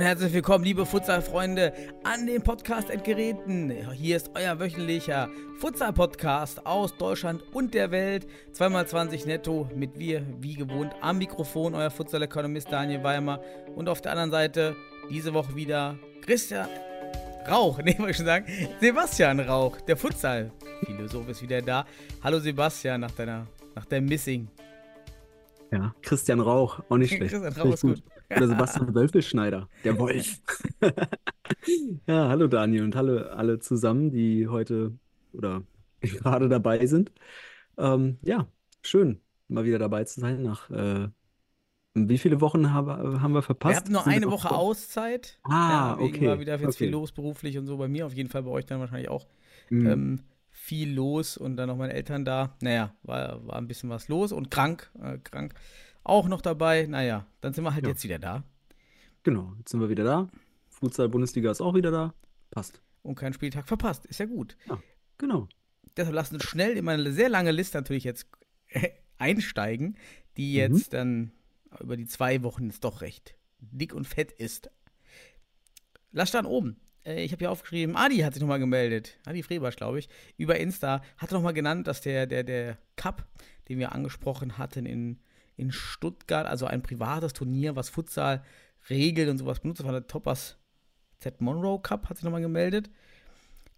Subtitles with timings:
[0.00, 1.74] Und herzlich willkommen, liebe Futsal-Freunde,
[2.04, 3.70] an den Podcast-Endgeräten.
[3.92, 8.26] Hier ist euer wöchentlicher Futsal-Podcast aus Deutschland und der Welt.
[8.54, 13.40] 2x20 netto mit wir, wie gewohnt, am Mikrofon, euer Futsal-Ökonomist Daniel Weimer.
[13.76, 14.74] Und auf der anderen Seite
[15.10, 16.70] diese Woche wieder Christian
[17.46, 18.46] Rauch, nee, wollte ich schon sagen,
[18.80, 21.84] Sebastian Rauch, der Futsal-Philosoph ist wieder da.
[22.24, 24.48] Hallo Sebastian, nach deiner, nach deinem Missing.
[25.70, 27.32] Ja, Christian Rauch, auch nicht schlecht.
[27.32, 28.02] Christian Rauch ist ich gut.
[28.36, 30.40] Oder Sebastian Wölfelschneider, der Wolf.
[32.06, 34.92] ja, hallo Daniel und hallo alle zusammen, die heute
[35.32, 35.62] oder
[36.00, 37.12] gerade dabei sind.
[37.76, 38.46] Ähm, ja,
[38.82, 40.42] schön, mal wieder dabei zu sein.
[40.42, 41.08] Nach äh,
[41.94, 43.72] wie viele Wochen haben, haben wir verpasst?
[43.72, 45.38] Wir hatten Sind wir eine Woche Auszeit.
[45.42, 46.92] Ah, ja, okay, war wieder jetzt viel okay.
[46.92, 47.76] los beruflich und so.
[47.76, 49.26] Bei mir auf jeden Fall, bei euch dann wahrscheinlich auch
[49.70, 49.86] Mhm.
[49.86, 52.56] ähm, viel los und dann noch meine Eltern da.
[52.60, 55.54] Naja, war, war ein bisschen was los und krank, äh, krank
[56.10, 56.86] auch noch dabei.
[56.86, 57.90] Naja, dann sind wir halt Ja.
[57.90, 58.44] jetzt wieder da
[59.22, 60.28] Genau, jetzt sind wir wieder da.
[60.70, 62.14] Futsal-Bundesliga ist auch wieder da.
[62.50, 62.80] Passt.
[63.02, 64.04] und keinen Spieltag verpasst.
[64.06, 64.56] Ist ja gut.
[65.18, 65.48] Genau.
[65.96, 68.26] Deshalb lasst uns schnell in meine sehr lange Liste natürlich jetzt
[69.18, 69.96] einsteigen,
[70.36, 70.56] die Mhm.
[70.58, 71.32] jetzt dann
[71.80, 74.70] über die zwei Wochen jetzt doch recht dick und fett ist.
[76.12, 76.80] Lass dann oben.
[77.04, 79.18] Äh, Ich habe hier aufgeschrieben, Adi hat sich nochmal gemeldet.
[79.24, 81.02] Adi Frebasch, glaube ich, über Insta.
[81.18, 83.26] Hat nochmal genannt, dass der, der, der Cup,
[83.68, 85.20] den wir angesprochen hatten in,
[85.60, 88.42] in Stuttgart, also ein privates Turnier, was Futsal
[88.88, 90.56] regelt und sowas benutzt, das war der Toppers
[91.20, 92.90] Z Monroe Cup, hat sich nochmal gemeldet.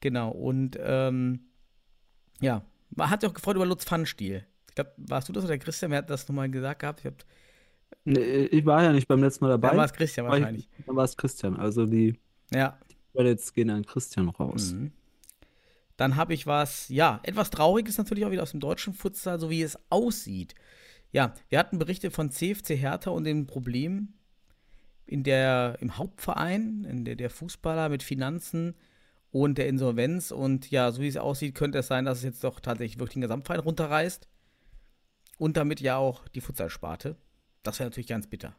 [0.00, 1.40] Genau, und ähm,
[2.40, 4.46] ja, man hat sich auch gefreut über Lutz Pfannstiel.
[4.68, 5.90] Ich glaube, warst du das oder Christian?
[5.90, 7.00] Wer hat das nochmal gesagt gehabt?
[7.00, 7.14] Ich hab,
[8.04, 9.68] Nee, Ich war ja nicht beim letzten Mal dabei.
[9.68, 10.68] dann war es Christian War ich- wahrscheinlich.
[10.86, 11.56] Dann war es Christian.
[11.56, 12.18] Also die
[12.50, 12.78] Ja.
[13.14, 14.72] Credits gehen an Christian raus.
[14.72, 14.92] Mhm.
[15.98, 19.50] Dann habe ich was, ja, etwas Trauriges natürlich auch wieder aus dem deutschen Futsal, so
[19.50, 20.54] wie es aussieht.
[21.12, 24.14] Ja, wir hatten Berichte von CFC Hertha und den Problemen
[25.06, 28.74] in der, im Hauptverein, in der, der Fußballer mit Finanzen
[29.30, 30.30] und der Insolvenz.
[30.30, 33.14] Und ja, so wie es aussieht, könnte es sein, dass es jetzt doch tatsächlich wirklich
[33.14, 34.26] den Gesamtverein runterreißt.
[35.36, 37.16] Und damit ja auch die Futsalsparte.
[37.62, 38.56] Das wäre natürlich ganz bitter.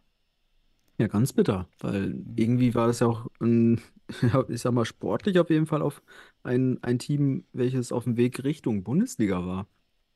[0.99, 3.81] Ja, ganz bitter, weil irgendwie war das ja auch, ein,
[4.47, 6.03] ich sag mal, sportlich auf jeden Fall auf
[6.43, 9.67] ein, ein Team, welches auf dem Weg Richtung Bundesliga war.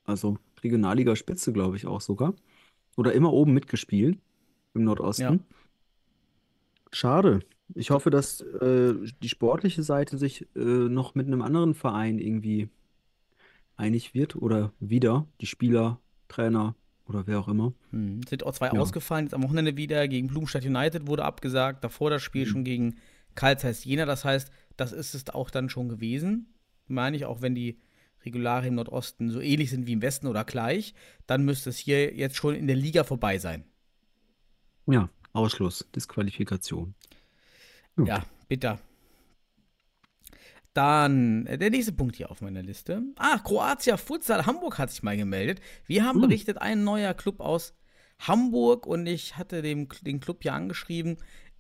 [0.04, 2.34] Also Regionalliga Spitze, glaube ich, auch sogar.
[2.96, 4.18] Oder immer oben mitgespielt
[4.74, 5.22] im Nordosten.
[5.24, 5.40] Ja.
[6.92, 7.40] Schade.
[7.76, 12.70] Ich hoffe, dass äh, die sportliche Seite sich äh, noch mit einem anderen Verein irgendwie
[13.76, 16.76] einig wird oder wieder die Spieler, Trainer
[17.08, 17.74] oder wer auch immer.
[17.92, 18.22] Hm.
[18.28, 18.80] Sind auch zwei Ja.
[18.80, 20.08] ausgefallen, jetzt am Wochenende wieder.
[20.08, 21.84] Gegen Blumenstadt United wurde abgesagt.
[21.84, 22.50] Davor das Spiel Mhm.
[22.50, 22.96] schon gegen
[23.36, 24.06] Karl Jena.
[24.06, 26.48] Das heißt, das ist es auch dann schon gewesen.
[26.88, 27.78] Meine ich, auch wenn die
[28.26, 30.94] Regularien im Nordosten so ähnlich sind wie im Westen oder gleich,
[31.28, 33.64] dann müsste es hier jetzt schon in der Liga vorbei sein.
[34.86, 36.96] Ja, Ausschluss, Disqualifikation.
[37.96, 38.08] Gut.
[38.08, 38.80] Ja, bitter.
[40.74, 43.02] Dann äh, der nächste Punkt hier auf meiner Liste.
[43.18, 45.60] Ah, Kroatia Futsal Hamburg hat sich mal gemeldet.
[45.86, 46.28] Wir haben Hm.
[46.30, 47.74] berichtet, ein neuer Club aus
[48.20, 51.18] Hamburg und ich hatte dem, den Club ja angeschrieben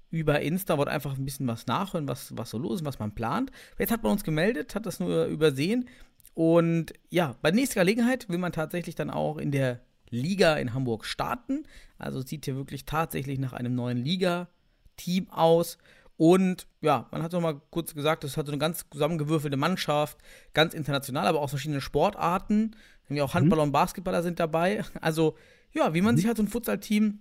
[0.09, 3.13] über Insta, wollte einfach ein bisschen was nachhören, was, was so los ist, was man
[3.13, 3.51] plant.
[3.77, 5.89] Jetzt hat man uns gemeldet, hat das nur übersehen.
[6.37, 9.79] Und ja, bei nächster Gelegenheit will man tatsächlich dann auch in der
[10.11, 11.63] Liga in Hamburg starten.
[11.97, 15.79] Also es sieht hier wirklich tatsächlich nach einem neuen Liga-Team aus.
[16.15, 20.19] Und ja, man hat noch mal kurz gesagt, es hat so eine ganz zusammengewürfelte Mannschaft,
[20.53, 22.75] ganz international, aber auch verschiedene Sportarten.
[23.05, 24.85] Irgendwie auch Handballer und Basketballer sind dabei.
[25.01, 25.35] Also
[25.73, 27.17] ja, wie man sich halt so ein Futsal-Team,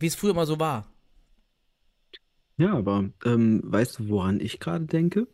[0.00, 0.92] wie es früher mal so war.
[2.56, 5.28] Ja, aber ähm, weißt du, woran ich gerade denke?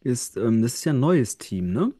[0.00, 1.94] Ist, ähm, das ist ja ein neues Team, ne?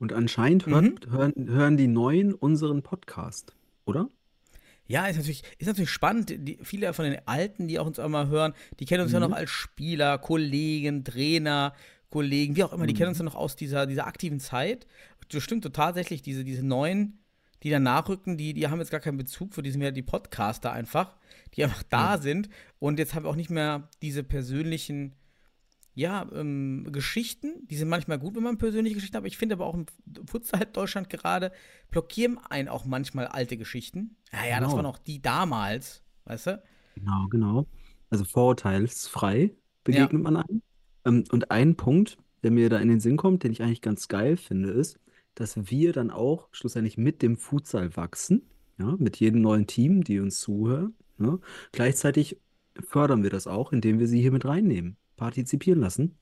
[0.00, 0.72] Und anscheinend Mhm.
[0.72, 3.54] hört, hören, hören die Neuen unseren Podcast,
[3.84, 4.08] oder?
[4.86, 6.34] Ja, ist natürlich, ist natürlich spannend.
[6.36, 9.28] Die, viele von den Alten, die auch uns einmal hören, die kennen uns ja Mhm.
[9.30, 11.74] noch als Spieler, Kollegen, Trainer,
[12.08, 12.96] Kollegen, wie auch immer, die Mhm.
[12.98, 14.88] kennen uns ja noch aus dieser, dieser aktiven Zeit.
[15.30, 17.18] Das stimmt so tatsächlich, diese, diese Neuen,
[17.62, 20.02] die dann nachrücken, die, die haben jetzt gar keinen Bezug für die sind ja die
[20.02, 21.14] Podcaster einfach,
[21.54, 22.48] die einfach da sind.
[22.80, 25.12] Und jetzt haben wir auch nicht mehr diese persönlichen,
[26.00, 27.66] ja, ähm, Geschichten.
[27.68, 29.86] Die sind manchmal gut, wenn man persönliche Geschichten hat, aber ich finde aber auch im
[30.26, 31.52] Futsal Deutschland gerade
[31.90, 34.16] blockieren einen auch manchmal alte Geschichten.
[34.32, 34.76] Ja, ja, das Genau.
[34.76, 36.62] waren auch die damals, weißt du?
[36.94, 37.66] Genau, genau.
[38.08, 39.54] Also vorurteilsfrei
[39.84, 40.62] begegnet man einem.
[41.04, 44.08] Ähm, und ein Punkt, der mir da in den Sinn kommt, den ich eigentlich ganz
[44.08, 44.98] geil finde, ist,
[45.34, 48.48] dass wir dann auch schlussendlich mit dem Futsal wachsen,
[48.78, 50.94] ja, mit jedem neuen Team, die uns zuhören.
[51.18, 51.38] Ne?
[51.72, 52.38] Gleichzeitig
[52.80, 56.18] fördern wir das auch, indem wir sie hier mit reinnehmen, partizipieren lassen.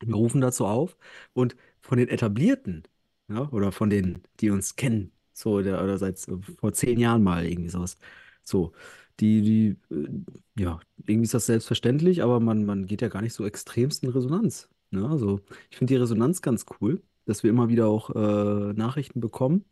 [0.00, 0.96] Wir rufen dazu auf
[1.34, 2.84] und von den Etablierten,
[3.28, 6.18] ja, oder von denen, die uns kennen, so, der, oder seit
[6.60, 7.98] vor zehn Jahren mal irgendwie sowas,
[8.42, 8.72] so,
[9.20, 10.08] die, die, äh,
[10.62, 14.10] ja, irgendwie ist das selbstverständlich, aber man, man geht ja gar nicht so extremst in
[14.10, 14.68] Resonanz.
[14.90, 15.08] Ne?
[15.08, 15.40] Also,
[15.70, 19.64] ich finde die Resonanz ganz cool, dass wir immer wieder auch äh, Nachrichten bekommen.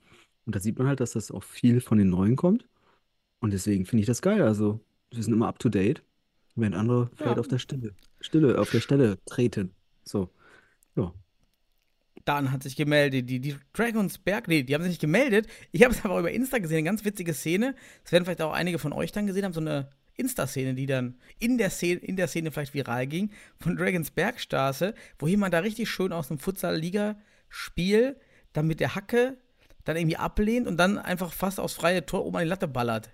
[0.47, 2.67] Und da sieht man halt, dass das auch viel von den Neuen kommt.
[3.41, 4.43] Und deswegen finde ich das geil.
[4.43, 4.81] Also,
[5.13, 6.03] wir sind immer up to date,
[6.57, 7.41] während andere vielleicht Ja.
[7.41, 9.75] auf der Stelle, Stille, auf der Stelle treten.
[10.05, 10.31] So,
[10.97, 11.13] ja.
[12.25, 15.47] Dann hat sich gemeldet, die, die Dragons Berg, nee, die haben sich nicht gemeldet.
[15.73, 17.75] Ich habe es aber über Insta gesehen, eine ganz witzige Szene.
[18.03, 19.89] Das werden vielleicht auch einige von euch dann gesehen haben, so eine
[20.19, 24.95] Insta-Szene, die dann in der Szene, in der Szene vielleicht viral ging, von Dragons Bergstraße,
[25.19, 28.17] wo jemand da richtig schön aus einem Futsal-Liga-Spiel
[28.53, 29.39] dann mit der Hacke
[29.85, 33.11] dann irgendwie ablehnt und dann einfach fast aufs freie Tor oben an die Latte ballert.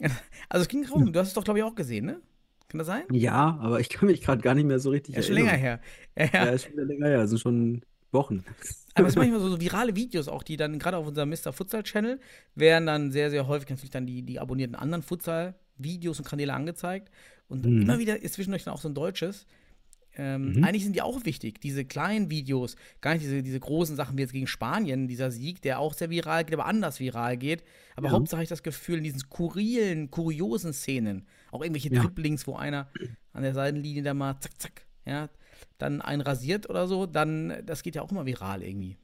[0.48, 2.20] Also es ging rum, du hast es doch, glaube ich, auch gesehen, ne?
[2.72, 3.02] Kann das sein?
[3.12, 5.52] Ja, aber ich kann mich gerade gar nicht mehr so richtig Ja, ist schon länger
[5.52, 5.80] her.
[6.18, 6.50] Ja, Ja, ja.
[6.52, 7.82] ist schon länger her, sind schon
[8.12, 8.44] Wochen.
[8.94, 11.52] Aber es sind manchmal so, so virale Videos auch, die dann gerade auf unserem Mr.
[11.52, 12.18] Futsal Channel
[12.54, 17.10] werden dann sehr, sehr häufig natürlich dann die, die abonnierten anderen Futsal-Videos und Kanäle angezeigt.
[17.48, 17.82] Und Mhm.
[17.82, 19.46] immer wieder ist zwischendurch dann auch so ein deutsches.
[20.14, 20.64] Ähm, Mhm.
[20.64, 24.22] Eigentlich sind die auch wichtig, diese kleinen Videos, gar nicht diese, diese großen Sachen wie
[24.22, 27.64] jetzt gegen Spanien, dieser Sieg, der auch sehr viral geht, aber anders viral geht.
[27.96, 28.12] Aber Ja.
[28.12, 32.02] Hauptsache ich das Gefühl, in diesen skurrilen, kuriosen Szenen, auch irgendwelche Ja.
[32.02, 32.88] Dribblings, wo einer
[33.32, 35.28] an der Seitenlinie da mal zack, zack, ja,
[35.78, 38.96] dann einen rasiert oder so, dann, das geht ja auch immer viral irgendwie.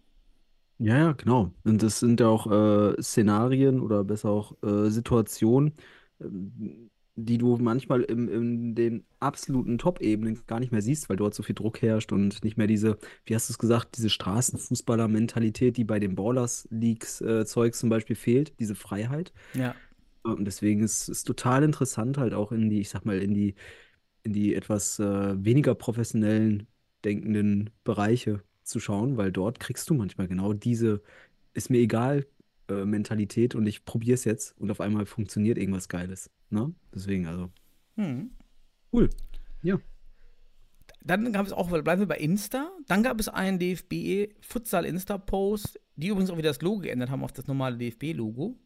[0.79, 1.53] Ja, ja, genau.
[1.65, 5.75] Und das sind ja auch äh, Szenarien oder besser auch äh, Situationen,
[6.21, 11.35] ähm, die du manchmal im, in den absoluten Top-Ebenen gar nicht mehr siehst, weil dort
[11.35, 15.77] so viel Druck herrscht und nicht mehr diese, wie hast du es gesagt, diese Straßenfußballer-Mentalität,
[15.77, 19.33] die bei den Ballers-Leagues-Zeugs zum Beispiel fehlt, diese Freiheit.
[19.55, 19.75] Ja.
[20.23, 23.55] Und deswegen ist es total interessant, halt auch in die, ich sag mal, in die,
[24.23, 26.67] in die etwas äh, weniger professionellen
[27.05, 31.03] denkenden Bereiche zu schauen, weil dort kriegst du manchmal genau diese
[31.55, 32.27] ist mir egal
[32.69, 36.31] äh, Mentalität und ich probiere es jetzt und auf einmal funktioniert irgendwas Geiles.
[36.51, 36.73] Ne?
[36.95, 37.51] Deswegen, also,
[37.97, 38.31] Hm.
[38.93, 39.11] cool.
[39.63, 39.79] Ja.
[41.03, 45.81] Dann gab es auch, bleiben wir bei Insta, dann gab es einen DFB Futsal Insta-Post,
[45.97, 48.57] die übrigens auch wieder das Logo geändert haben auf das normale DFB-Logo.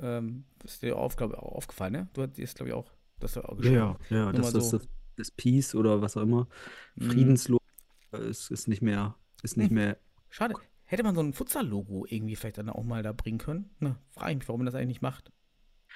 [0.00, 2.08] Ähm, ist dir auf, glaub, ich, auch aufgefallen, ne?
[2.12, 3.76] Du hast glaube ich, auch das auch geschrieben.
[3.76, 4.78] ja, ja, das, so.
[4.78, 6.48] das, das Peace oder was auch immer,
[6.96, 7.10] Mhm.
[7.10, 7.62] Friedenslogo
[8.12, 9.74] ist, ist nicht mehr, ist nicht Hm.
[9.74, 9.98] mehr,
[10.30, 10.54] Schade.
[10.84, 13.70] Hätte man so ein Futsal-Logo irgendwie vielleicht dann auch mal da bringen können?
[13.78, 15.30] Ne, frage ich mich, warum man das eigentlich nicht macht.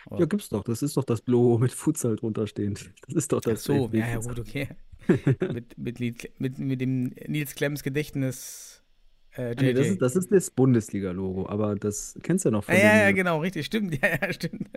[0.07, 2.93] Aber- ja, gibt's doch, das ist doch das Logo mit Futsal drunter stehend.
[3.07, 4.69] Das ist doch Ach das so, DFB ja, ja, gut, okay.
[5.53, 5.99] mit, mit,
[6.39, 8.83] mit, mit dem Nils Klemms Gedächtnis
[9.37, 12.75] äh, nee, das ist, das ist das Bundesliga-Logo, aber das kennst du ja noch von
[12.75, 13.99] ja, ja, den, genau, richtig, stimmt.
[14.03, 14.69] Ja, ja, stimmt.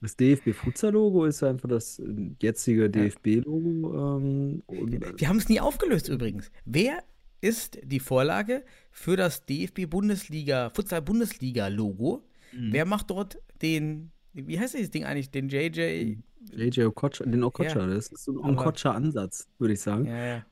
[0.00, 2.04] Das DFB-Futsal-Logo ist einfach das äh,
[2.40, 4.18] jetzige DFB-Logo.
[4.18, 6.50] Ähm, und, Wir haben es nie aufgelöst übrigens.
[6.64, 7.02] Wer
[7.40, 12.24] ist die Vorlage für das DFB Bundesliga, Futsal Bundesliga Logo?
[12.52, 12.72] Mhm.
[12.72, 16.16] Wer macht dort den, wie heißt dieses Ding eigentlich, den JJ?
[16.52, 17.86] JJ Okocha, den Okocha, Ja.
[17.86, 20.06] das ist so ein Okocha-Ansatz, würde ich sagen.
[20.06, 20.44] Ja, ja.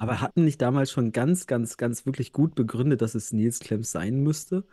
[0.00, 3.92] Aber hatten nicht damals schon ganz, ganz, ganz wirklich gut begründet, dass es Nils Klemms
[3.92, 4.64] sein müsste?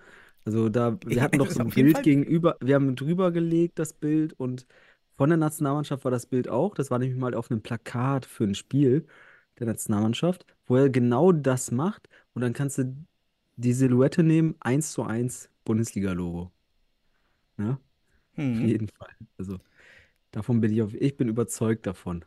[0.46, 2.04] Also da, wir hatten doch so ein auf Bild Fall.
[2.04, 4.68] gegenüber, wir haben drüber gelegt, das Bild, und
[5.18, 6.76] von der Nationalmannschaft war das Bild auch.
[6.76, 9.08] Das war nämlich mal auf einem Plakat für ein Spiel
[9.60, 12.10] der Nationalmannschaft, wo er genau das macht.
[12.34, 12.96] Und dann kannst du
[13.58, 16.52] die Silhouette nehmen, eins zu eins Bundesliga-Logo.
[17.58, 17.80] Ja,
[18.54, 18.64] auf Hm.
[18.64, 19.16] jeden Fall.
[19.38, 19.60] Also
[20.32, 22.26] davon bin ich auf, ich bin überzeugt davon.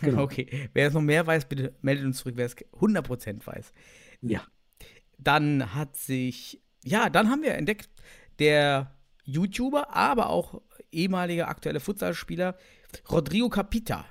[0.00, 0.22] Genau.
[0.22, 3.72] Okay, wer es noch mehr weiß, bitte meldet uns zurück, wer es 100% weiß.
[4.22, 4.42] Ja.
[5.18, 7.88] Dann hat sich, ja, dann haben wir entdeckt,
[8.38, 10.60] der YouTuber, aber auch
[10.90, 12.56] ehemaliger aktuelle Futsalspieler
[13.10, 14.04] Rodrigo Capita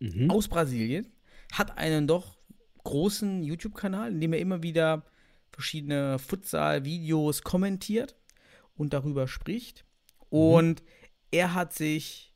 [0.00, 0.30] Mhm.
[0.30, 1.12] aus Brasilien
[1.52, 2.36] hat einen doch
[2.82, 5.04] großen YouTube-Kanal, in dem er immer wieder
[5.50, 8.16] verschiedene Futsal-Videos kommentiert
[8.74, 9.84] und darüber spricht.
[10.28, 10.82] Und
[11.30, 12.33] er hat sich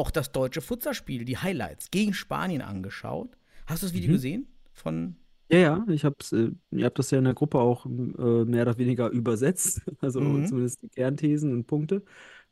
[0.00, 3.36] auch das deutsche Futsalspiel, die Highlights gegen Spanien angeschaut.
[3.66, 4.14] Hast du das Video Mhm.
[4.14, 4.46] gesehen?
[4.72, 5.16] Von
[5.52, 8.62] Ja, ja, ich hab's, äh, ihr habt das ja in der Gruppe auch äh, mehr
[8.62, 10.46] oder weniger übersetzt, also Mhm.
[10.46, 12.02] zumindest die Kernthesen und Punkte.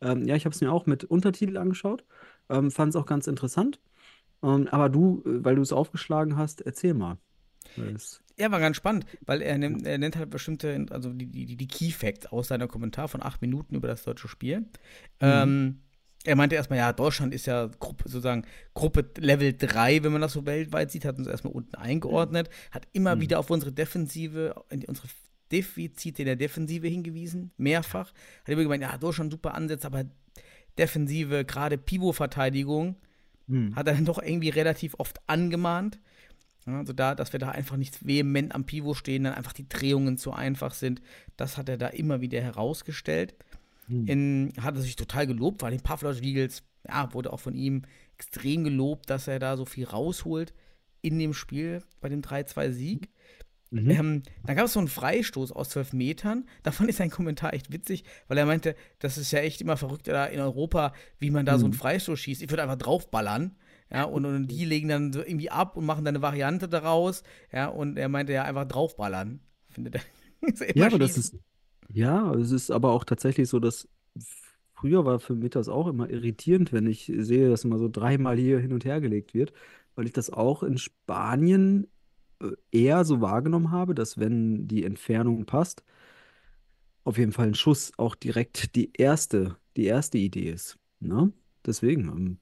[0.01, 2.05] Ähm, ja, ich habe es mir auch mit Untertitel angeschaut,
[2.49, 3.81] ähm, fand es auch ganz interessant.
[4.43, 7.19] Ähm, aber du, äh, weil du es aufgeschlagen hast, erzähl mal.
[8.39, 11.67] Ja, war ganz spannend, weil er, nimmt, er nennt halt bestimmte, also die, die, die
[11.69, 14.67] Key Facts aus seiner Kommentar von acht Minuten über das deutsche Spiel.
[15.21, 15.81] Ähm,
[16.29, 18.45] er meinte erstmal, ja, Deutschland ist ja Gruppe, sozusagen
[18.75, 22.87] Gruppe Level 3, wenn man das so weltweit sieht, hat uns erstmal unten eingeordnet, hat
[22.93, 23.21] immer Mhm.
[23.23, 25.09] wieder auf unsere Defensive, in unsere
[25.51, 28.13] Defizite in der Defensive hingewiesen, mehrfach.
[28.43, 30.05] Hat immer gemeint, ja, Deutschland super Ansätze, aber
[30.79, 32.97] Defensive, gerade Pivot-Verteidigung,
[33.49, 33.75] Hm.
[33.75, 35.99] hat er dann doch irgendwie relativ oft angemahnt.
[36.67, 39.69] Ja, Also da, dass wir da einfach nicht vehement am Pivot stehen, dann einfach die
[39.69, 41.01] Drehungen zu einfach sind.
[41.39, 43.35] Das hat er da immer wieder herausgestellt.
[43.89, 44.07] Hm.
[44.07, 47.83] In, hat er sich total gelobt, weil den Pavlos Wiegels, ja, wurde auch von ihm
[48.15, 50.55] extrem gelobt, dass er da so viel rausholt
[51.03, 53.09] in dem Spiel bei dem 3-2-Sieg.
[53.71, 53.91] Mhm.
[53.91, 56.47] Ähm, dann gab es so einen Freistoß aus 12 Metern.
[56.63, 59.77] Da fand ich seinen Kommentar echt witzig, weil er meinte, das ist ja echt immer
[59.77, 61.79] verrückt da in Europa, wie man da so einen Mhm.
[61.79, 62.43] Freistoß schießt.
[62.43, 63.57] Ich würde einfach draufballern.
[63.91, 67.23] Ja, und, und die legen dann so irgendwie ab und machen dann eine Variante daraus.
[67.53, 69.41] Ja, und er meinte ja einfach draufballern.
[69.71, 70.01] Findet er.
[70.49, 71.37] Ist Ja, aber das ist,
[71.89, 73.89] ja, es ist aber auch tatsächlich so, dass
[74.75, 78.37] früher war für mich das auch immer irritierend, wenn ich sehe, dass immer so dreimal
[78.37, 79.53] hier hin und her gelegt wird,
[79.95, 81.89] weil ich das auch in Spanien
[82.41, 85.83] äh, eher so wahrgenommen habe, dass wenn die Entfernung passt,
[87.05, 90.79] auf jeden Fall ein Schuss auch direkt die erste, die erste Idee ist.
[91.01, 91.33] Ne?
[91.65, 92.39] Deswegen, ähm,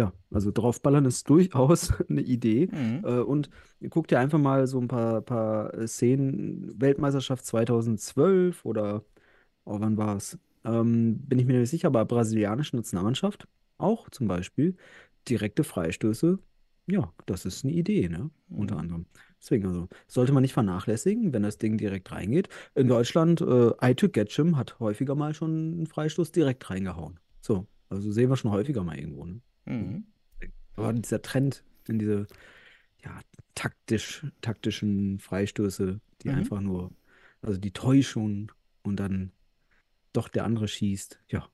[0.00, 2.68] ja, also draufballern ist durchaus eine Idee.
[2.72, 3.04] Mhm.
[3.04, 3.50] Äh, und
[3.90, 9.04] guck dir einfach mal so ein paar, paar äh, Szenen, Weltmeisterschaft 2012 oder,
[9.64, 10.38] oh, wann war es?
[10.64, 13.46] Ähm, bin ich mir nicht sicher, aber brasilianische Nationalmannschaft
[13.78, 14.76] auch zum Beispiel.
[15.28, 16.38] Direkte Freistöße,
[16.86, 18.30] ja, das ist eine Idee, ne?
[18.48, 18.80] Unter Mhm.
[18.80, 19.06] anderem.
[19.38, 22.48] Deswegen, also, sollte man nicht vernachlässigen, wenn das Ding direkt reingeht.
[22.74, 27.20] In Deutschland, äh, Aytürk Getschim hat häufiger mal schon einen Freistoß direkt reingehauen.
[27.40, 29.40] So, also sehen wir schon häufiger mal irgendwo, ne?
[29.70, 30.04] Mhm.
[30.76, 32.26] Aber dieser Trend in diese
[33.04, 33.18] ja,
[33.54, 36.34] taktisch, taktischen Freistöße, die Mhm.
[36.34, 36.90] einfach nur,
[37.42, 39.32] also die Täuschung und dann
[40.12, 41.20] doch der andere schießt.
[41.28, 41.48] Ja,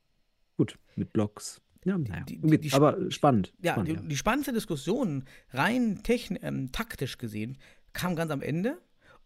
[0.57, 1.61] gut, mit Blocks.
[1.85, 2.25] Ja, naja.
[2.25, 3.53] die- die- aber spannend.
[3.63, 4.01] Ja, spannend, die, ja.
[4.03, 7.59] die spannendste Diskussion, rein techn ähm, taktisch gesehen,
[7.93, 8.81] kam ganz am Ende.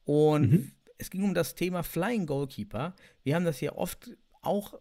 [0.05, 0.73] Und Mhm.
[0.99, 2.95] es ging um das Thema Flying Goalkeeper.
[3.23, 4.11] Wir haben das hier oft
[4.43, 4.79] auch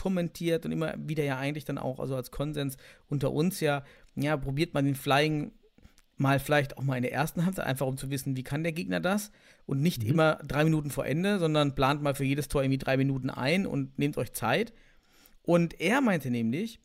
[0.00, 2.76] kommentiert und immer wieder ja eigentlich dann auch, also als Konsens
[3.08, 5.52] unter uns ja, ja, probiert man den Flying
[6.16, 8.72] mal vielleicht auch mal in der ersten Halbzeit, einfach um zu wissen, wie kann der
[8.72, 9.30] Gegner das
[9.66, 10.10] und nicht Mhm.
[10.10, 13.66] immer drei Minuten vor Ende, sondern plant mal für jedes Tor irgendwie drei Minuten ein
[13.66, 14.72] und nehmt euch Zeit.
[15.42, 16.80] Und er meinte nämlich,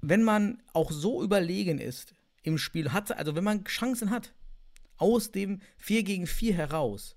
[0.00, 4.32] wenn man auch so überlegen ist im Spiel, hat, also wenn man Chancen hat,
[4.96, 7.16] aus dem 4 gegen 4 heraus,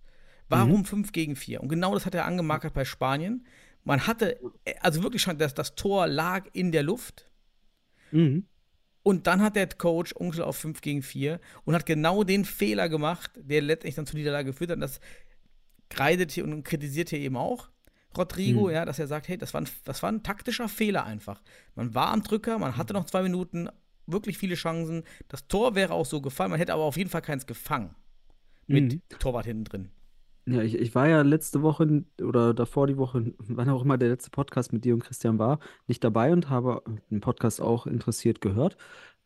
[0.49, 1.61] warum 5 gegen 4?
[1.61, 3.45] Und genau das hat er angemarkert bei Spanien.
[3.83, 4.39] Man hatte,
[4.79, 7.29] also wirklich schon, das, das Tor lag in der Luft.
[8.11, 8.45] Mhm.
[9.01, 12.87] Und dann hat der Coach Onkel auf 5 gegen 4 und hat genau den Fehler
[12.87, 14.75] gemacht, der letztendlich dann zur Niederlage geführt hat.
[14.77, 15.01] Und das
[15.89, 17.69] kreidet hier und kritisiert hier eben auch
[18.17, 18.73] Rodrigo, Mhm.
[18.73, 21.41] ja, dass er sagt, hey, das war, ein, das war ein taktischer Fehler einfach.
[21.75, 23.67] Man war am Drücker, man hatte noch zwei Minuten,
[24.05, 25.03] wirklich viele Chancen.
[25.29, 27.95] Das Tor wäre auch so gefallen, man hätte aber auf jeden Fall keins gefangen.
[28.67, 29.01] Mit Mhm.
[29.19, 29.89] Torwart hinten drin.
[30.45, 34.09] Ja, ich, ich war ja letzte Woche oder davor die Woche, wann auch immer der
[34.09, 38.41] letzte Podcast mit dir und Christian war, nicht dabei und habe den Podcast auch interessiert
[38.41, 38.75] gehört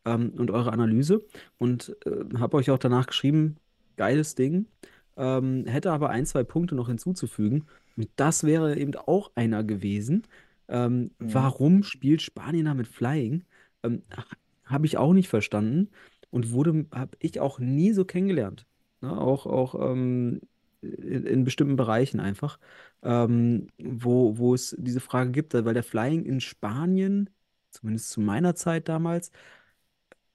[0.05, 1.25] ähm, und eure Analyse
[1.57, 3.57] und äh, habe euch auch danach geschrieben,
[3.95, 4.67] geiles Ding,
[5.17, 10.23] ähm, hätte aber ein, zwei Punkte noch hinzuzufügen und das wäre eben auch einer gewesen.
[10.67, 11.33] Ähm, Mhm.
[11.33, 13.43] Warum spielt Spanien da mit Flying?
[13.83, 14.03] Ähm,
[14.65, 15.89] habe ich auch nicht verstanden
[16.29, 18.65] und wurde, habe ich auch nie so kennengelernt.
[19.01, 19.11] Ne?
[19.19, 20.41] Auch, auch ähm,
[20.81, 22.59] in, in bestimmten Bereichen einfach,
[23.03, 27.29] ähm, wo, wo es diese Frage gibt, weil der Flying in Spanien,
[27.71, 29.31] zumindest zu meiner Zeit damals,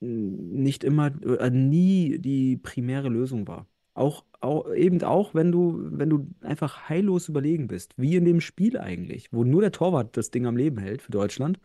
[0.01, 3.67] nicht immer, äh, nie die primäre Lösung war.
[3.95, 8.41] Auch, auch eben auch, wenn du, wenn du einfach heillos überlegen bist, wie in dem
[8.41, 11.61] Spiel eigentlich, wo nur der Torwart das Ding am Leben hält für Deutschland.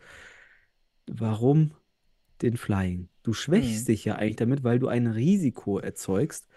[1.10, 1.72] Warum
[2.42, 3.08] den Flying?
[3.22, 3.88] Du schwächst Mhm.
[3.88, 6.48] dich ja eigentlich damit, weil du ein Risiko erzeugst,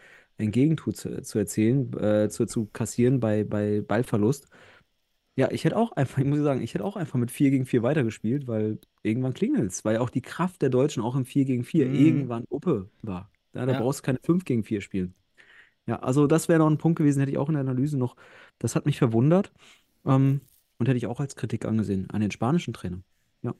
[0.43, 4.47] ein Gegentor zu, zu erzielen, äh, zu, zu kassieren bei, bei Ballverlust.
[5.35, 7.65] Ja, ich hätte auch einfach, ich muss sagen, ich hätte auch einfach mit 4 gegen
[7.65, 11.45] 4 weitergespielt, weil irgendwann klingelt es, weil auch die Kraft der Deutschen auch im 4
[11.45, 11.95] gegen 4 Mhm.
[11.95, 13.31] irgendwann Uppe war.
[13.53, 13.79] Ja, da Ja.
[13.79, 15.13] brauchst du keine 5 gegen 4 spielen.
[15.87, 18.15] Ja, also das wäre noch ein Punkt gewesen, hätte ich auch in der Analyse noch.
[18.59, 19.51] Das hat mich verwundert
[20.05, 20.41] ähm,
[20.77, 23.01] und hätte ich auch als Kritik angesehen an den spanischen Trainer.
[23.41, 23.55] Ja.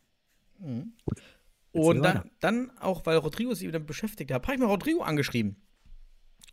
[0.59, 0.93] Mhm.
[1.73, 5.55] Und dann, dann auch, weil Rodrigo sich damit beschäftigt hat, habe ich mal Rodrigo angeschrieben.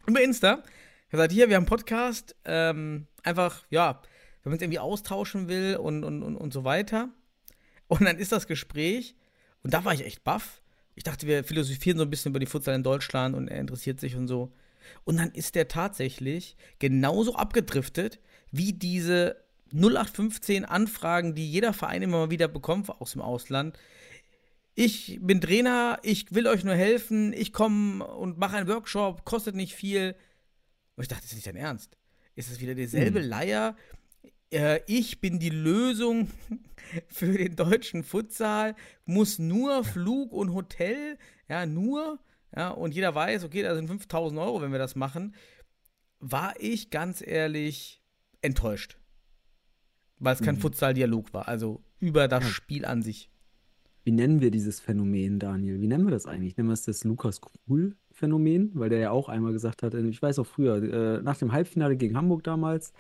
[0.08, 0.62] Über Insta.
[1.10, 4.00] Er gesagt, hier, wir haben einen Podcast, ähm, einfach, ja,
[4.42, 7.10] wenn man es irgendwie austauschen will und, und, und, und so weiter.
[7.88, 9.14] Und dann ist das Gespräch,
[9.62, 10.62] und da war ich echt baff.
[10.94, 14.00] Ich dachte, wir philosophieren so ein bisschen über die Futsal in Deutschland und er interessiert
[14.00, 14.50] sich und so.
[15.04, 18.18] Und dann ist der tatsächlich genauso abgedriftet
[18.50, 19.36] wie diese
[19.74, 23.78] 0815 Anfragen, die jeder Verein immer mal wieder bekommt aus dem Ausland.
[24.80, 29.56] Ich bin Trainer, ich will euch nur helfen, ich komme und mache einen Workshop, kostet
[29.56, 30.14] nicht viel.
[30.94, 31.96] Und ich dachte, das ist nicht dein Ernst.
[32.36, 33.28] Ist es wieder dieselbe Hm.
[33.28, 33.76] Leier?
[34.52, 36.30] Äh, ich bin die Lösung
[37.08, 41.18] für den deutschen Futsal, muss nur Flug und Hotel,
[41.48, 42.20] ja, nur,
[42.56, 45.34] ja, und jeder weiß, okay, da sind 5000 Euro, wenn wir das machen.
[46.20, 48.00] War ich ganz ehrlich
[48.42, 48.96] enttäuscht.
[50.18, 50.60] Weil es kein Mhm.
[50.60, 52.50] Futsal-Dialog war, also über das Ja.
[52.50, 53.28] Spiel an sich.
[54.08, 55.82] Wie nennen wir dieses Phänomen, Daniel?
[55.82, 56.56] Wie nennen wir das eigentlich?
[56.56, 58.70] Nennen wir es das Lukas Krul-Phänomen?
[58.72, 60.82] Weil der ja auch einmal gesagt hat, ich weiß auch früher,
[61.18, 62.94] äh, nach dem Halbfinale gegen Hamburg damals,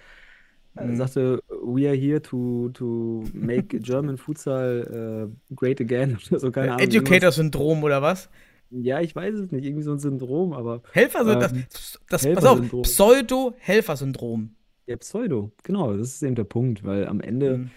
[0.76, 0.96] äh, Mhm.
[0.96, 6.18] sagte, we are here to, to make German Futsal äh, great again.
[6.30, 6.80] Oder so, keine Ahnung.
[6.90, 6.96] irgendwas.
[7.00, 8.28] Educator-Syndrom oder was?
[8.70, 12.44] Ja, ich weiß es nicht, irgendwie so ein Syndrom, aber Helfer, Ähm, das, das, pass
[12.44, 12.82] auf, Helfersyndrom.
[12.82, 14.50] Pseudo-Helfersyndrom.
[14.86, 17.70] der Pseudo, genau, das ist eben der Punkt, weil am Ende Mhm.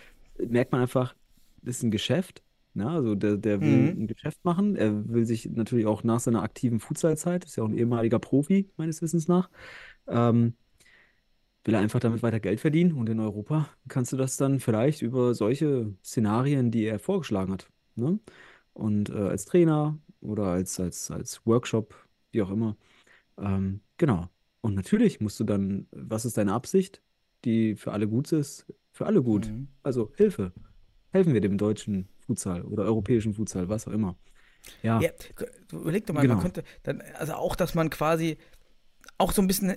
[0.49, 1.15] merkt man einfach,
[1.61, 2.41] das ist ein Geschäft.
[2.73, 2.89] Ne?
[2.89, 4.03] Also der, der will Mhm.
[4.03, 4.75] ein Geschäft machen.
[4.75, 8.69] Er will sich natürlich auch nach seiner aktiven Futsalzeit, ist ja auch ein ehemaliger Profi,
[8.77, 9.49] meines Wissens nach,
[10.07, 10.55] ähm,
[11.63, 12.93] will er einfach damit weiter Geld verdienen.
[12.93, 17.69] Und in Europa kannst du das dann vielleicht über solche Szenarien, die er vorgeschlagen hat.
[17.95, 18.19] Ne?
[18.73, 21.95] Und äh, als Trainer oder als, als, als Workshop,
[22.31, 22.77] wie auch immer.
[23.37, 24.29] Ähm, genau.
[24.61, 27.01] Und natürlich musst du dann, was ist deine Absicht,
[27.45, 28.65] die für alle gut ist?
[28.91, 29.47] Für alle gut.
[29.47, 29.67] Mhm.
[29.83, 30.53] Also Hilfe.
[31.11, 34.15] Helfen wir dem deutschen Futsal oder europäischen Futsal, was auch immer.
[34.83, 35.09] Ja, Ja,
[35.71, 36.35] überleg doch mal, Genau.
[36.35, 38.37] man könnte dann, also auch, dass man quasi
[39.17, 39.75] auch so ein bisschen,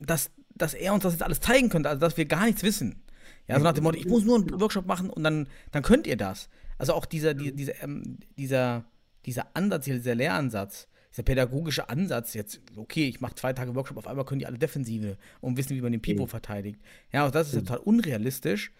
[0.00, 3.02] dass, dass er uns das jetzt alles zeigen könnte, also dass wir gar nichts wissen.
[3.46, 6.06] Ja, so nach dem Motto, ich muss nur einen Workshop machen und dann, dann könnt
[6.06, 6.48] ihr das.
[6.76, 8.84] Also auch dieser, die, dieser, ähm, dieser,
[9.24, 13.96] dieser Ansatz hier, dieser Lehransatz, dieser pädagogische Ansatz, jetzt, okay, ich mache zwei Tage Workshop,
[13.96, 16.78] auf einmal können die alle Defensive und wissen, wie man den Pipo verteidigt.
[17.10, 18.72] Ja, auch das ist total unrealistisch.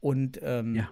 [0.00, 0.90] Und ähm, Ja.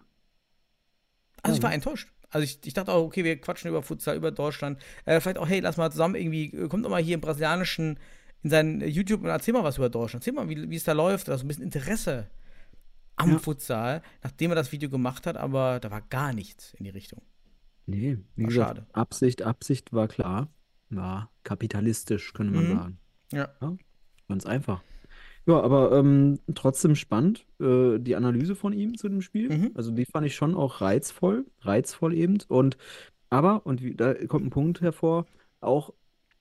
[1.44, 1.74] Also ich Ja, war ne?
[1.76, 2.08] enttäuscht.
[2.30, 4.80] Also ich, ich dachte auch, okay, wir quatschen über Futsal, über Deutschland.
[5.04, 7.98] Äh, vielleicht auch, hey, lass mal zusammen irgendwie, äh, kommt doch mal hier im brasilianischen,
[8.42, 10.22] in seinen äh, YouTube und erzähl mal was über Deutschland.
[10.22, 11.28] Erzähl mal, wie es da läuft.
[11.28, 12.28] Da ist ein bisschen Interesse
[13.16, 13.38] am Ja.
[13.38, 17.22] Futsal, nachdem er das Video gemacht hat, aber da war gar nichts in die Richtung.
[17.87, 18.87] Nee, wie War gesagt, schade.
[18.92, 20.48] Absicht, Absicht war klar.
[20.90, 22.76] War kapitalistisch, könnte man Mhm.
[22.76, 22.98] sagen.
[23.33, 23.48] Ja.
[24.28, 24.83] Ganz einfach.
[25.46, 29.50] Ja, aber ähm, trotzdem spannend, äh, die Analyse von ihm zu dem Spiel.
[29.50, 29.70] Mhm.
[29.74, 32.38] Also die fand ich schon auch reizvoll, reizvoll eben.
[32.48, 32.76] Und
[33.30, 35.26] aber, und wie, da kommt ein Punkt hervor,
[35.61, 35.92] auch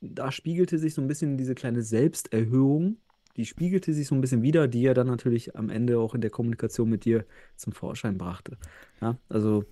[0.01, 2.97] da spiegelte sich so ein bisschen diese kleine Selbsterhöhung,
[3.37, 6.21] die spiegelte sich so ein bisschen wider, die er dann natürlich am Ende auch in
[6.21, 8.57] der Kommunikation mit dir zum Vorschein brachte.
[9.01, 9.65] Ja, also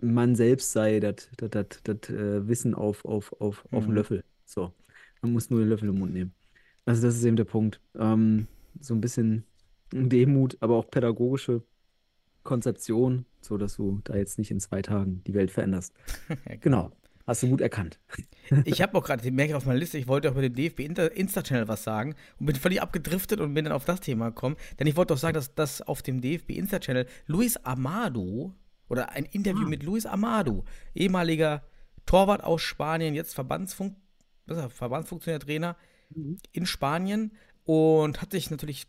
[0.00, 3.94] man selbst sei das äh, Wissen auf, auf, auf, auf dem Mhm.
[3.94, 4.24] Löffel.
[4.44, 4.72] So.
[5.22, 6.34] Man muss nur den Löffel im Mund nehmen.
[6.86, 7.80] Also das ist eben der Punkt.
[7.98, 8.46] Ähm,
[8.80, 9.44] so ein bisschen
[9.92, 11.62] Demut, aber auch pädagogische
[12.42, 15.92] Konzeption, so dass du da jetzt nicht in zwei Tagen die Welt veränderst.
[16.60, 16.92] Genau.
[17.26, 17.98] Hast du gut erkannt.
[18.64, 20.78] Ich habe auch gerade, merke ich auf meiner Liste, ich wollte auch mit dem DFB
[21.16, 24.54] Insta-Channel was sagen und bin völlig abgedriftet und bin dann auf das Thema gekommen.
[24.78, 28.54] Denn ich wollte doch sagen, dass, dass auf dem DFB Insta-Channel Luis Amado
[28.88, 29.68] oder ein Interview Ah.
[29.68, 31.64] mit Luis Amado, ehemaliger
[32.06, 33.96] Torwart aus Spanien, jetzt Verbandsfunk
[34.46, 35.76] was ist er, Verbandsfunktionär Trainer
[36.52, 37.32] in Spanien
[37.64, 38.86] und hat sich natürlich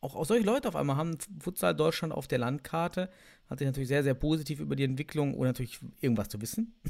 [0.00, 3.10] auch, auch solche Leute auf einmal haben Futsal Deutschland auf der Landkarte,
[3.48, 6.74] hat sich natürlich sehr, sehr positiv über die Entwicklung und natürlich irgendwas zu wissen.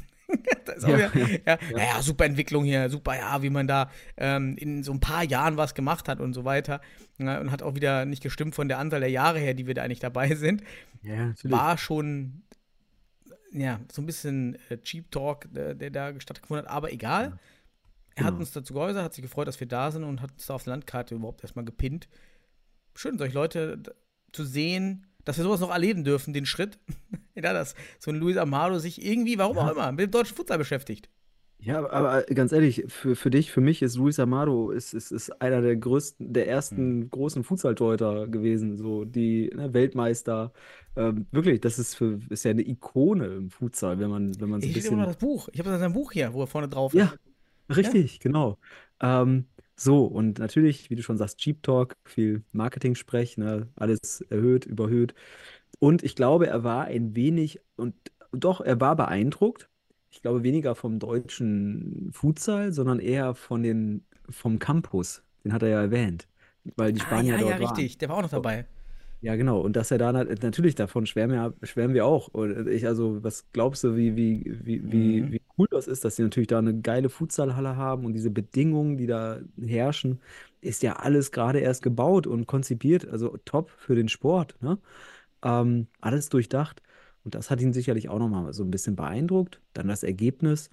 [0.81, 1.11] Ja, ja,
[1.45, 5.23] ja, ja, super Entwicklung hier, super, ja, wie man da ähm, in so ein paar
[5.23, 6.81] Jahren was gemacht hat und so weiter.
[7.17, 9.73] Ja, und hat auch wieder nicht gestimmt von der Anzahl der Jahre her, die wir
[9.73, 10.63] da eigentlich dabei sind.
[11.51, 12.43] War schon,
[13.51, 17.39] ja, so ein bisschen äh, Cheap Talk, der, der da stattgefunden hat, aber egal.
[18.19, 18.39] Er hat Genau.
[18.41, 20.63] uns dazu geäußert, hat sich gefreut, dass wir da sind und hat uns da auf
[20.63, 22.07] der Landkarte überhaupt erstmal gepinnt.
[22.95, 23.81] Schön, solche Leute
[24.31, 26.79] zu sehen, dass wir sowas noch erleben dürfen, den Schritt.
[27.35, 30.57] ja, dass so ein Luis Amado sich irgendwie, warum auch immer, mit dem deutschen Futsal
[30.57, 31.09] beschäftigt.
[31.61, 35.41] Ja, aber ganz ehrlich, für, für dich, für mich ist Luis Amado ist, ist, ist
[35.41, 40.53] einer der größten, der ersten großen Futsal-Torhüter gewesen, so die ne, Weltmeister.
[40.95, 44.61] Ähm, wirklich, das ist für ist ja eine Ikone im Futsal, wenn man wenn man
[44.61, 45.49] so ein Ich lese immer noch bisschen das Buch.
[45.51, 47.17] Ich habe sein Buch hier, wo er vorne drauf Ja, ist.
[47.69, 48.57] Richtig, genau.
[49.01, 54.65] Ähm, so, und natürlich, wie du schon sagst, Cheap Talk, viel Marketing-Sprech, ne, alles erhöht,
[54.65, 55.13] überhöht.
[55.79, 57.95] Und ich glaube, er war ein wenig, und
[58.31, 59.69] doch, er war beeindruckt.
[60.11, 65.23] Ich glaube, weniger vom deutschen Futsal, sondern eher von den, vom Campus.
[65.43, 66.27] Den hat er ja erwähnt,
[66.75, 67.85] weil die Ah, Spanier ja, ja, dort waren.
[67.85, 67.97] richtig.
[67.97, 68.67] Der war auch noch dabei.
[69.21, 69.59] Ja, genau.
[69.61, 72.29] Und dass er da nat- natürlich davon schwärmen wir, schwärmen wir auch.
[72.29, 75.31] Und ich, also, was glaubst du, wie, wie, wie, wie, Mhm.
[75.31, 78.97] wie cool das ist, dass sie natürlich da eine geile Futsalhalle haben und diese Bedingungen,
[78.97, 80.19] die da herrschen,
[80.61, 83.07] ist ja alles gerade erst gebaut und konzipiert.
[83.07, 84.79] Also top für den Sport, ne?
[85.43, 86.81] Ähm, alles durchdacht.
[87.23, 89.61] Und das hat ihn sicherlich auch nochmal so ein bisschen beeindruckt.
[89.73, 90.69] Dann das Ergebnis.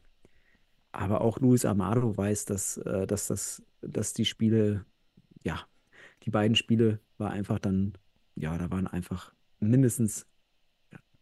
[0.92, 4.84] Aber auch Luis Amado weiß, dass, äh, dass, das, dass die Spiele,
[5.44, 5.60] ja,
[6.22, 7.92] die beiden Spiele war einfach dann,
[8.34, 10.26] ja, da waren einfach mindestens,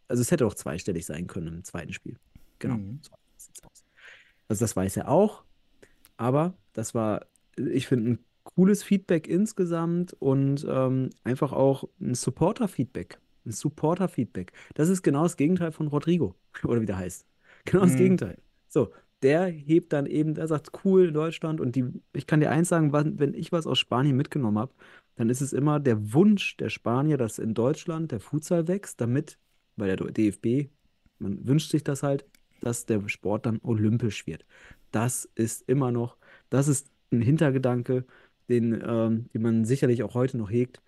[0.08, 2.16] also es hätte auch zweistellig sein können im zweiten Spiel.
[2.58, 2.76] Genau.
[2.76, 3.00] Mhm.
[4.48, 5.44] Also das weiß er auch.
[6.16, 7.26] Aber das war,
[7.56, 13.18] ich finde, ein cooles Feedback insgesamt und ähm, einfach auch ein Supporter-Feedback.
[13.46, 14.52] Ein Supporter-Feedback.
[14.74, 17.26] Das ist genau das Gegenteil von Rodrigo, oder wie der heißt.
[17.64, 17.98] Genau das Mhm.
[17.98, 18.38] Gegenteil.
[18.68, 21.60] So, der hebt dann eben, der sagt, cool, Deutschland.
[21.60, 24.74] Und die, ich kann dir eins sagen, wenn ich was aus Spanien mitgenommen habe,
[25.16, 29.38] dann ist es immer der Wunsch der Spanier, dass in Deutschland der Futsal wächst, damit,
[29.76, 30.70] weil der DFB,
[31.18, 32.26] man wünscht sich das halt,
[32.64, 34.44] dass der Sport dann olympisch wird.
[34.90, 36.16] Das ist immer noch,
[36.50, 38.04] das ist ein Hintergedanke,
[38.48, 40.80] den, ähm, den man sicherlich auch heute noch hegt,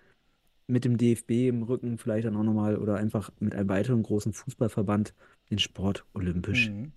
[0.66, 4.32] mit dem DFB im Rücken vielleicht dann auch nochmal oder einfach mit einem weiteren großen
[4.32, 5.14] Fußballverband
[5.50, 6.92] den Sport olympisch, Mhm.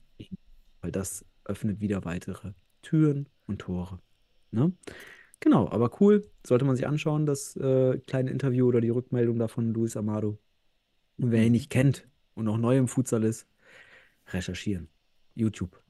[0.82, 4.00] weil das öffnet wieder weitere Türen und Tore.
[4.52, 4.72] Ne?
[5.40, 9.48] Genau, aber cool, sollte man sich anschauen, das äh, kleine Interview oder die Rückmeldung da
[9.48, 10.38] von Luis Amado.
[11.18, 13.48] Und wer ihn nicht kennt und noch neu im Futsal ist,
[14.34, 14.90] recherchieren.
[15.36, 15.82] YouTube.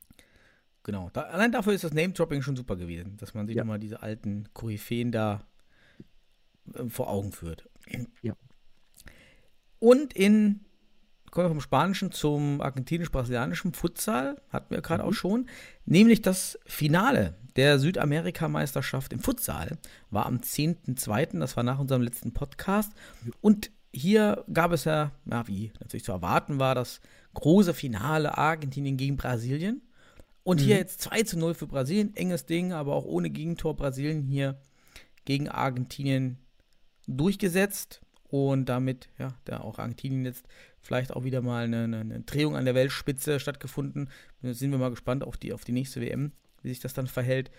[0.83, 1.09] Genau.
[1.11, 3.63] Da, allein dafür ist das Name-Dropping schon super gewesen, dass man sich Ja.
[3.63, 5.45] nochmal diese alten Koryphäen da
[6.73, 7.67] äh, vor Augen führt.
[8.21, 8.33] Ja.
[9.79, 10.61] Und in,
[11.31, 15.47] kommen wir vom Spanischen zum argentinisch-brasilianischen Futsal, hatten wir gerade auch schon,
[15.85, 19.77] nämlich das Finale der Südamerikameisterschaft im Futsal
[20.11, 22.93] war am 10.2., das war nach unserem letzten Podcast.
[23.41, 27.01] Und hier gab es ja, ja, wie natürlich zu erwarten war, das
[27.33, 29.81] große Finale Argentinien gegen Brasilien.
[30.43, 34.23] Und hier jetzt 2 zu 0 für Brasilien, enges Ding, aber auch ohne Gegentor Brasilien
[34.23, 34.59] hier
[35.25, 36.39] gegen Argentinien
[37.05, 40.47] durchgesetzt und damit, ja, da auch Argentinien jetzt
[40.81, 44.09] vielleicht auch wieder mal eine, eine, Drehung an der Weltspitze stattgefunden.
[44.41, 47.07] Jetzt sind wir mal gespannt auf die, auf die nächste WM, wie sich das dann
[47.07, 47.51] verhält.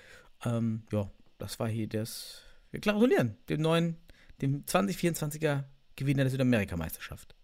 [0.44, 2.42] Ähm, ja, das war hier das.
[2.70, 3.96] Wir gratulieren dem neuen,
[4.40, 5.64] dem 2024er
[6.00, 7.34] Gewinner der Südamerikameisterschaft.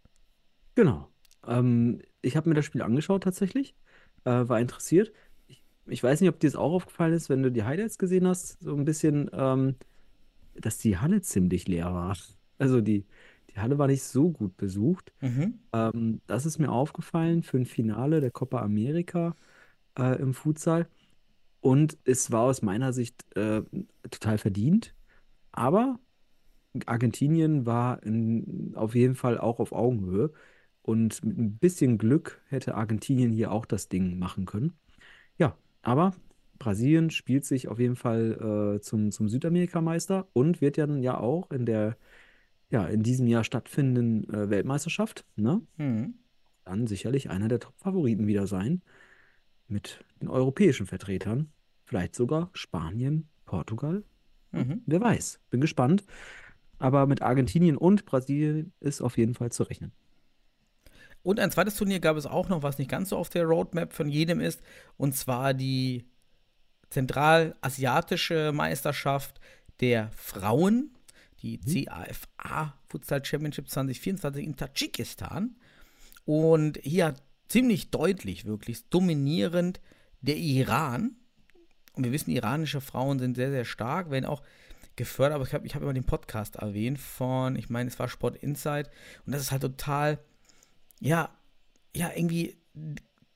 [0.74, 1.08] Genau.
[1.46, 3.74] Ähm, ich habe mir das Spiel angeschaut tatsächlich,
[4.24, 5.12] äh, war interessiert.
[5.46, 8.26] Ich, ich weiß nicht, ob dir das auch aufgefallen ist, wenn du die Highlights gesehen
[8.26, 9.76] hast, so ein bisschen, ähm,
[10.54, 12.16] dass die Halle ziemlich leer war.
[12.58, 13.04] Also die,
[13.50, 15.12] die Halle war nicht so gut besucht.
[15.20, 15.60] Mhm.
[15.72, 19.36] Ähm, das ist mir aufgefallen für ein Finale der Copa America
[19.98, 20.88] äh, im Futsal.
[21.60, 23.62] Und es war aus meiner Sicht äh,
[24.10, 24.94] total verdient.
[25.52, 25.98] Aber
[26.86, 30.32] Argentinien war in, auf jeden Fall auch auf Augenhöhe.
[30.82, 34.74] Und mit ein bisschen Glück hätte Argentinien hier auch das Ding machen können.
[35.36, 36.14] Ja, aber
[36.58, 41.18] Brasilien spielt sich auf jeden Fall äh, zum, zum Südamerikameister und wird ja dann ja
[41.18, 41.96] auch in der
[42.70, 45.62] ja, in diesem Jahr stattfindenden äh, Weltmeisterschaft, ne?
[45.76, 46.14] Mhm.
[46.64, 48.82] Dann sicherlich einer der Top-Favoriten wieder sein.
[49.68, 51.52] Mit den europäischen Vertretern.
[51.84, 54.02] Vielleicht sogar Spanien, Portugal.
[54.50, 54.82] Mhm.
[54.86, 55.40] Wer weiß.
[55.50, 56.04] Bin gespannt.
[56.78, 59.92] Aber mit Argentinien und Brasilien ist auf jeden Fall zu rechnen.
[61.22, 63.92] Und ein zweites Turnier gab es auch noch, was nicht ganz so auf der Roadmap
[63.92, 64.62] von jedem ist,
[64.96, 66.04] und zwar die
[66.90, 69.40] Zentralasiatische Meisterschaft
[69.80, 70.92] der Frauen,
[71.42, 75.56] die CAFA Futsal Championship 2024 in Tadschikistan.
[76.24, 77.14] Und hier
[77.48, 79.80] ziemlich deutlich, wirklich dominierend
[80.20, 81.16] der Iran.
[81.92, 84.42] Und wir wissen, iranische Frauen sind sehr, sehr stark, werden auch
[84.96, 85.36] gefördert.
[85.36, 88.36] Aber ich habe ich hab immer den Podcast erwähnt von, ich meine, es war Sport
[88.36, 88.90] Insight.
[89.24, 90.18] Und das ist halt total
[91.00, 91.30] ja,
[91.94, 92.56] ja, irgendwie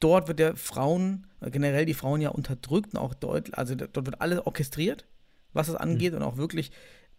[0.00, 4.20] dort wird der Frauen, generell die Frauen ja unterdrückt und auch deutlich, also dort wird
[4.20, 5.06] alles orchestriert,
[5.52, 6.70] was das angeht und auch wirklich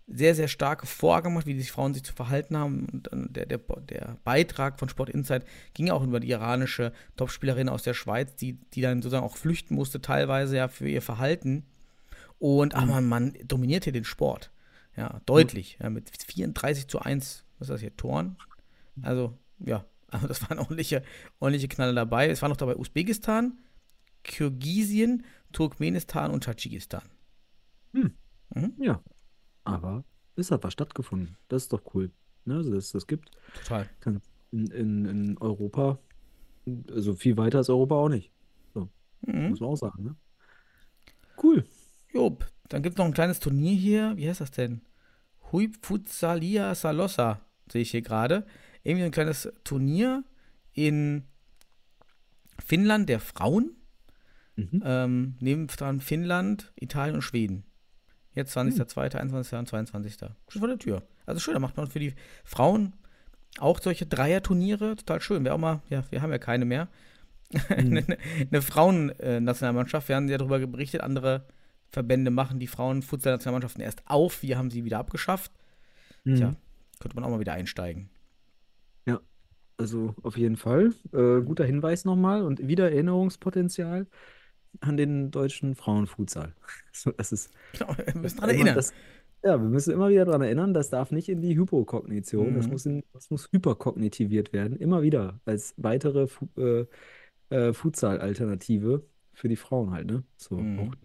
[0.08, 3.02] sehr, sehr starke Vorgaben gemacht, wie die Frauen sich zu verhalten haben.
[3.12, 7.84] Und der, der, der Beitrag von Sport Insight ging auch über die iranische Topspielerin aus
[7.84, 11.66] der Schweiz, die, die dann sozusagen auch flüchten musste, teilweise ja für ihr Verhalten.
[12.42, 14.52] Und aber man dominiert hier den Sport.
[14.98, 15.78] Ja, deutlich.
[15.80, 18.36] Ja, mit 34 zu 1, was ist das hier, Toren?
[19.04, 21.04] Also, ja, also das waren ordentliche,
[21.40, 22.30] ordentliche Knalle dabei.
[22.30, 23.60] Es waren noch dabei Usbekistan,
[24.24, 25.24] Kirgisien,
[25.54, 27.04] Turkmenistan und Tadschikistan.
[28.80, 29.04] Ja.
[29.64, 30.04] Aber
[30.36, 31.38] es hat was stattgefunden.
[31.48, 32.10] Das ist doch cool.
[32.46, 32.56] Ne?
[32.56, 33.30] Also, dass es das gibt.
[33.54, 33.88] Total.
[34.52, 36.00] In, in, in Europa,
[36.90, 38.32] also viel weiter ist Europa auch nicht.
[38.74, 38.90] So,
[39.28, 39.50] Mhm.
[39.50, 40.16] muss man auch sagen, ne?
[41.42, 41.64] Cool.
[42.14, 44.18] Job, dann gibt es noch ein kleines Turnier hier.
[44.18, 44.82] Wie heißt das denn?
[45.52, 48.46] Huip Futsalia Salossa, sehe ich hier gerade.
[48.84, 50.24] Irgendwie ein kleines Turnier
[50.74, 51.26] in
[52.66, 53.76] Finnland der Frauen.
[54.56, 54.84] Mhm.
[54.86, 57.66] Ähm, neben dran Finnland, Italien und Schweden.
[58.34, 59.60] Jetzt 20.02., 21.
[59.60, 60.18] und 22.
[60.48, 61.04] Schon vor der Tür.
[61.26, 62.94] Also schön, da macht man für die Frauen
[63.60, 65.44] Auch solche Dreier-Turniere, total schön.
[65.44, 66.88] Wäre auch mal, ja, wir haben ja keine mehr.
[67.52, 67.60] Mhm.
[67.70, 68.18] eine
[68.50, 70.08] eine Frauen-Nationalmannschaft.
[70.08, 71.46] Wir haben ja darüber berichtet, andere
[71.92, 74.42] Verbände machen die Frauen-Futsal-Nationalmannschaften erst auf.
[74.44, 75.52] Wir haben sie wieder abgeschafft.
[76.24, 76.36] Mhm.
[76.36, 76.56] Tja,
[77.00, 78.10] könnte man auch mal wieder einsteigen.
[79.08, 79.20] Ja,
[79.78, 80.94] also auf jeden Fall.
[81.14, 84.08] Äh, guter Hinweis nochmal und wieder Erinnerungspotenzial
[84.80, 86.54] an den deutschen Frauenfutsal.
[86.94, 88.76] So, das ist Genau, wir müssen daran immer erinnern.
[88.76, 88.94] das,
[89.44, 92.72] ja, wir müssen immer wieder daran erinnern, das darf nicht in die Hypokognition, das Mhm.
[92.72, 96.86] muss, in, das muss hyperkognitiviert werden, immer wieder als weitere Fu äh,
[97.50, 100.24] äh, Futsal-Alternative für die Frauen halt, ne?
[100.38, 100.80] So, Mhm.
[100.80, 100.96] auch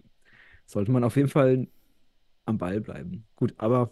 [0.67, 1.67] sollte man auf jeden Fall
[2.45, 3.25] am Ball bleiben.
[3.37, 3.91] Gut, aber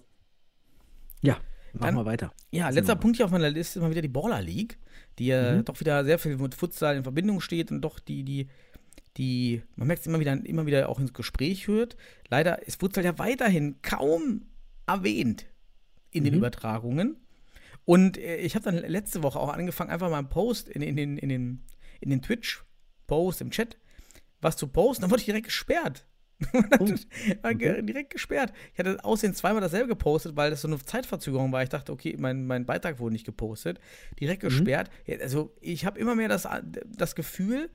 [1.22, 1.38] ja,
[1.72, 2.32] machen wir weiter.
[2.50, 2.96] Ja, Sind letzter.
[2.96, 4.78] Punkt hier auf meiner Liste ist mal wieder die Baller League,
[5.18, 5.64] die ja Mhm.
[5.64, 8.48] doch wieder sehr viel mit Futsal in Verbindung steht und doch die, die,
[9.16, 11.96] die, man merkt es immer wieder, immer wieder auch ins Gespräch hört.
[12.28, 14.42] Leider ist Futsal ja weiterhin kaum
[14.86, 15.46] erwähnt
[16.10, 16.38] in den Mhm.
[16.38, 17.16] Übertragungen.
[17.84, 20.96] Und äh, ich habe dann letzte Woche auch angefangen, einfach mal einen Post in, in
[20.96, 21.64] den, in den,
[22.00, 23.76] in den Twitch-Post im Chat
[24.40, 26.06] was zu posten, dann wurde ich direkt gesperrt.
[27.42, 28.52] Oh, ge- direkt gesperrt.
[28.72, 31.62] Ich hatte aussehen zweimal dasselbe gepostet, weil das so eine Zeitverzögerung war.
[31.62, 33.78] Ich dachte, okay, mein, mein Beitrag wurde nicht gepostet.
[34.20, 34.48] Direkt Mhm.
[34.48, 34.90] gesperrt.
[35.20, 36.46] Also ich habe immer mehr das,
[36.86, 37.70] das Gefühl,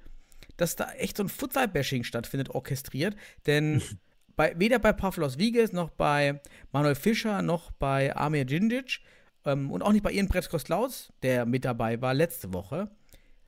[0.57, 3.15] dass da echt so ein Futsal-Bashing stattfindet, orchestriert.
[3.45, 3.81] Denn
[4.35, 6.41] bei, weder bei Pavlos Viges noch bei
[6.71, 8.99] Manuel Fischer noch bei Amir Djindjic
[9.45, 12.89] ähm, und auch nicht bei Ian Pretzkos-Klaus, der mit dabei war letzte Woche,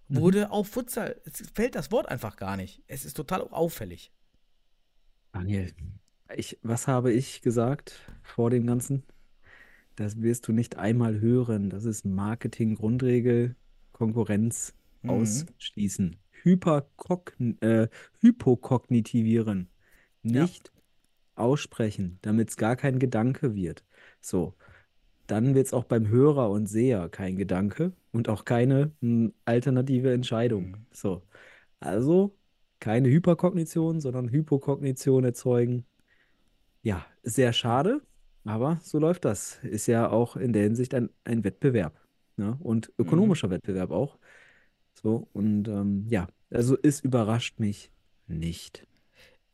[0.08, 0.16] Mhm.
[0.18, 2.82] wurde auf Futsal, es fällt das Wort einfach gar nicht.
[2.88, 4.12] Es ist total auffällig.
[5.34, 5.72] Daniel,
[6.36, 9.04] ich, was habe ich gesagt vor dem Ganzen?
[9.96, 11.70] Das wirst du nicht einmal hören.
[11.70, 13.56] Das ist Marketing-Grundregel,
[13.92, 15.10] Konkurrenz Mhm.
[15.10, 16.18] ausschließen.
[16.44, 17.88] Hyperkogn äh,
[18.20, 19.70] hypokognitivieren.
[20.24, 20.42] Ja.
[20.44, 20.72] Nicht
[21.36, 23.84] aussprechen, damit es gar kein Gedanke wird.
[24.22, 24.56] So,
[25.28, 30.14] dann wird es auch beim Hörer und Seher kein Gedanke und auch keine hm, alternative
[30.14, 30.72] Entscheidung.
[30.72, 30.86] Mhm.
[30.94, 31.24] So,
[31.80, 32.38] also
[32.82, 35.86] keine Hyperkognition, sondern Hypokognition erzeugen.
[36.84, 38.02] Ja, sehr schade,
[38.44, 39.60] aber so läuft das.
[39.64, 41.98] Ist ja auch in der Hinsicht ein, ein Wettbewerb.
[42.38, 42.58] Ne?
[42.60, 44.18] Und ökonomischer Wettbewerb auch.
[44.94, 47.92] So, und ähm, ja, also es überrascht mich
[48.28, 48.86] nicht.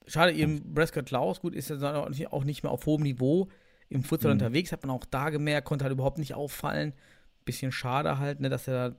[0.07, 3.49] Schade, eben Prescott Klaus, gut, ist ja auch nicht- mehr auf hohem Niveau
[3.89, 4.39] im Futsal Mhm.
[4.41, 6.93] unterwegs, hat man auch da gemerkt, konnte halt überhaupt nicht auffallen.
[7.43, 8.95] Bisschen schade halt, ne, dass er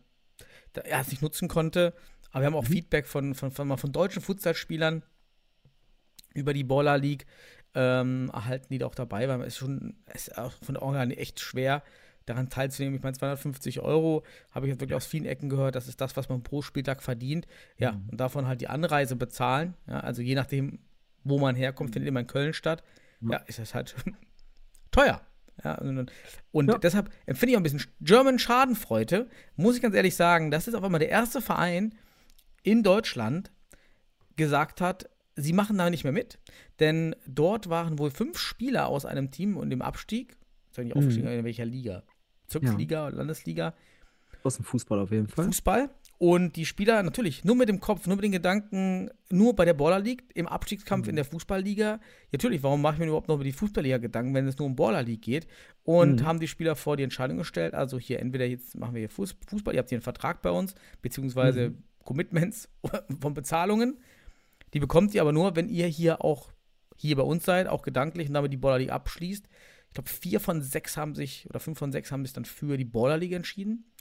[0.75, 1.95] da, er es nicht nutzen konnte.
[2.31, 2.73] Aber wir haben auch Mhm.
[2.73, 5.03] Feedback von, von, von, von deutschen Futsalspielern
[6.35, 7.27] über die Baller League
[7.75, 9.41] ähm, erhalten, die da auch dabei waren.
[9.43, 11.83] Es ist schon es ist auch von der Organ echt schwer,
[12.27, 12.97] daran teilzunehmen.
[12.97, 15.75] Ich meine, 250 Euro habe ich jetzt wirklich aus vielen Ecken gehört.
[15.75, 17.47] Das ist das, was man pro Spieltag verdient.
[17.79, 18.09] Ja, Mhm.
[18.11, 19.75] und davon halt die Anreise bezahlen.
[19.87, 20.79] Ja, also je nachdem,
[21.25, 22.83] wo man herkommt, findet immer in Köln statt.
[23.21, 23.95] Ja, ist das halt
[24.91, 25.21] teuer.
[25.65, 26.13] Ja, und
[26.53, 26.79] und Ja.
[26.79, 29.29] deshalb empfinde ich auch ein bisschen German Schadenfreude.
[29.57, 31.95] Muss ich ganz ehrlich sagen, das ist auf einmal der erste Verein
[32.63, 33.51] in Deutschland
[34.37, 36.39] gesagt hat, sie machen da nicht mehr mit.
[36.81, 40.37] Denn dort waren wohl fünf Spieler aus einem Team und im Abstieg.
[40.71, 41.31] Sag nicht Aufstieg, Mhm.
[41.31, 42.03] in welcher Liga?
[42.45, 43.75] Bezirksliga, Landesliga,
[44.45, 45.47] Aus dem Fußball auf jeden Fall.
[45.47, 45.91] Fußball.
[46.19, 49.75] Und die Spieler natürlich nur mit dem Kopf, nur mit den Gedanken, nur bei der
[49.75, 52.01] Baller League, im Abstiegskampf in der Fußballliga.
[52.33, 54.77] Natürlich, warum mache ich mir überhaupt noch über die Fußballliga Gedanken, wenn es nur um
[54.77, 55.47] Baller League geht?
[55.83, 56.25] Und Mhm.
[56.27, 59.35] haben die Spieler vor die Entscheidung gestellt, also hier entweder jetzt machen wir hier Fuß-
[59.49, 61.75] Fußball, ihr habt hier einen Vertrag bei uns, beziehungsweise
[62.09, 62.71] Commitments
[63.21, 63.99] von Bezahlungen.
[64.73, 66.53] Die bekommt ihr aber nur, wenn ihr hier auch
[66.97, 69.47] hier bei uns seid, auch gedanklich und damit die Baller League abschließt.
[69.89, 72.79] Ich glaube, vier von sechs haben sich, oder fünf von sechs haben sich dann für
[72.79, 73.93] die Baller League entschieden.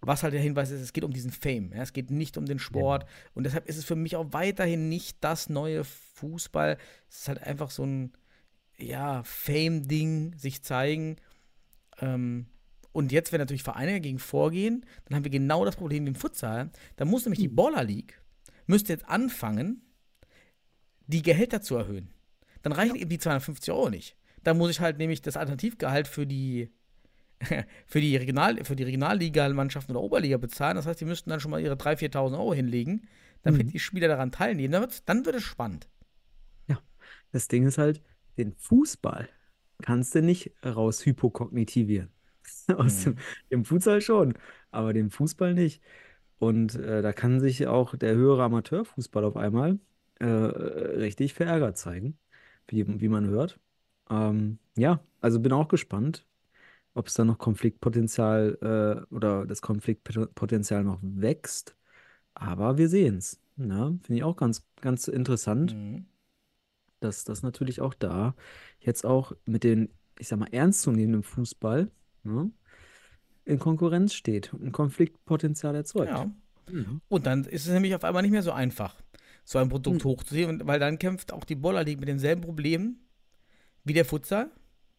[0.00, 1.72] Was halt der Hinweis ist, es geht um diesen Fame.
[1.74, 3.06] Ja, es geht nicht um den Sport.
[3.34, 6.78] Und deshalb ist es für mich auch weiterhin nicht das neue Fußball.
[7.08, 8.12] Es ist halt einfach so ein,
[8.76, 11.16] ja, Fame-Ding, sich zeigen.
[12.00, 12.46] Ähm,
[12.98, 16.14] und jetzt, wenn natürlich Vereine dagegen vorgehen, dann haben wir genau das Problem wie im
[16.14, 16.70] Futsal.
[16.96, 18.20] Da muss nämlich die Baller League,
[18.66, 19.82] müsste jetzt anfangen,
[21.06, 22.10] die Gehälter zu erhöhen.
[22.62, 24.16] Dann reichen eben die 250 Euro nicht.
[24.42, 26.70] Da muss ich halt nämlich das Alternativgehalt für die
[27.86, 30.74] für die, Regional, für die Regionalliga-Mannschaften oder Oberliga bezahlen.
[30.74, 33.06] Das heißt, die müssten dann schon mal ihre 3.000, 4.000 Euro hinlegen,
[33.42, 33.70] damit Mhm.
[33.70, 34.72] die Spieler daran teilnehmen.
[34.72, 35.88] Dann, wird's- dann wird es spannend.
[37.30, 38.02] Das Ding ist halt,
[38.38, 39.28] den Fußball
[39.82, 42.10] kannst du nicht raus hypokognitivieren.
[42.76, 43.16] Aus dem,
[43.50, 44.34] dem Futsal schon,
[44.70, 45.82] aber den Fußball nicht.
[46.38, 49.78] Und äh, da kann sich auch der höhere Amateurfußball auf einmal
[50.20, 52.18] äh, richtig verärgert zeigen,
[52.68, 53.58] wie, wie man hört.
[54.10, 56.26] Ähm, ja, also bin auch gespannt,
[56.94, 61.76] ob es da noch Konfliktpotenzial äh, oder das Konfliktpotenzial noch wächst.
[62.34, 63.40] Aber wir sehen es.
[64.02, 66.06] Finde ich auch ganz, ganz interessant Mhm.
[67.00, 68.34] dass das natürlich auch da
[68.80, 71.90] jetzt auch mit den, ich sag mal, ernstzunehmenden Fußball,
[72.34, 72.50] ne,
[73.44, 76.10] in Konkurrenz steht und Konfliktpotenzial erzeugt.
[76.10, 76.30] Ja.
[76.70, 77.00] Mhm.
[77.08, 78.94] Und dann ist es nämlich auf einmal nicht mehr so einfach,
[79.44, 80.10] so ein Produkt Hm.
[80.10, 82.98] hochzuziehen, weil dann kämpft auch die Boller League mit denselben Problemen
[83.84, 84.50] wie der Futsal.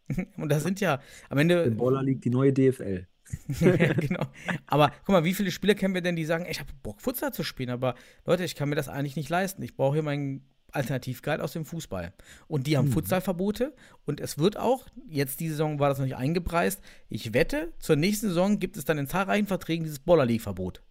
[0.38, 1.70] Und das sind ja am Ende.
[1.72, 3.08] Baller liegt die neue DFL.
[3.60, 4.26] Ja, genau.
[4.66, 7.00] Aber guck mal, wie viele Spieler kennen wir denn, die sagen, ey, ich habe Bock,
[7.00, 7.94] Futsal zu spielen, aber
[8.26, 9.62] Leute, ich kann mir das eigentlich nicht leisten.
[9.62, 12.14] Ich brauche hier meinen Alternativguide aus dem Fußball.
[12.48, 12.94] Und die haben Mhm.
[12.94, 13.74] Futsalverbote
[14.06, 17.96] und es wird auch, jetzt die Saison war das noch nicht eingepreist, ich wette, zur
[17.96, 20.84] nächsten Saison gibt es dann in zahlreichen Verträgen dieses Boller League-Verbot.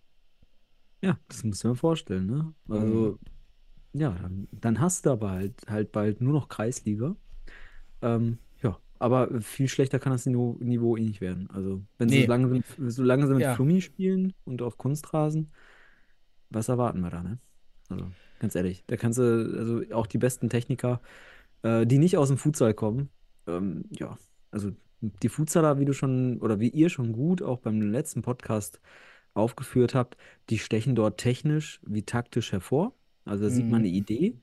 [1.03, 2.55] Ja, das musst du mir vorstellen, ne?
[2.69, 3.19] Also,
[3.93, 7.15] ja, dann, dann hast du aber halt, halt bald nur noch Kreisliga.
[8.03, 11.49] Ähm, ja, aber viel schlechter kann das Niveau, Niveau eh nicht werden.
[11.51, 12.23] Also, wenn sie Nee.
[12.25, 13.55] so lange, mit- so lange sie mit Ja.
[13.55, 15.53] Flummi spielen und auf Kunstrasen,
[16.51, 17.39] was erwarten wir da, ne?
[17.89, 18.07] Also,
[18.39, 19.23] ganz ehrlich, da kannst du,
[19.59, 21.01] also auch die besten Techniker,
[21.63, 23.11] äh, die nicht aus dem Futsal kommen,
[23.47, 24.19] ähm, ja,
[24.51, 28.81] also die Futsaler, wie du schon, oder wie ihr schon gut auch beim letzten Podcast
[29.35, 30.17] aufgeführt habt,
[30.51, 32.95] die stechen dort technisch wie taktisch hervor.
[33.25, 33.85] Also da sieht man Mhm.
[33.85, 34.39] eine Idee.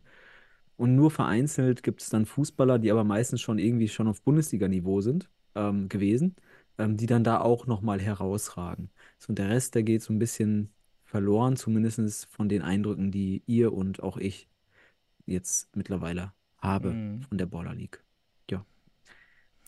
[0.77, 5.01] Und nur vereinzelt gibt es dann Fußballer, die aber meistens schon irgendwie schon auf Bundesliga-Niveau
[5.01, 6.35] sind, ähm, gewesen,
[6.77, 8.91] ähm, die dann da auch nochmal herausragen.
[9.19, 10.73] So, und der Rest, der geht so ein bisschen
[11.19, 14.49] verloren, zumindest von den Eindrücken, die ihr und auch ich
[15.25, 17.21] jetzt mittlerweile habe Mhm.
[17.21, 18.03] von der Baller League.
[18.51, 18.65] Ja.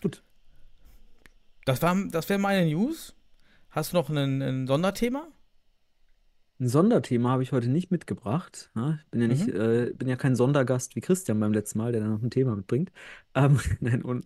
[0.01, 0.23] Gut.
[1.63, 3.15] Das, war, das wäre meine News.
[3.69, 5.27] Hast du noch ein, ein Sonderthema?
[6.59, 8.71] Ein Sonderthema habe ich heute nicht mitgebracht.
[8.75, 8.99] ne?
[9.05, 9.55] Ich bin ja nicht, Mhm.
[9.61, 12.55] äh, bin ja kein Sondergast wie Christian beim letzten Mal, der dann noch ein Thema
[12.57, 12.91] mitbringt.
[13.35, 14.25] Ähm, nein, un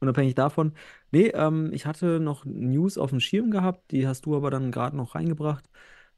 [0.00, 0.72] unabhängig davon.
[1.12, 4.70] Nee, ähm, ich hatte noch News auf dem Schirm gehabt, die hast du aber dann
[4.70, 5.70] gerade noch reingebracht.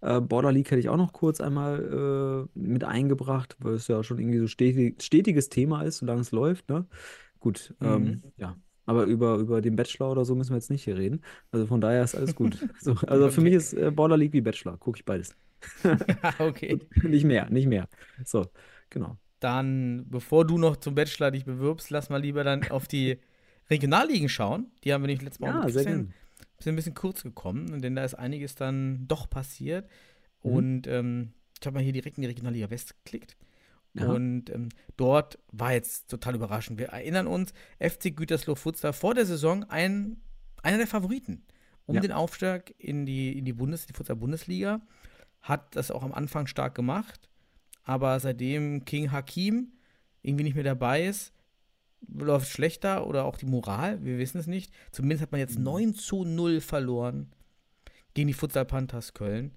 [0.05, 4.03] Äh, Border League hätte ich auch noch kurz einmal äh, mit eingebracht, weil es ja
[4.05, 6.87] schon irgendwie so stetig, stetiges Thema ist, solange es läuft, ne?
[7.41, 8.23] Gut, ähm, Mhm.
[8.37, 8.57] ja.
[8.87, 11.23] Aber über, über den Bachelor oder so müssen wir jetzt nicht hier reden.
[11.53, 12.59] Also von daher ist alles gut.
[12.81, 14.77] So, also für mich ist äh, Border League wie Bachelor.
[14.79, 15.35] Gucke ich beides.
[16.39, 16.79] okay.
[17.03, 17.89] Nicht mehr, nicht mehr.
[18.25, 18.47] So,
[18.91, 19.17] genau.
[19.41, 23.19] Dann, bevor du noch zum Bachelor dich bewirbst, lass mal lieber dann auf die
[23.71, 24.71] Regionalligen schauen.
[24.85, 26.15] Die haben wir nicht letztes Mal Ja, mit sehr Christian-.
[26.59, 29.89] Sind ein bisschen kurz gekommen, denn da ist einiges dann doch passiert.
[30.43, 30.53] Mhm.
[30.53, 33.37] Und ähm, ich habe mal hier direkt in die Regionalliga West geklickt.
[33.95, 34.07] Ja.
[34.07, 36.79] Und ähm, dort war jetzt total überraschend.
[36.79, 40.21] Wir erinnern uns, FC Gütersloh Futsal vor der Saison ein,
[40.63, 41.45] einer der Favoriten
[41.87, 42.01] um Ja.
[42.01, 44.81] den Aufstieg in die, in die, Bundes, die Futsal-Bundesliga.
[45.43, 47.29] Hat das auch am Anfang stark gemacht.
[47.83, 49.73] Aber seitdem King Hakim
[50.23, 51.34] irgendwie nicht mehr dabei ist,
[52.13, 54.73] läuft es schlechter oder auch die Moral, wir wissen es nicht.
[54.93, 55.65] Zumindest hat man jetzt Mhm.
[55.65, 57.33] 9 zu 0 verloren
[58.15, 59.53] gegen die Futsal Panthers Köln.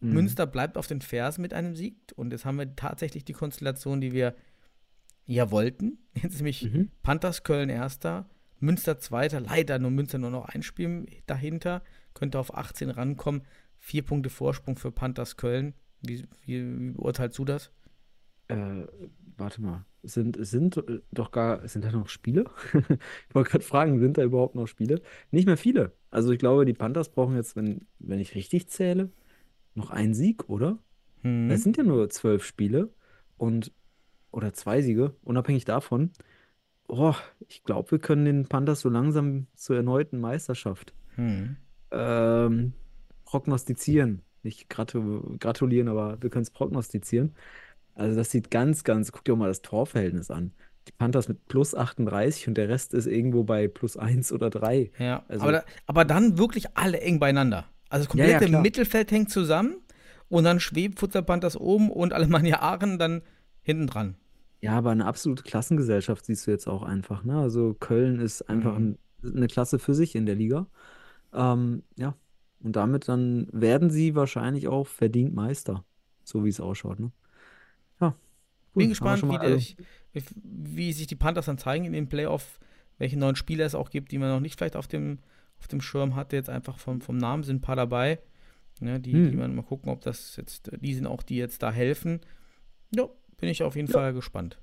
[0.00, 0.12] Mhm.
[0.12, 4.00] Münster bleibt auf den Fersen mit einem Sieg und jetzt haben wir tatsächlich die Konstellation,
[4.00, 4.34] die wir
[5.26, 5.98] ja wollten.
[6.14, 6.90] Jetzt ist nämlich Mhm.
[7.02, 8.28] Panthers Köln erster,
[8.60, 11.82] Münster zweiter, leider nur Münster nur noch ein Spiel dahinter,
[12.14, 13.42] könnte auf 18 rankommen.
[13.78, 15.74] Vier Punkte Vorsprung für Panthers Köln.
[16.00, 17.70] Wie, wie, wie beurteilst du das?
[18.48, 18.86] Äh,
[19.36, 19.84] warte mal.
[20.02, 22.44] Sind, sind äh, doch gar, sind da noch Spiele?
[23.28, 25.02] Ich wollte gerade fragen, sind da überhaupt noch Spiele?
[25.30, 25.92] Nicht mehr viele.
[26.10, 29.10] Also ich glaube, die Panthers brauchen jetzt, wenn, wenn ich richtig zähle,
[29.74, 30.78] noch einen Sieg, oder?
[31.22, 31.50] Hm.
[31.50, 32.90] Es sind ja nur zwölf Spiele
[33.36, 33.72] und
[34.30, 36.10] oder zwei Siege, unabhängig davon.
[36.88, 37.14] Oh,
[37.48, 41.56] ich glaube, wir können den Panthers so langsam zur erneuten Meisterschaft Hm.
[41.90, 42.72] ähm,
[43.24, 44.22] prognostizieren.
[44.42, 47.34] Nicht gratu gratulieren, aber wir können es prognostizieren.
[47.96, 50.52] Also das sieht ganz, ganz, guck dir auch mal das Torverhältnis an.
[50.86, 54.92] Die Panthers mit plus 38 und der Rest ist irgendwo bei plus 1 oder 3.
[54.98, 57.64] Ja, Also- aber, da, aber dann wirklich alle eng beieinander.
[57.88, 58.62] Also das Ja, ja, komplette klar.
[58.62, 59.76] Mittelfeld hängt zusammen
[60.28, 63.22] und dann schwebt Futsal Panthers oben und Alemannia Aachen dann
[63.62, 64.14] hinten dran.
[64.60, 67.24] Ja, aber eine absolute Klassengesellschaft siehst du jetzt auch einfach.
[67.24, 67.38] Ne?
[67.38, 68.98] Also Köln ist einfach Mhm.
[69.24, 70.66] ein, eine Klasse für sich in der Liga.
[71.32, 72.14] Ähm, ja,
[72.62, 75.84] und damit dann werden sie wahrscheinlich auch verdient Meister,
[76.24, 77.00] so wie es ausschaut.
[77.00, 77.10] Ne?
[78.76, 78.88] Bin cool.
[78.90, 79.76] Gespannt, wie, der, ich-
[80.42, 82.60] wie sich die Panthers dann zeigen in den Playoff,
[82.98, 85.18] welche neuen Spieler es auch gibt, die man noch nicht vielleicht auf dem,
[85.58, 86.36] auf dem Schirm hatte.
[86.36, 88.18] Jetzt einfach vom, vom Namen sind ein paar dabei.
[88.80, 89.30] Ne, die, Hm.
[89.30, 92.20] die man mal gucken, ob das jetzt, die sind auch, die jetzt da helfen.
[92.94, 93.08] Ja,
[93.38, 93.92] bin ich auf jeden Ja.
[93.94, 94.58] Fall gespannt.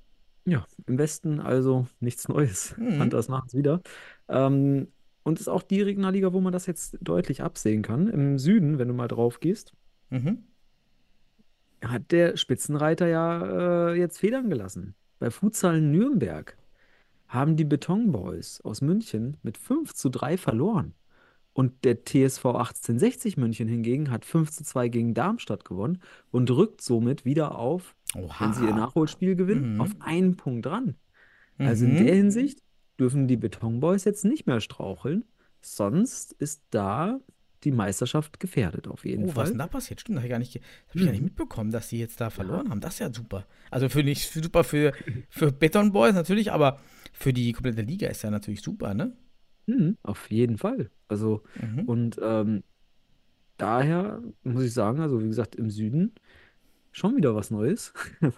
[0.46, 2.76] Ja, im Westen also nichts Neues.
[2.78, 2.98] Mhm.
[3.00, 3.82] Panthers machen es wieder.
[4.28, 4.88] Ähm,
[5.24, 8.08] und ist auch die Regionalliga, wo man das jetzt deutlich absehen kann.
[8.10, 9.74] Im Süden, wenn du mal drauf gehst,
[10.10, 10.44] Mhm.
[11.84, 14.96] Hat der Spitzenreiter ja äh, jetzt Federn gelassen.
[15.20, 16.58] Bei Futsal Nürnberg
[17.28, 20.94] haben die Beton Boys aus München mit 5 zu 3 verloren.
[21.54, 26.82] Und der TSV 1860 München hingegen hat 5 zu 2 gegen Darmstadt gewonnen und rückt
[26.82, 28.76] somit wieder auf, wenn sie ihr Oha.
[28.76, 29.82] Nachholspiel gewinnen, Mhm.
[29.82, 30.96] auf einen Punkt ran.
[31.60, 32.06] Also in Mhm.
[32.06, 32.60] der Hinsicht
[33.00, 35.26] dürfen die Beton Boys jetzt nicht mehr straucheln.
[35.62, 37.20] Sonst ist da
[37.64, 39.46] die Meisterschaft gefährdet, auf jeden Oh, was Fall.
[39.50, 40.02] denn da passiert?
[40.02, 41.26] Stimmt, habe ich, gar nicht, hab ich gar nicht Mhm.
[41.26, 42.82] mitbekommen, dass sie jetzt da verloren haben.
[42.82, 43.46] Das ist ja super.
[43.72, 44.94] Also für nicht super für,
[45.30, 46.80] für Beton Boys natürlich, aber
[47.14, 49.16] für die komplette Liga ist ja natürlich super, ne?
[49.66, 50.90] Mhm, auf jeden Fall.
[51.08, 51.80] Also, Mhm.
[51.86, 52.64] und ähm,
[53.58, 56.14] daher muss ich sagen, also wie gesagt, im Süden
[56.92, 57.94] schon wieder was Neues,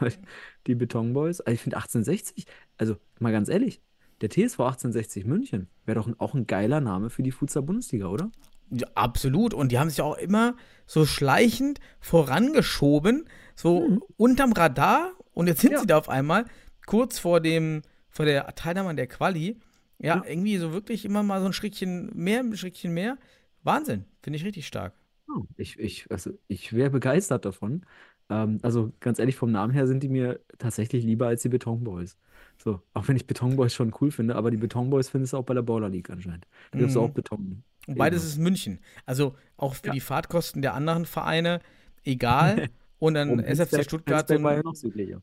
[0.68, 2.46] die Beton Boys, also ich finde 1860,
[2.78, 3.82] also mal ganz ehrlich,
[4.22, 8.32] der TSV 1860 München wäre doch ein, auch ein geiler Name für die Futsal-Bundesliga, oder?
[8.72, 9.54] Ja, absolut.
[9.54, 10.56] Und die haben sich auch immer
[10.88, 15.12] so schleichend vorangeschoben, so unterm Radar.
[15.34, 15.80] Und jetzt sind Ja.
[15.80, 16.46] sie da auf einmal
[16.86, 19.58] kurz vor dem, vor der Teilnahme an der Quali.
[20.00, 20.24] Ja, Ja.
[20.28, 23.18] irgendwie so wirklich immer mal so ein Schrittchen mehr, ein Schrittchen mehr.
[23.64, 24.06] Wahnsinn.
[24.22, 24.94] Finde ich richtig stark.
[25.28, 27.86] Oh, ich, ich, also ich wäre begeistert davon.
[28.30, 31.84] Ähm, also ganz ehrlich, vom Namen her sind die mir tatsächlich lieber als die Beton
[31.84, 32.18] Boys.
[32.58, 35.38] So, auch wenn ich Beton Boys schon cool finde, aber die Beton Boys findest du
[35.38, 36.46] auch bei der Baller League anscheinend.
[36.72, 37.02] Da gibt es Mhm.
[37.02, 37.64] auch Beton.
[37.88, 38.30] Und beides Eben.
[38.32, 38.80] ist München.
[39.06, 39.94] Also auch für Ja.
[39.94, 41.60] die Fahrtkosten der anderen Vereine
[42.04, 42.70] egal.
[42.98, 44.64] Und dann Und SFC Stuttgart, so ein,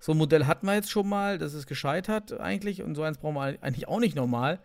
[0.01, 2.83] so ein Modell hatten wir jetzt schon mal, das es gescheitert eigentlich.
[2.83, 4.61] Und so eins brauchen wir eigentlich auch nicht normal.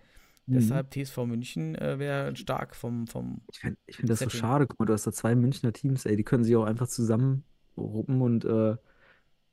[0.46, 0.54] Mhm.
[0.56, 4.68] Deshalb TSV München äh, wäre stark vom, vom Ich finde find das so schade.
[4.68, 8.22] Guck mal, du hast da zwei Münchner Teams, ey, die können sich auch einfach zusammenruppen
[8.22, 8.76] und äh,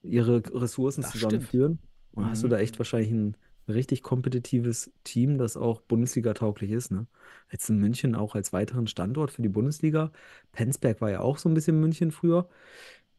[0.02, 1.78] ihre Ressourcen Das zusammenführen.
[2.12, 2.50] Und hast du Mhm.
[2.50, 3.36] da echt wahrscheinlich ein
[3.68, 7.06] richtig kompetitives Team, das auch Bundesliga-tauglich ist, ne?
[7.50, 10.12] Jetzt in München auch als weiteren Standort für die Bundesliga.
[10.52, 12.48] Penzberg war ja auch so ein bisschen München früher.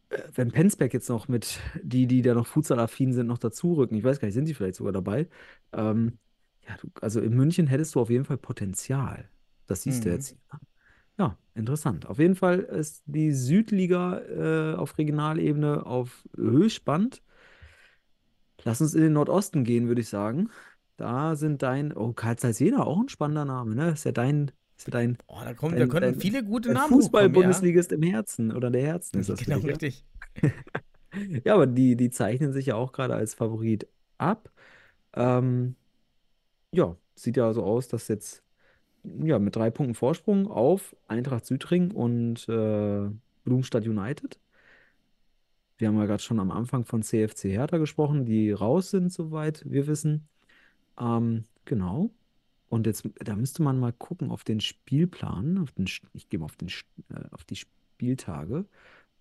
[0.10, 4.04] Äh, Wenn Penzberg jetzt noch mit die, die da noch futsalaffin sind, noch dazurücken, ich
[4.04, 5.28] weiß gar nicht, sind die vielleicht sogar dabei?
[5.74, 6.20] Ähm,
[6.68, 9.30] ja, du, also in München hättest du auf jeden Fall Potenzial.
[9.68, 10.12] Das siehst du Mhm.
[10.12, 10.38] jetzt hier.
[10.54, 10.60] ne?
[11.18, 12.06] Ja, interessant.
[12.08, 17.22] Auf jeden Fall ist die Südliga äh, auf Regionalebene auf höchst spannend.
[18.66, 20.49] Lass uns in den Nordosten gehen, würde ich sagen.
[20.97, 23.91] Da sind dein, oh, Karl Zeiss Jena, auch ein spannender Name, ne?
[23.91, 26.70] Ist ja dein, ist ja dein, Oh, da, kommen, da dein, können dein, viele gute
[26.70, 27.01] Namen hochkommen, ja.
[27.03, 29.66] Fußball-Bundesligist im Herzen oder der Herzen ist das Genau, ja?
[29.66, 30.03] richtig.
[31.45, 33.88] Ja, aber die, die zeichnen sich ja auch gerade als Favorit
[34.18, 34.51] ab.
[35.13, 35.78] Ähm,
[36.72, 38.43] ja, sieht ja so aus, dass jetzt
[39.03, 43.09] ja, mit drei Punkten Vorsprung auf Eintracht Südring und äh,
[43.43, 44.39] Blumstadt United.
[45.78, 49.63] Wir haben ja gerade schon am Anfang von CFC Hertha gesprochen, die raus sind, soweit
[49.69, 50.28] wir wissen.
[50.99, 52.11] Ähm, genau.
[52.69, 56.45] Und jetzt, da müsste man mal gucken auf den Spielplan, auf den, ich gehe mal
[56.45, 56.69] auf den,
[57.09, 58.65] äh, auf die Spieltage,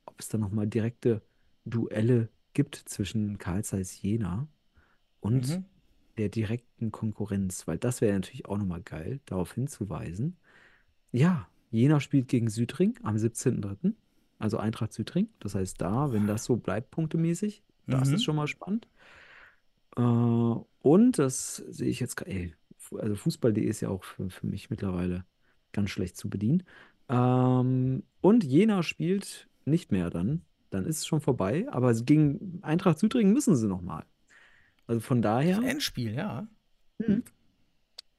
[0.07, 1.22] ob es da nochmal direkte
[1.64, 4.46] Duelle gibt zwischen Carl Zeiss Jena
[5.20, 5.64] und Mhm.
[6.18, 10.36] der direkten Konkurrenz, weil das wäre natürlich auch nochmal geil, darauf hinzuweisen.
[11.12, 13.94] Ja, Jena spielt gegen Südring am 17.03.,
[14.39, 15.28] also Eintracht Südring.
[15.41, 18.14] Das heißt, da, wenn das so bleibt, punktemäßig, das Mhm.
[18.14, 18.89] ist schon mal spannend.
[19.97, 22.55] Äh, und das sehe ich jetzt, ey,
[22.99, 25.24] also Fußball.de ist ja auch für, für mich mittlerweile
[25.72, 26.62] ganz schlecht zu bedienen.
[27.09, 30.43] Ähm, und Jena spielt nicht mehr dann.
[30.70, 34.05] Dann ist es schon vorbei, aber gegen Eintracht Südring müssen sie nochmal.
[34.87, 35.57] Also von daher.
[35.61, 36.49] Das Endspiel, ja.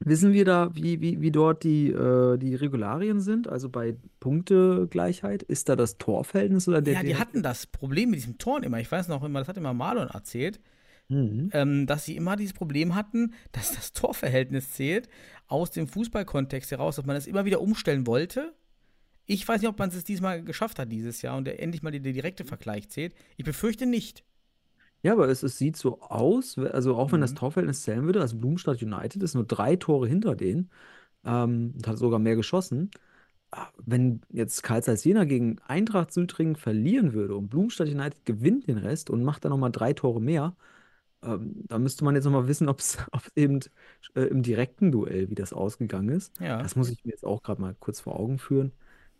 [0.06, 3.48] Wissen wir da, wie, wie, wie dort die, äh, die Regularien sind?
[3.48, 8.20] Also bei Punktegleichheit, ist da das Torverhältnis oder der Ja, die hatten das Problem mit
[8.20, 8.78] diesem Toren immer.
[8.78, 10.60] Ich weiß noch immer, das hat immer Marlon erzählt,
[11.08, 11.50] Mhm.
[11.52, 15.08] ähm, dass sie immer dieses Problem hatten, dass das Torverhältnis zählt
[15.46, 18.54] aus dem Fußballkontext heraus, dass man das immer wieder umstellen wollte.
[19.24, 21.90] Ich weiß nicht, ob man es diesmal geschafft hat dieses Jahr und der endlich mal
[21.90, 23.14] der direkte Vergleich zählt.
[23.36, 24.24] Ich befürchte nicht.
[25.02, 27.34] Ja, aber es, es sieht so aus, also auch wenn das Mhm.
[27.34, 30.70] Torverhältnis zählen würde, also Blumstadt United ist nur drei Tore hinter denen
[31.24, 32.90] ähm, und hat sogar mehr geschossen.
[33.52, 38.68] Ah, Wenn jetzt Carl Zeiss Jena gegen Eintracht Südring verlieren würde und Blumstadt United gewinnt
[38.68, 40.56] den Rest und macht dann nochmal drei Tore mehr,
[41.22, 42.98] ähm, da müsste man jetzt nochmal wissen, ob es
[43.36, 43.60] eben
[44.14, 46.34] äh, im direkten Duell, wie das ausgegangen ist.
[46.40, 46.62] Ja.
[46.62, 48.72] Das muss ich mir jetzt auch gerade mal kurz vor Augen führen,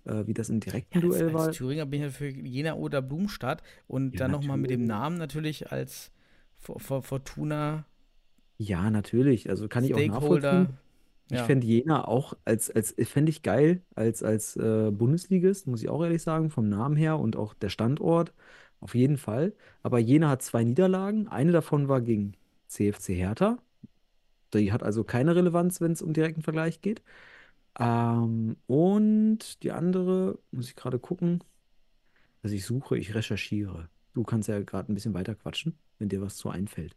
[0.06, 1.48] äh, wie das im direkten Ja, Duell war.
[1.48, 4.86] als Thüringer bin ich ja für Jena oder Blumstadt und Ja, dann nochmal mit dem.
[4.86, 6.10] Namen natürlich als
[6.58, 7.84] For- For- Fortuna
[8.58, 9.50] Ja, natürlich.
[9.50, 10.78] Also kann ich auch nachvollziehen.
[11.30, 11.44] Ich Ja.
[11.44, 16.02] fände Jena auch als, als fände ich geil als, als äh, Bundesligist, muss ich auch
[16.04, 18.32] ehrlich sagen, vom Namen her und auch der Standort.
[18.80, 19.54] Auf jeden Fall.
[19.82, 21.28] Aber Jena hat zwei Niederlagen.
[21.28, 22.34] Eine davon war gegen
[22.68, 23.58] CFC Hertha.
[24.54, 27.02] Die hat also keine Relevanz, wenn es um direkten Vergleich geht.
[27.78, 31.42] Ähm, und die andere, muss ich gerade gucken.
[32.42, 33.88] Also ich suche, ich recherchiere.
[34.14, 36.96] Du kannst ja gerade ein bisschen weiter quatschen, wenn dir was zu einfällt.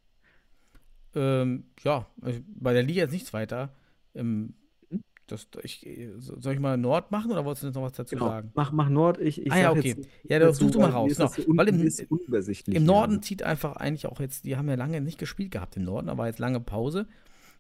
[1.16, 2.06] Ähm, ja,
[2.48, 3.74] bei der Liga ist nichts weiter.
[4.14, 4.54] Ähm,
[4.92, 5.02] Mhm.
[5.28, 5.86] das, ich,
[6.18, 8.28] soll ich mal Nord machen oder wolltest du jetzt noch was dazu Genau.
[8.28, 8.52] sagen?
[8.56, 9.20] Mach, mach Nord.
[9.20, 9.96] Ich, ich Ah ja, okay.
[9.98, 11.16] jetzt Ja, das dazu, such du mal raus.
[11.16, 11.30] Genau.
[11.30, 11.82] so Weil im-.
[11.82, 12.80] Im ja.
[12.80, 16.10] Norden zieht einfach eigentlich auch jetzt, die haben ja lange nicht gespielt gehabt im Norden,
[16.10, 17.08] aber jetzt lange Pause.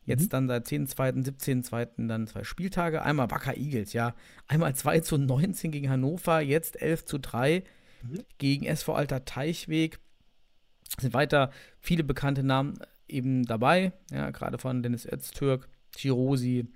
[0.09, 0.29] Jetzt Mhm.
[0.29, 2.07] dann seit 10.2., 17.2.
[2.07, 3.03] dann zwei Spieltage.
[3.03, 4.15] Einmal Wacker Eagles, ja.
[4.47, 7.63] Einmal 2 zu 19 gegen Hannover, jetzt 11 zu 3
[8.01, 8.23] Mhm.
[8.39, 9.99] gegen SV Alter Teichweg.
[10.89, 16.67] Es sind weiter viele bekannte Namen eben dabei, ja, gerade von Dennis Öztürk, Chirosi,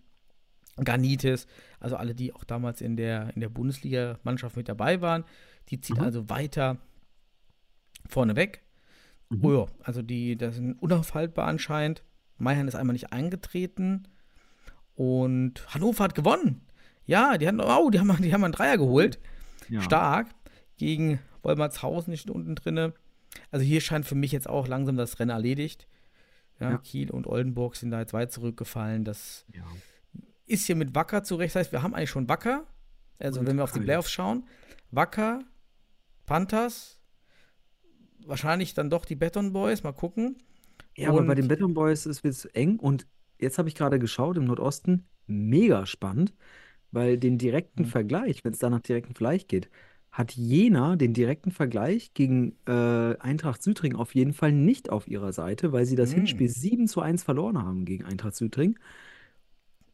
[0.78, 1.48] Ganitis,
[1.80, 5.24] also alle, die auch damals in der, in der Bundesliga-Mannschaft mit dabei waren.
[5.70, 6.04] Die zieht Mhm.
[6.04, 6.78] also weiter
[8.08, 8.62] vorne weg.
[9.30, 9.46] Mhm.
[9.46, 12.04] Oh ja, also die, das sind unaufhaltbar anscheinend.
[12.44, 14.08] Maihan ist einmal nicht eingetreten.
[14.96, 16.62] Und Hannover hat gewonnen.
[17.06, 19.20] Ja, die, hatten, oh, die, haben, die haben einen Dreier geholt.
[19.70, 19.82] Ja.
[19.82, 20.28] Stark.
[20.78, 22.94] Gegen Wolmertshausen, die steht unten drinne.
[23.52, 25.88] Also hier scheint für mich jetzt auch langsam das Rennen erledigt.
[26.60, 26.78] Ja, Ja.
[26.78, 29.04] Kiel und Oldenburg sind da jetzt weit zurückgefallen.
[29.06, 29.64] Das Ja.
[30.46, 31.56] ist hier mit Wacker zurecht.
[31.56, 32.66] Das heißt, wir haben eigentlich schon Wacker.
[33.20, 33.80] Also Und wenn wir auf die.
[33.80, 34.48] Playoffs schauen.
[34.92, 35.40] Wacker,
[36.26, 37.00] Panthers,
[38.26, 39.84] wahrscheinlich dann doch die Beton Boys.
[39.84, 40.38] Mal gucken.
[40.98, 43.08] Ja, aber bei Und- den Beton Boys ist es eng und
[43.40, 46.34] jetzt habe ich gerade geschaut im Nordosten, mega spannend,
[46.92, 47.88] weil den direkten Mhm.
[47.88, 49.70] Vergleich, wenn es da nach direkten Vergleich geht,
[50.12, 52.72] hat Jena den direkten Vergleich gegen äh,
[53.18, 56.16] Eintracht Südring auf jeden Fall nicht auf ihrer Seite, weil sie das Mhm.
[56.18, 58.78] Hinspiel 7 zu 1 verloren haben gegen Eintracht Südring.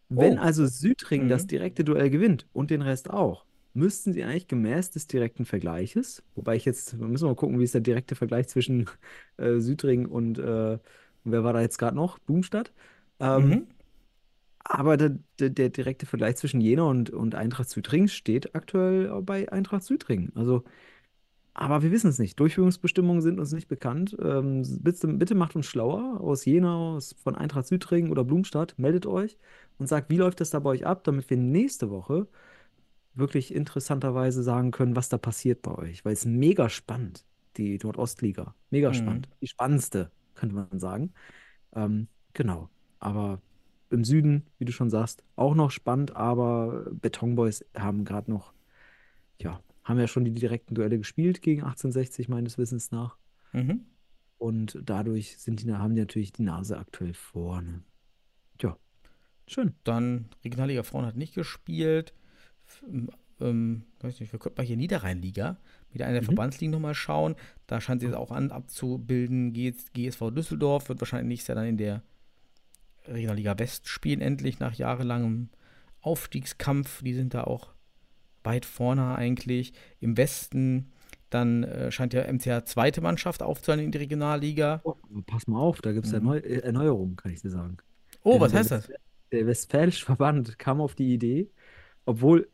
[0.09, 0.41] Wenn Oh.
[0.41, 1.47] also Südring das Mhm.
[1.47, 6.55] direkte Duell gewinnt und den Rest auch, müssten sie eigentlich gemäß des direkten Vergleiches, wobei
[6.55, 8.89] ich jetzt, wir müssen mal gucken, wie ist der direkte Vergleich zwischen
[9.37, 10.79] äh, Südring und äh,
[11.23, 12.19] wer war da jetzt gerade noch?
[12.19, 12.73] Blumstadt.
[13.19, 13.69] Ähm, Mhm.
[14.63, 19.51] aber der, der, der direkte Vergleich zwischen Jena und, und Eintracht Südring steht aktuell bei
[19.51, 20.31] Eintracht Südring.
[20.35, 20.63] Also,
[21.53, 22.39] aber wir wissen es nicht.
[22.39, 24.15] Durchführungsbestimmungen sind uns nicht bekannt.
[24.21, 28.75] Ähm, bitte, bitte macht uns schlauer aus Jena, aus, von Eintracht Südring oder Blumstadt.
[28.79, 29.37] Meldet euch
[29.79, 32.27] und sagt, wie läuft das da bei euch ab, damit wir nächste Woche
[33.19, 36.05] wirklich interessanterweise sagen können, was da passiert bei euch.
[36.05, 37.25] Weil es mega spannend,
[37.57, 38.55] die Nordostliga.
[38.71, 38.93] Mega Mhm.
[38.93, 39.29] spannend.
[39.41, 41.13] Die spannendste, könnte man sagen.
[41.73, 42.69] Ähm, genau.
[42.99, 43.41] Aber
[43.89, 48.53] im Süden, wie du schon sagst, auch noch spannend, aber Betonboys haben gerade noch,
[49.41, 53.17] ja, haben ja schon die direkten Duelle gespielt gegen 1860, meines Wissens nach.
[53.53, 53.85] Mhm.
[54.37, 57.83] Und dadurch sind die, haben die natürlich die Nase aktuell vorne.
[58.61, 58.77] Ja,
[59.47, 59.75] schön.
[59.83, 62.13] Dann Regionalliga Frauen hat nicht gespielt.
[62.87, 63.09] Ähm,
[63.41, 65.57] Ähm, weiß nicht, wir könnten mal hier Niederrheinliga
[65.93, 66.25] mit einer der Mhm.
[66.25, 67.35] Verbandsligen nochmal schauen.
[67.67, 69.53] Da scheint sich das auch an abzubilden.
[69.53, 72.03] GS, GSV Düsseldorf wird wahrscheinlich nächstes Jahr dann in der
[73.07, 75.49] Regionalliga West spielen, endlich nach jahrelangem
[76.01, 77.01] Aufstiegskampf.
[77.01, 77.73] Die sind da auch
[78.43, 79.71] weit vorne eigentlich.
[80.01, 80.91] Im Westen
[81.29, 84.81] dann äh, scheint ja MCH zweite Mannschaft aufzuhalten in die Regionalliga.
[84.83, 84.95] Oh,
[85.25, 86.33] pass mal auf, da gibt es Mhm.
[86.33, 87.77] Äh, Erneuerungen, kann ich dir sagen.
[88.23, 88.89] Oh, Der- was der heißt das?
[88.89, 88.95] Westfä-
[89.31, 91.51] Der Westfälische Verband kam auf die Idee,
[92.05, 92.49] obwohl,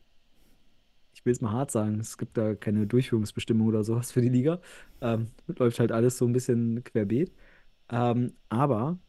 [1.25, 4.61] will es mal hart sagen, es gibt da keine Durchführungsbestimmung oder sowas für die Liga.
[5.01, 7.31] Ähm, läuft halt alles so ein bisschen querbeet.
[7.89, 8.99] Ähm, aber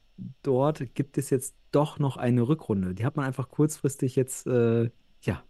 [0.42, 2.94] dort gibt es jetzt doch noch eine Rückrunde.
[2.94, 4.90] Die hat man einfach kurzfristig jetzt, äh,
[5.22, 5.44] ja,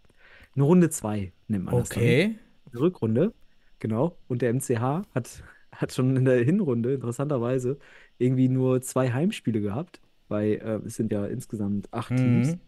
[0.55, 2.17] eine Runde 2 nennt man das dann.
[2.17, 2.37] Okay.
[2.71, 3.33] Eine Rückrunde,
[3.79, 4.17] genau.
[4.27, 7.77] Und der MCH hat, hat schon in der Hinrunde interessanterweise
[8.17, 12.61] irgendwie nur zwei Heimspiele gehabt, weil äh, es sind ja insgesamt acht Teams Mhm.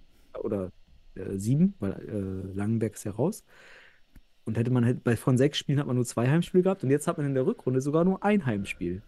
[0.44, 0.72] oder
[1.16, 1.94] äh, sieben, weil
[2.54, 3.44] äh, Langenberg ist ja raus.
[4.50, 6.90] Und hätte man halt bei von sechs Spielen hat man nur zwei Heimspiele gehabt und
[6.92, 9.02] jetzt hat man in der Rückrunde sogar nur ein Heimspiel.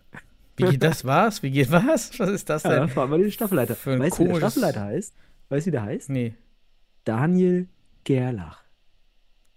[0.58, 1.42] Wie geht das was?
[1.44, 2.18] Wie geht was?
[2.20, 2.80] Was ist das Ja, denn?
[2.82, 3.76] da fragen wir den Staffelleiter.
[3.76, 5.16] Für weißt du, wie der Staffelleiter heißt?
[5.50, 6.10] Weißt du, wie der heißt?
[6.10, 6.36] Nee.
[7.04, 7.68] Daniel
[8.04, 8.64] Gerlach.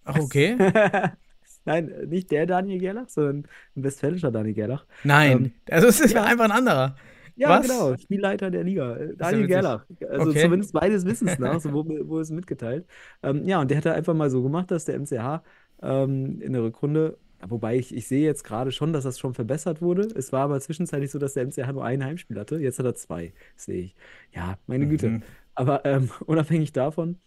[0.05, 0.57] Ach, okay.
[1.67, 4.87] Nein, nicht der Daniel Gerlach, sondern ein westfälischer Daniel Gerlach.
[5.03, 5.47] Nein.
[5.47, 6.25] Ähm, also es ist ja.
[6.25, 6.97] einfach ein anderer.
[7.37, 7.63] Ja, Was?
[7.63, 8.97] genau, Spielleiter der Liga.
[8.97, 9.49] äh, ja Daniel witzig.
[9.49, 9.87] Gerlach.
[10.11, 10.43] Also Okay.
[10.43, 12.87] zumindest beides Wissens nach, so wurde, wurde es mitgeteilt.
[13.23, 15.43] Ähm, ja, und der hat da einfach mal so gemacht, dass der MCH
[15.83, 19.83] ähm, in der Rückrunde, wobei ich, ich sehe jetzt gerade schon, dass das schon verbessert
[19.83, 20.09] wurde.
[20.15, 22.59] Es war aber zwischenzeitlich so, dass der MCH nur ein Heimspiel hatte.
[22.59, 23.97] Jetzt hat er zwei, sehe ich.
[24.33, 25.09] Ja, meine Güte.
[25.11, 25.23] Mhm.
[25.55, 27.19] Aber ähm, unabhängig davon,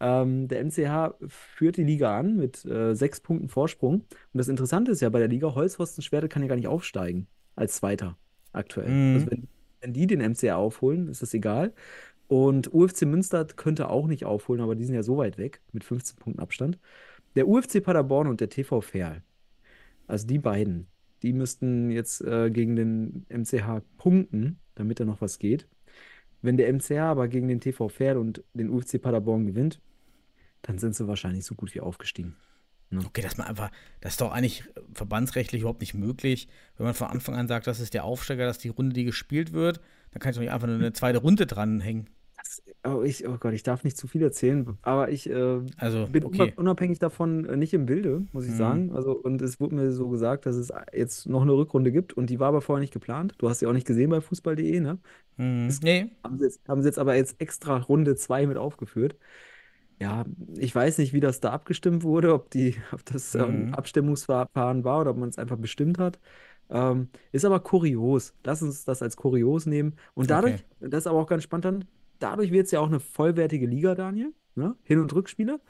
[0.00, 3.94] ähm, der MCH führt die Liga an mit äh, sechs Punkten Vorsprung.
[3.94, 7.26] Und das Interessante ist ja bei der Liga, Holzpfosten-Schwerte kann ja gar nicht aufsteigen
[7.56, 8.16] als Zweiter
[8.52, 8.90] aktuell.
[8.90, 9.14] Mhm.
[9.14, 9.48] Also wenn,
[9.80, 11.72] wenn die den MCH aufholen, ist das egal.
[12.26, 15.84] Und UFC Münster könnte auch nicht aufholen, aber die sind ja so weit weg mit
[15.84, 16.78] 15 Punkten Abstand.
[17.34, 19.22] Der UFC Paderborn und der TV Verl,
[20.06, 20.86] also die beiden,
[21.22, 25.66] die müssten jetzt äh, gegen den MCH punkten, damit da noch was geht.
[26.42, 29.80] Wenn der MCH aber gegen den TV Verl und den UFC Paderborn gewinnt,
[30.62, 32.36] dann sind sie wahrscheinlich so gut wie aufgestiegen.
[32.94, 33.70] Okay, dass man einfach,
[34.00, 34.62] das ist doch eigentlich
[34.92, 38.58] verbandsrechtlich überhaupt nicht möglich, wenn man von Anfang an sagt, das ist der Aufsteiger, dass
[38.58, 39.80] die Runde, die gespielt wird,
[40.12, 42.08] dann kann ich doch nicht einfach nur eine zweite Runde dranhängen.
[42.84, 46.24] Oh, ich, oh Gott, ich darf nicht zu viel erzählen, aber ich äh, Also, bin
[46.24, 46.52] okay.
[46.52, 48.56] unab- unabhängig davon äh, nicht im Bilde, muss ich Mhm.
[48.56, 48.92] sagen.
[48.94, 52.28] Also, und es wurde mir so gesagt, dass es jetzt noch eine Rückrunde gibt und
[52.28, 53.34] die war aber vorher nicht geplant.
[53.38, 54.98] Du hast sie auch nicht gesehen bei fußball.de, ne?
[55.36, 55.66] Mhm.
[55.68, 56.10] Es Nee.
[56.22, 59.16] haben sie jetzt, haben sie jetzt aber jetzt extra Runde 2 mit aufgeführt.
[60.00, 60.24] Ja,
[60.58, 63.74] ich weiß nicht, wie das da abgestimmt wurde, ob die, ob das ähm, Mhm.
[63.74, 66.18] Abstimmungsverfahren war oder ob man es einfach bestimmt hat.
[66.70, 68.34] Ähm, ist aber kurios.
[68.44, 69.94] Lass uns das als kurios nehmen.
[70.14, 70.64] Und dadurch, Okay.
[70.80, 71.84] das ist aber auch ganz spannend dann,
[72.18, 74.32] dadurch wird es ja auch eine vollwertige Liga, Daniel.
[74.56, 74.76] Ne?
[74.84, 75.60] Hin- und Rückspiele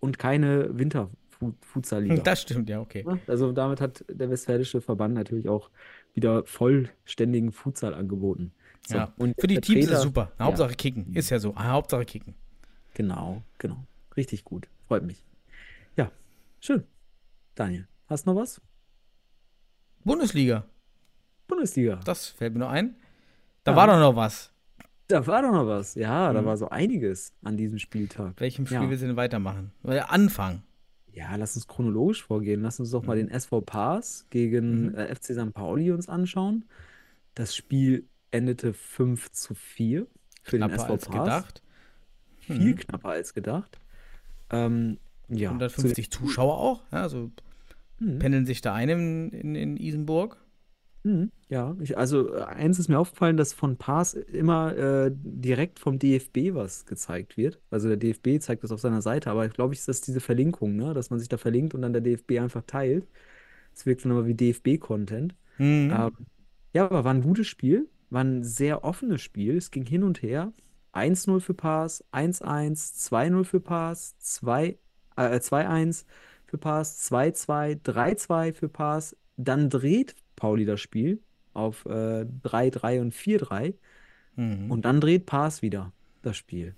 [0.00, 2.22] und keine Winter-Futsal-Liga.
[2.22, 3.04] Das stimmt, ja, okay.
[3.06, 3.20] Ne?
[3.26, 5.68] Also damit hat der Westfälische Verband natürlich auch
[6.14, 8.52] wieder vollständigen Futsal angeboten.
[8.86, 9.12] So, Ja.
[9.18, 10.32] und Für die Teams ist es Treter- super.
[10.38, 10.46] Ja.
[10.46, 11.14] Hauptsache kicken.
[11.14, 11.52] Ist ja so.
[11.54, 12.34] Ah, Hauptsache kicken.
[12.94, 13.84] Genau, genau.
[14.16, 14.66] Richtig gut.
[14.88, 15.22] Freut mich.
[15.96, 16.10] Ja,
[16.60, 16.84] schön.
[17.54, 18.60] Daniel, hast noch was?
[20.04, 20.64] Bundesliga.
[21.46, 22.00] Bundesliga.
[22.04, 22.96] Das fällt mir noch ein.
[23.64, 23.76] Da Ja.
[23.76, 24.51] war doch noch was.
[25.12, 25.94] Da war doch noch was.
[25.94, 26.46] Ja, da Mhm.
[26.46, 28.34] war so einiges an diesem Spieltag.
[28.40, 28.88] Welchem Spiel Ja.
[28.90, 29.70] willst du denn weitermachen?
[29.82, 30.62] Oder anfangen?
[31.12, 32.62] Ja, lass uns chronologisch vorgehen.
[32.62, 34.94] Lass uns doch mal den SV Paas gegen Mhm.
[34.94, 35.52] äh, FC St.
[35.52, 36.64] Pauli uns anschauen.
[37.34, 40.06] Das Spiel endete 5 zu 4
[40.42, 41.24] für den Knapper SV als Paas.
[41.24, 41.62] gedacht.
[42.38, 42.76] Viel Mhm.
[42.76, 43.78] knapper als gedacht.
[44.50, 44.96] Ähm,
[45.28, 46.82] ja, zu 150 Zuschauer auch.
[46.90, 47.30] Ja, also
[48.00, 48.18] den, Mhm.
[48.18, 50.38] pendeln sich da ein in, in, in Isenburg.
[51.04, 55.80] Mhm, Ja, ich, also äh, eins ist mir aufgefallen, dass von Paas immer äh, direkt
[55.80, 57.60] vom DFB was gezeigt wird.
[57.70, 60.76] Also der DFB zeigt das auf seiner Seite, aber ich glaube, ist das diese Verlinkung,
[60.76, 60.94] ne?
[60.94, 63.06] Dass man sich da verlinkt und dann der DFB einfach teilt.
[63.74, 65.34] Das wirkt dann aber wie DFB-Content.
[65.58, 65.90] Mhm.
[65.90, 66.12] Ähm,
[66.74, 69.56] ja, aber war ein gutes Spiel, war ein sehr offenes Spiel.
[69.56, 70.52] Es ging hin und her.
[70.92, 74.78] 1-0 für Paas, 1-1, 2-0 für Paas, 2,
[75.16, 76.06] äh, 2-1
[76.46, 79.16] für Paas, 2-2, 3-2 für Paas.
[79.36, 81.20] Dann dreht Pauli das Spiel
[81.54, 83.74] auf äh, 3-3 und 4-3.
[84.34, 84.72] Mhm.
[84.72, 86.74] Und dann dreht Paas wieder das Spiel.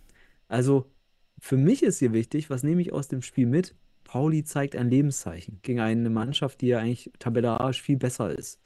[0.49, 0.91] Also
[1.39, 3.75] für mich ist hier wichtig, was nehme ich aus dem Spiel mit?
[4.05, 8.61] Pauli zeigt ein Lebenszeichen gegen eine Mannschaft, die ja eigentlich tabellarisch viel besser ist.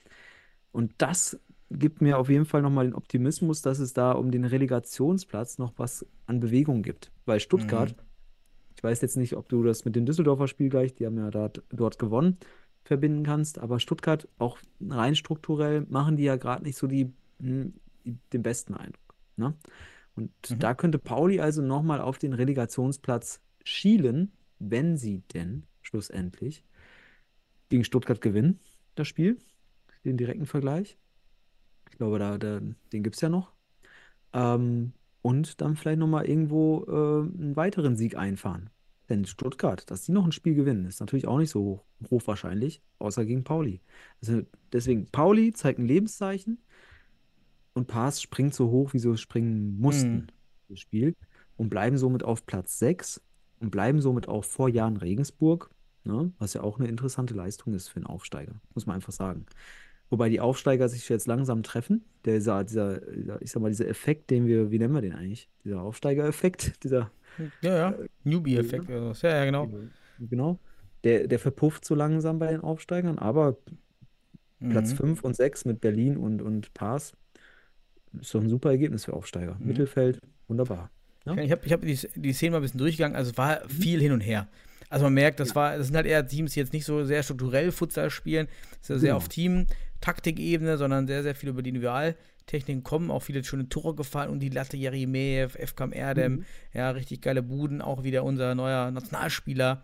[0.72, 1.38] Und das
[1.70, 5.74] gibt mir auf jeden Fall nochmal den Optimismus, dass es da um den Relegationsplatz noch
[5.76, 7.12] was an Bewegung gibt.
[7.24, 7.94] Weil Stuttgart,
[8.74, 11.30] ich weiß jetzt nicht, ob du das mit dem Düsseldorfer Spiel gleich, die haben ja
[11.30, 12.38] dort, dort gewonnen,
[12.88, 17.74] verbinden kannst, aber Stuttgart, auch rein strukturell, machen die ja gerade nicht so die, hm,
[18.04, 19.14] die, den besten Eindruck.
[19.36, 19.54] Ne?
[20.16, 20.58] Und Mhm.
[20.58, 26.64] da könnte Pauli also nochmal auf den Relegationsplatz schielen, wenn sie denn schlussendlich
[27.68, 28.58] gegen Stuttgart gewinnen,
[28.94, 29.38] das Spiel,
[30.04, 30.96] den direkten Vergleich.
[31.90, 32.60] Ich glaube, da, da,
[32.92, 33.52] den gibt es ja noch.
[34.32, 38.70] Ähm, und dann vielleicht nochmal irgendwo äh, einen weiteren Sieg einfahren.
[39.08, 42.82] Denn Stuttgart, dass die noch ein Spiel gewinnen, ist natürlich auch nicht so hoch, hochwahrscheinlich,
[42.98, 43.80] außer gegen Pauli.
[44.20, 44.42] Also
[44.72, 46.58] deswegen, Pauli zeigt ein Lebenszeichen
[47.74, 50.26] und Paas springt so hoch, wie sie springen mussten Mhm.
[50.68, 51.14] im Spiel
[51.56, 53.20] und bleiben somit auf Platz 6
[53.60, 55.70] und bleiben somit auch vor Jan Regensburg,
[56.04, 59.46] ne, was ja auch eine interessante Leistung ist für einen Aufsteiger, muss man einfach sagen.
[60.10, 62.04] Wobei die Aufsteiger sich jetzt langsam treffen.
[62.26, 63.02] Dieser, dieser,
[63.42, 65.50] ich sag mal, dieser Effekt, den wir, wie nennen wir den eigentlich?
[65.64, 67.10] Dieser Aufsteiger-Effekt, dieser,
[67.62, 67.94] Ja, ja.
[68.24, 68.88] Newbie-Effekt.
[68.88, 69.22] oder was.
[69.22, 69.68] Ja, ja, genau.
[70.18, 70.58] genau,
[71.04, 73.56] der, der verpufft so langsam bei den Aufsteigern, aber
[74.70, 74.96] Platz Mhm.
[74.96, 77.12] 5 und 6 mit Berlin und, und Paas
[78.20, 79.56] ist doch ein super Ergebnis für Aufsteiger.
[79.60, 79.66] Mhm.
[79.68, 80.90] Mittelfeld, wunderbar.
[81.24, 81.36] Ja?
[81.36, 84.00] Ich habe ich hab die, die Szene mal ein bisschen durchgegangen, also es war viel
[84.00, 84.48] hin und her.
[84.90, 87.22] Also man merkt, das war, das sind halt eher Teams, die jetzt nicht so sehr
[87.22, 89.16] strukturell Futsal spielen, das ist ja sehr Genau.
[89.18, 91.72] auf Team-Taktikebene, sondern sehr, sehr viel über die
[92.48, 96.44] Individualtechniken kommen, auch viele schöne Tore gefallen und die Latte Jeremejew, FKM Erdem, Mhm.
[96.72, 99.82] ja, richtig geile Buden, auch wieder unser neuer Nationalspieler,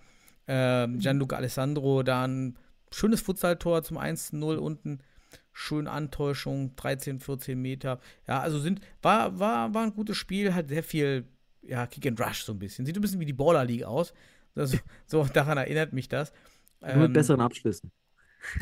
[0.49, 2.57] ähm, Gianluca Alessandro, da ein
[2.93, 4.99] schönes Futsaltor zum 1-0 unten,
[5.53, 8.01] schön Antäuschung, 13, 14 Meter.
[8.27, 11.25] Ja, also sind, war, war, war ein gutes Spiel, hat sehr viel,
[11.63, 12.87] ja, Kick and Rush so ein bisschen.
[12.87, 14.13] Sieht ein bisschen wie die Baller League aus.
[14.55, 16.33] Also, so, daran erinnert mich das.
[16.81, 17.91] Nur mit Ähm, besseren Abschlüssen.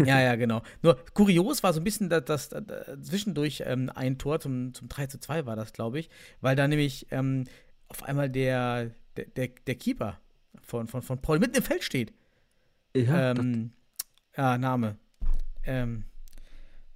[0.05, 0.63] Ja, ja, genau.
[0.83, 4.89] Nur kurios war so ein bisschen, dass, dass, dass zwischendurch ähm, ein Tor zum, zum
[4.89, 6.11] 3 zu 2 war das, glaube ich,
[6.41, 7.45] weil da nämlich ähm,
[7.89, 10.19] auf einmal der, der, der, der Keeper
[10.63, 12.13] von, von, von Paul mitten im Feld steht.
[12.97, 13.73] Ja, das, ähm,
[14.37, 14.97] ja, Name.
[15.65, 16.05] Ähm,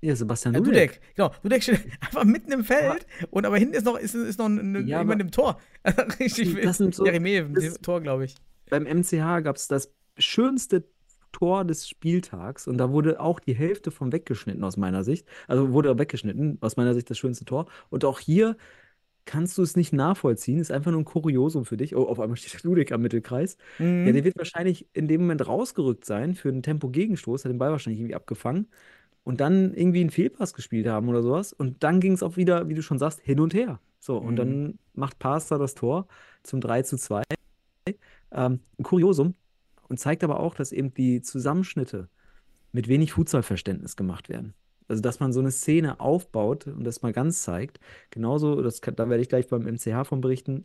[0.00, 0.72] ja Sebastian Dudek.
[0.72, 1.00] Dudek.
[1.16, 4.46] Genau, Dudek steht einfach mitten im Feld und aber hinten ist noch, ist, ist noch
[4.46, 5.60] ein, Ja, jemand aber- im Tor.
[6.20, 6.60] Richtig.
[6.62, 8.34] Das sind so- Jeremejew im das- Tor, glaube ich.
[8.68, 10.84] Beim MCH gab es das schönste
[11.32, 15.26] Tor des Spieltags und da wurde auch die Hälfte von weggeschnitten aus meiner Sicht.
[15.48, 17.66] Also wurde weggeschnitten, aus meiner Sicht das schönste Tor.
[17.90, 18.56] Und auch hier
[19.26, 20.58] kannst du es nicht nachvollziehen.
[20.58, 21.96] Ist einfach nur ein Kuriosum für dich.
[21.96, 23.56] Oh, auf einmal steht der Dudek am Mittelkreis.
[23.78, 24.06] Mhm.
[24.06, 27.70] Ja, der wird wahrscheinlich in dem Moment rausgerückt sein für einen Tempo-Gegenstoß, hat den Ball
[27.72, 28.68] wahrscheinlich irgendwie abgefangen.
[29.24, 31.52] und dann irgendwie einen Fehlpass gespielt haben oder sowas.
[31.52, 33.80] Und dann ging es auch wieder, wie du schon sagst, hin und her.
[33.98, 34.36] So, und Mhm.
[34.36, 36.06] dann macht Pastor das Tor
[36.44, 37.22] zum 3 zu 2.
[38.32, 39.34] Ähm, ein Kuriosum
[39.88, 42.08] und zeigt aber auch, dass eben die Zusammenschnitte
[42.72, 44.54] mit wenig Fußballverständnis gemacht werden.
[44.88, 47.80] Also, dass man so eine Szene aufbaut und das mal ganz zeigt.
[48.10, 50.64] Genauso, das kann, da werde ich gleich beim MCH von berichten.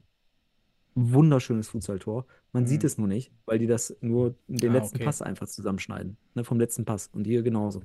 [0.93, 2.25] Wunderschönes Fußballtor.
[2.51, 2.85] Man sieht Mhm.
[2.85, 5.05] es nur nicht, weil die das nur den Ah, letzten okay.
[5.05, 6.17] Pass einfach zusammenschneiden.
[6.35, 7.09] Ne, vom letzten Pass.
[7.13, 7.81] Und hier genauso.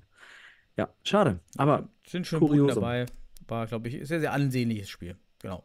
[0.76, 1.38] Ja, schade.
[1.56, 2.74] Aber Sind schon Kuriosum.
[2.82, 3.06] dabei.
[3.46, 5.16] War, glaube ich, sehr, sehr ansehnliches Spiel.
[5.40, 5.62] Genau.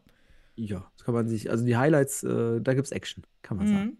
[0.54, 3.66] ja, das kann man sich, also die Highlights, äh, da gibt es Action, kann man
[3.66, 3.96] sagen.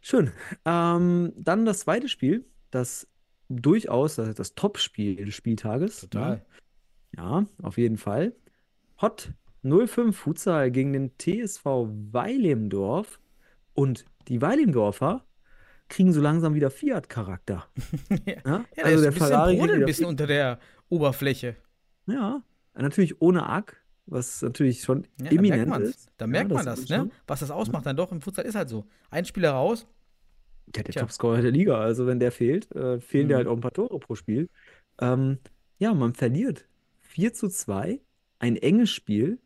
[0.00, 0.30] Schön.
[0.64, 3.06] Ähm, dann das zweite Spiel, das
[3.48, 6.00] durchaus das, das Top-Spiel des Spieltages.
[6.02, 6.36] Total.
[6.36, 6.42] Ne?
[7.16, 8.34] Ja, auf jeden Fall.
[9.00, 9.32] Hot
[9.62, 11.64] 05 Futsal gegen den TSV
[12.12, 13.18] Weilimdorf.
[13.74, 15.24] Und die Weilimdorfer
[15.88, 17.66] kriegen so langsam wieder Fiat-Charakter.
[18.26, 18.64] Ja, Ja?
[18.82, 21.56] Also der der ist ein bisschen Ferrari ein bisschen unter der Oberfläche.
[22.06, 22.42] Ja,
[22.74, 25.88] natürlich ohne Ack, was natürlich schon Ja, da eminent man's.
[25.90, 26.10] ist.
[26.16, 27.10] Da Ja, merkt man das das, ne?
[27.26, 28.84] Was das ausmacht dann doch im Futsal ist halt so.
[29.10, 29.86] Ein Spieler raus.
[30.74, 30.92] Ja, der.
[30.94, 31.78] Topscorer der Liga.
[31.80, 33.38] Also wenn der fehlt, äh, fehlen dir Mhm.
[33.38, 34.48] halt auch ein paar Tore pro Spiel.
[35.00, 35.38] Ähm,
[35.78, 36.66] ja, man verliert
[37.00, 38.00] 4 zu 2.
[38.38, 39.38] Ein enges Spiel.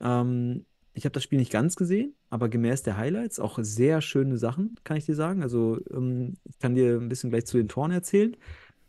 [0.00, 4.38] Ähm, ich habe das Spiel nicht ganz gesehen, aber gemäß der Highlights auch sehr schöne
[4.38, 5.42] Sachen, kann ich dir sagen.
[5.42, 8.36] Also ähm, ich kann dir ein bisschen gleich zu den Toren erzählen.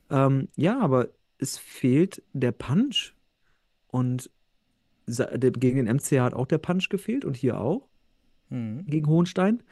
[0.09, 3.13] Ähm, ja, aber es fehlt der Punch.
[3.87, 4.29] Und
[5.07, 7.87] gegen den MCH hat auch der Punch gefehlt und hier auch
[8.49, 8.85] Mhm.
[8.87, 9.63] gegen Hohenstein.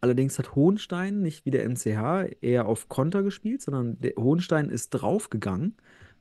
[0.00, 4.90] Allerdings hat Hohenstein nicht wie der MCH eher auf Konter gespielt, sondern der Hohenstein ist
[4.90, 5.76] draufgegangen,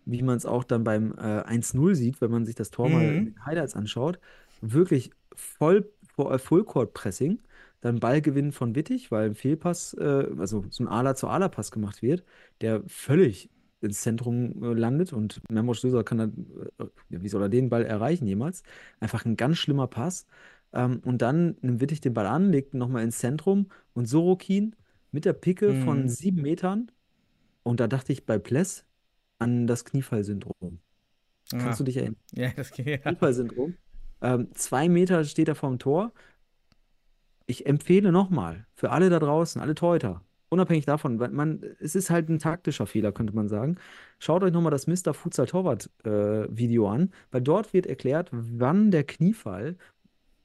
[0.05, 3.11] wie man es auch dann beim äh, 1-0 sieht, wenn man sich das Tor mal
[3.11, 3.25] in Mhm.
[3.25, 4.19] den Highlights anschaut.
[4.61, 7.41] Wirklich voll äh, Fullcourt-Pressing,
[7.81, 11.71] dann Ballgewinn von Wittig, weil ein Fehlpass, äh, also so ein Ala zu Ala Pass
[11.71, 12.23] gemacht wird,
[12.61, 13.49] der völlig
[13.81, 16.47] ins Zentrum äh, landet und Memo Stöser kann dann,
[16.79, 18.63] äh, ja, wie soll er den Ball erreichen jemals?
[18.99, 20.25] Einfach ein ganz schlimmer Pass.
[20.73, 24.75] Ähm, und dann nimmt Wittig den Ball an, legt ihn nochmal ins Zentrum und Sorokin
[25.11, 26.07] mit der Picke von Mhm.
[26.07, 26.91] sieben Metern.
[27.63, 28.85] Und da dachte ich bei Pless
[29.39, 30.79] an das Kniefall-Syndrom.
[31.57, 31.83] Kannst Ja.
[31.83, 32.17] du dich erinnern?
[32.33, 32.87] Ja, das geht.
[32.87, 32.97] Ja.
[33.11, 33.77] Kniefall-Syndrom.
[34.21, 36.13] Ähm, zwei Meter steht er vorm Tor.
[37.45, 42.09] Ich empfehle nochmal für alle da draußen, alle Torhüter, unabhängig davon, weil man, es ist
[42.11, 43.77] halt ein taktischer Fehler, könnte man sagen.
[44.19, 45.13] Schaut euch nochmal das Mr.
[45.13, 46.09] Futsal Torwart äh,
[46.55, 49.77] Video an, weil dort wird erklärt, wann der Kniefall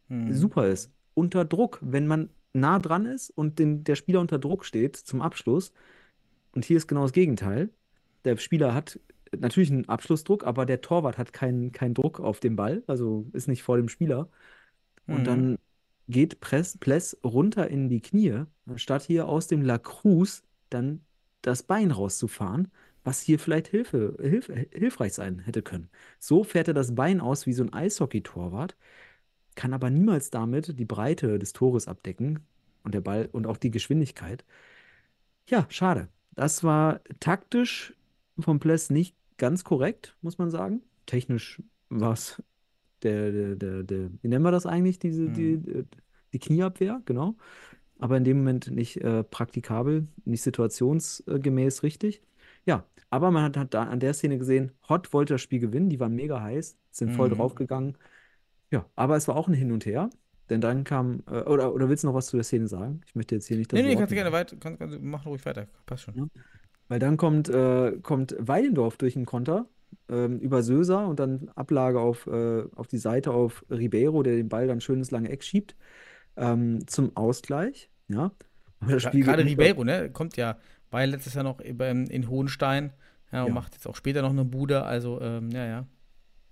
[0.09, 0.33] Mhm.
[0.33, 0.93] super ist.
[1.15, 5.23] Unter Druck, wenn man nah dran ist und den, der Spieler unter Druck steht zum
[5.23, 5.73] Abschluss.
[6.53, 7.71] Und hier ist genau das Gegenteil.
[8.25, 9.01] Der Spieler hat
[9.37, 13.49] natürlich einen Abschlussdruck, aber der Torwart hat keinen keinen Druck auf den Ball, also ist
[13.49, 14.29] nicht vor dem Spieler.
[15.07, 15.25] Und Mhm.
[15.25, 15.59] dann
[16.09, 21.01] geht Press, Pless runter in die Knie, anstatt hier aus dem Lacroix dann
[21.43, 22.71] das Bein rauszufahren,
[23.05, 25.89] was hier vielleicht Hilfe, hilf, hilfreich sein hätte können.
[26.19, 28.77] So fährt er das Bein aus wie so ein Eishockey-Torwart,
[29.55, 32.41] kann aber niemals damit die Breite des Tores abdecken
[32.83, 34.45] und der Ball und auch die Geschwindigkeit.
[35.49, 36.09] Ja, schade.
[36.35, 37.95] Das war taktisch
[38.39, 40.83] vom Pless nicht ganz korrekt, muss man sagen.
[41.07, 42.43] Technisch war es
[43.03, 45.87] der, der, der, der, wie nennen wir das eigentlich, diese, die, Mhm.
[46.33, 47.37] die Knieabwehr, genau.
[47.99, 52.23] Aber in dem Moment nicht äh, praktikabel, nicht situationsgemäß richtig.
[52.67, 55.89] Ja, aber man hat, hat da an der Szene gesehen, Hot wollte das Spiel gewinnen,
[55.91, 57.35] die waren mega heiß, sind voll Mhm.
[57.37, 57.97] draufgegangen.
[58.71, 60.11] Ja, aber es war auch ein Hin und Her,
[60.51, 63.01] denn dann kam, äh, oder, oder willst du noch was zu der Szene sagen?
[63.07, 64.57] Ich möchte jetzt hier nicht das Nee, nee, kannst du gerne weiter.
[64.59, 65.69] Kannst, kannst, mach ruhig weiter.
[65.87, 66.15] Passt schon.
[66.17, 66.27] Ja.
[66.89, 69.69] Weil dann kommt, äh, kommt Weidendorf durch den Konter
[70.09, 74.49] ähm, über Söser und dann Ablage auf, äh, auf die Seite auf Ribeiro, der den
[74.49, 75.77] Ball dann schön ins lange Eck schiebt,
[76.37, 77.91] ähm, zum Ausgleich.
[78.09, 78.33] Ja.
[78.81, 80.11] Gerade Ribeiro, ne?
[80.13, 80.59] Kommt ja,
[80.91, 82.93] war ja letztes Jahr noch in, in Hohenstein
[83.33, 83.55] ja, und Ja.
[83.55, 84.85] macht jetzt auch später noch eine Bude.
[84.85, 85.87] Also, ähm, ja, ja.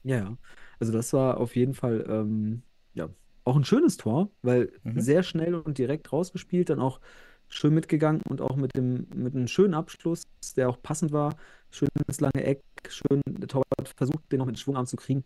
[0.02, 0.36] Ja, ja.
[0.78, 2.62] Also das war auf jeden Fall ähm,
[2.94, 3.08] ja,
[3.44, 5.00] auch ein schönes Tor, weil Mhm.
[5.00, 7.00] sehr schnell und direkt rausgespielt, dann auch
[7.54, 10.24] schön mitgegangen und auch mit dem mit einem schönen Abschluss,
[10.56, 11.36] der auch passend war.
[11.70, 15.24] Schönes lange Eck, schön, der Torwart versucht, den noch mit Schwungarm zu kriegen,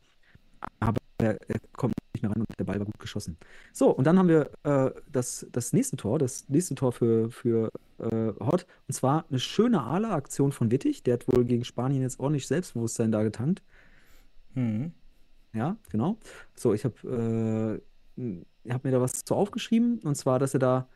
[0.80, 3.36] aber er, er kommt nicht mehr ran und der Ball war gut geschossen.
[3.72, 7.70] So, und dann haben wir äh, das, das nächste Tor, das nächste Tor für, für
[7.98, 12.20] äh, Hot, und zwar eine schöne Ala-Aktion von Wittig, der hat wohl gegen Spanien jetzt
[12.20, 13.62] ordentlich Selbstbewusstsein da getankt.
[14.54, 14.92] Mhm.
[15.54, 16.18] Ja, genau.
[16.54, 17.80] So, ich habe
[18.16, 20.88] äh, hab mir da was zu aufgeschrieben, und zwar, dass er da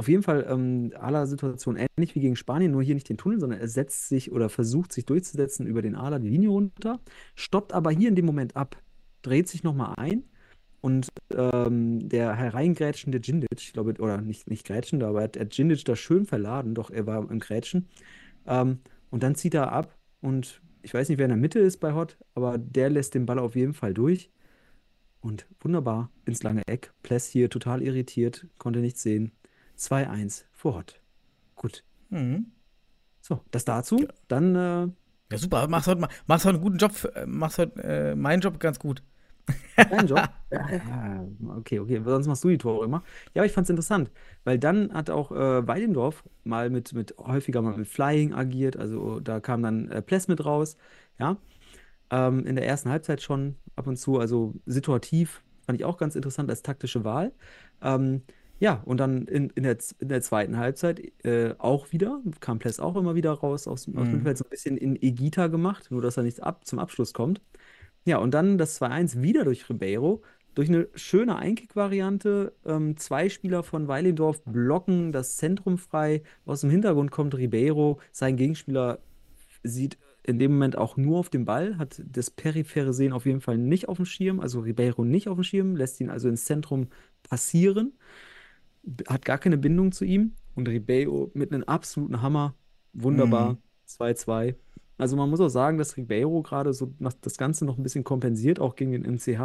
[0.00, 3.38] auf jeden Fall ähm, aller Situation ähnlich wie gegen Spanien, nur hier nicht den Tunnel,
[3.38, 7.00] sondern er setzt sich oder versucht sich durchzusetzen über den Ala die Linie runter,
[7.34, 8.82] stoppt aber hier in dem Moment ab,
[9.22, 10.24] dreht sich nochmal ein
[10.80, 15.44] und ähm, der hereingrätschende Djindjic, ich glaube, oder nicht, nicht grätschende, aber er hat, er
[15.44, 17.88] Djindjic da schön verladen, doch er war im Grätschen,
[18.46, 18.78] ähm,
[19.10, 21.92] Und dann zieht er ab und ich weiß nicht, wer in der Mitte ist bei
[21.92, 24.30] Hot, aber der lässt den Ball auf jeden Fall durch.
[25.20, 26.92] Und wunderbar ins lange Eck.
[27.02, 29.32] Pless hier total irritiert, konnte nichts sehen.
[29.80, 31.00] 2-1 für Hot.
[31.56, 31.84] Gut.
[32.10, 32.52] Mhm.
[33.20, 34.06] So, das dazu.
[34.28, 34.88] Dann, äh,
[35.32, 35.68] Ja, super.
[35.68, 36.92] Machst heute, machst heute einen guten Job.
[37.14, 39.02] äh, Machst heute äh, meinen Job ganz gut.
[39.76, 40.28] dein Job.
[40.52, 41.24] Ja, ja,
[41.56, 42.02] okay, okay.
[42.04, 43.04] Sonst machst du die Tore immer.
[43.34, 44.10] Ja, aber ich fand es interessant,
[44.42, 48.76] weil dann hat auch äh, Weidendorf mal mit, mit häufiger mal mit Flying agiert.
[48.76, 50.76] Also da kam dann äh, Pless mit raus.
[51.20, 51.36] Ja.
[52.10, 54.18] Ähm, in der ersten Halbzeit schon ab und zu.
[54.18, 57.32] Also situativ fand ich auch ganz interessant als taktische Wahl.
[57.80, 58.22] Ähm,
[58.60, 62.80] ja, und dann in, in, der, in der zweiten Halbzeit äh, auch wieder, kam Pless
[62.80, 64.22] auch immer wieder raus aus, aus dem Mhm.
[64.22, 67.42] Mittelfeld, so ein bisschen in Egita gemacht, nur dass er nicht ab, zum Abschluss kommt.
[68.04, 70.22] Ja, und dann das 2-1 wieder durch Ribeiro.
[70.54, 72.54] Durch eine schöne Einkick-Variante.
[72.66, 76.22] Ähm, zwei Spieler von Weilendorf blocken das Zentrum frei.
[76.44, 78.00] Aus dem Hintergrund kommt Ribeiro.
[78.12, 79.00] Sein Gegenspieler
[79.62, 83.40] sieht in dem Moment auch nur auf den Ball, hat das periphere Sehen auf jeden
[83.40, 86.44] Fall nicht auf dem Schirm, also Ribeiro nicht auf dem Schirm, lässt ihn also ins
[86.44, 86.88] Zentrum
[87.22, 87.94] passieren,
[89.08, 90.32] hat gar keine Bindung zu ihm.
[90.54, 92.54] Und Ribeiro mit einem absoluten Hammer,
[92.92, 93.58] wunderbar, Mhm.
[93.86, 94.54] 2-2.
[94.98, 98.58] Also man muss auch sagen, dass Ribeiro gerade so das Ganze noch ein bisschen kompensiert,
[98.60, 99.38] auch gegen den MCH.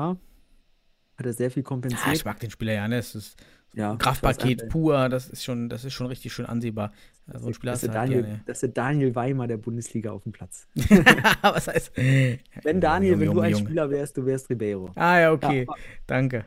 [1.17, 2.13] Hat er sehr viel Ja, kompensiert.
[2.15, 2.87] ich mag den Spieler ja.
[2.87, 2.97] Ne?
[2.97, 3.37] Es ist
[3.75, 5.09] Ja, Kraftpaket pur.
[5.09, 6.91] Das ist schon, das ist schon richtig schön ansehbar.
[7.31, 8.41] Ja, so ein Spieler Das ist halt Daniel, gerne.
[8.45, 10.67] das ist der Daniel Weimer der Bundesliga auf dem Platz.
[11.41, 11.91] Was heißt?
[11.97, 13.63] Wenn Daniel, Junge, wenn du Junge, ein Junge.
[13.65, 14.91] Spieler wärst, du wärst Ribeiro.
[14.95, 15.65] Ah ja, okay.
[15.67, 16.45] aber- Danke.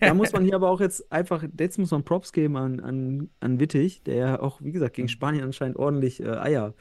[0.00, 3.28] Da muss man hier aber auch jetzt einfach, jetzt muss man Props geben an, an,
[3.40, 6.74] an Wittig, der ja auch, wie gesagt, gegen Spanien anscheinend ordentlich äh, Eier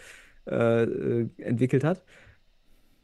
[0.47, 2.03] äh, äh, entwickelt hat.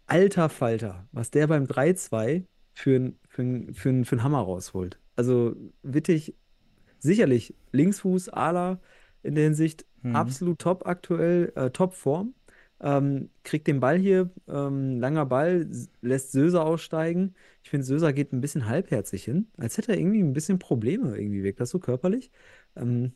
[0.08, 4.98] Alter Falter, was der beim 3-2 für einen für für für Hammer rausholt.
[5.16, 6.34] Also Wittig,
[7.00, 8.80] sicherlich Linksfuß, Ala
[9.24, 10.14] in der Hinsicht, Mhm.
[10.16, 12.34] absolut top aktuell, äh, top Form.
[12.82, 15.68] Ähm, kriegt den Ball hier, ähm, langer Ball,
[16.02, 17.36] lässt Söser aussteigen.
[17.64, 21.18] Ich finde, Söser geht ein bisschen halbherzig hin, als hätte er irgendwie ein bisschen Probleme.
[21.18, 22.32] Irgendwie wirkt das so körperlich.
[22.78, 23.12] Ähm,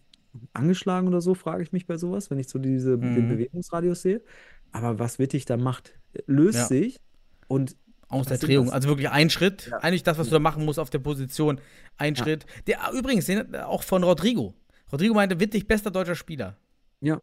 [0.53, 3.27] angeschlagen oder so, frage ich mich bei sowas, wenn ich so diese, den Mhm.
[3.27, 4.21] Bewegungsradius sehe.
[4.71, 5.93] Aber was Wittig da macht,
[6.25, 6.67] löst Ja.
[6.67, 6.99] sich
[7.47, 7.75] und
[8.13, 8.71] Aus der Drehung.
[8.71, 9.67] Also wirklich ein Schritt.
[9.71, 9.77] Ja.
[9.79, 11.59] Eigentlich das, was du da machen musst auf der Position.
[11.97, 12.23] Ein Ja.
[12.23, 12.45] Schritt.
[12.67, 14.53] Der übrigens den, auch von Rodrigo.
[14.91, 16.57] Rodrigo meinte, Wittig, bester deutscher Spieler.
[17.01, 17.19] ja,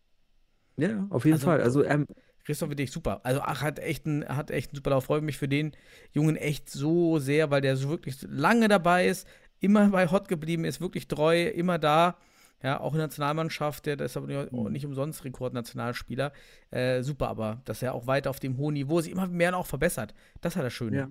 [0.77, 1.61] ja, auf jeden Also- Fall.
[1.61, 2.07] Also ähm,
[2.45, 3.21] Christoph Wittig, super.
[3.23, 5.05] Also ach, hat echt einen, hat echt einen super Lauf.
[5.05, 5.73] Freue mich für den
[6.13, 9.27] Jungen echt so sehr, weil der so wirklich lange dabei ist,
[9.61, 12.17] immer bei Hot geblieben ist, wirklich treu, immer da.
[12.63, 14.71] Ja, auch in der Nationalmannschaft, der, ist aber nicht, Mhm.
[14.73, 16.33] nicht umsonst Rekordnationalspieler.
[16.71, 19.67] Äh, super, aber dass er auch weiter auf dem hohen Niveau sich immer mehr auch
[19.67, 20.15] verbessert.
[20.43, 20.93] Das hat er schön.
[20.93, 21.09] Ja.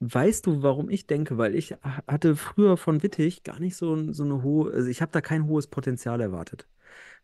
[0.00, 1.38] Weißt du, warum ich denke?
[1.38, 5.00] Weil ich ha- hatte früher von Wittig gar nicht so, so eine hohe, also ich
[5.00, 6.66] habe da kein hohes Potenzial erwartet.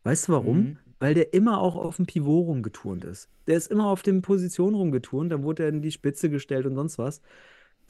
[0.05, 0.59] Weißt du warum?
[0.59, 0.79] Mhm.
[1.01, 3.29] Weil der immer auch auf dem Pivot rumgeturnt ist.
[3.49, 6.77] Der ist immer auf den Positionen rumgeturnt, dann wurde er in die Spitze gestellt und
[6.77, 7.21] sonst was.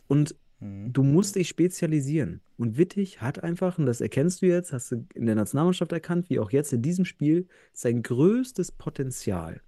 [0.06, 0.92] Und Mhm.
[0.92, 2.40] du musst dich spezialisieren.
[2.56, 6.28] Und Wittig hat einfach, und das erkennst du jetzt, hast du in der Nationalmannschaft erkannt,
[6.30, 9.60] wie auch jetzt in diesem Spiel, sein größtes Potenzial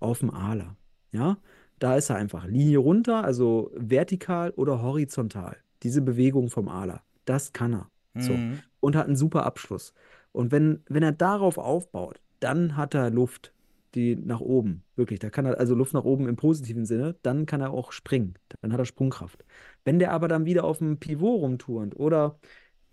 [0.00, 0.76] auf dem Aler.
[1.10, 1.38] Ja,
[1.78, 5.56] da ist er einfach Linie runter, also vertikal oder horizontal.
[5.82, 7.90] Diese Bewegung vom Aler, das kann er.
[8.16, 8.32] So.
[8.32, 8.60] Mhm.
[8.80, 9.92] Und hat einen super Abschluss.
[10.32, 13.52] Und wenn, wenn er darauf aufbaut, dann hat er Luft,
[13.98, 14.84] die nach oben.
[14.96, 17.92] Wirklich, da kann er also Luft nach oben im positiven Sinne, dann kann er auch
[17.92, 18.34] springen.
[18.60, 19.44] Dann hat er Sprungkraft.
[19.84, 22.38] Wenn der aber dann wieder auf dem Pivot rumturnt oder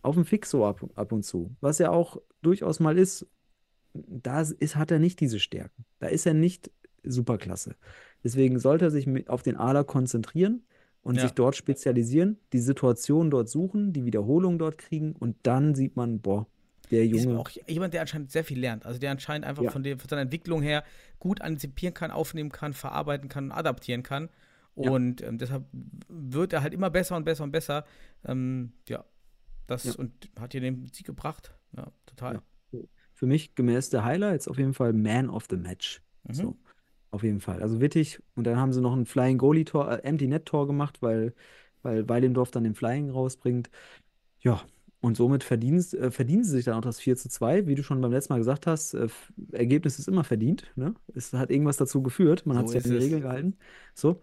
[0.01, 3.27] auf dem Fixo ab, ab und zu, was ja auch durchaus mal ist,
[3.93, 5.85] da ist, hat er nicht diese Stärken.
[5.99, 6.71] Da ist er nicht
[7.03, 7.75] superklasse.
[8.23, 10.63] Deswegen sollte er sich auf den Aler konzentrieren
[11.01, 11.21] und Ja.
[11.21, 16.19] sich dort spezialisieren, die Situation dort suchen, die Wiederholung dort kriegen und dann sieht man,
[16.19, 16.47] boah,
[16.91, 17.39] der Ist Junge.
[17.39, 18.85] auch jemand, der anscheinend sehr viel lernt.
[18.85, 19.71] Also der anscheinend einfach Ja.
[19.71, 20.83] von, der, von seiner Entwicklung her
[21.19, 24.29] gut antizipieren kann, aufnehmen kann, verarbeiten kann, adaptieren kann.
[24.75, 24.91] Ja.
[24.91, 25.65] Und ähm, deshalb
[26.09, 27.85] wird er halt immer besser und besser und besser.
[28.25, 29.05] Ähm, ja,
[29.67, 29.93] das Ja.
[29.95, 31.53] und hat hier den Sieg gebracht.
[31.75, 32.41] Ja, total.
[32.71, 32.79] Ja.
[33.13, 36.01] Für mich gemäß der Highlights auf jeden Fall Man of the Match.
[36.27, 36.33] Mhm.
[36.33, 36.57] So,
[37.11, 37.61] auf jeden Fall.
[37.61, 38.21] Also Wittig.
[38.35, 41.33] Und dann haben sie noch ein Flying Goalie-Tor, äh, Empty Net-Tor gemacht, weil,
[41.81, 43.69] weil Weilendorf dann den Flying rausbringt.
[44.41, 44.61] Ja,
[45.05, 47.67] und somit verdienen, äh, verdienen sie sich dann auch das 4 zu 2.
[47.67, 49.07] Wie du schon beim letzten Mal gesagt hast, äh,
[49.51, 50.71] Ergebnis ist immer verdient.
[50.75, 50.95] Ne?
[51.13, 52.45] Es hat irgendwas dazu geführt.
[52.47, 53.03] Man So hat sich ist an die es.
[53.03, 53.57] Regeln gehalten.
[53.93, 54.21] So.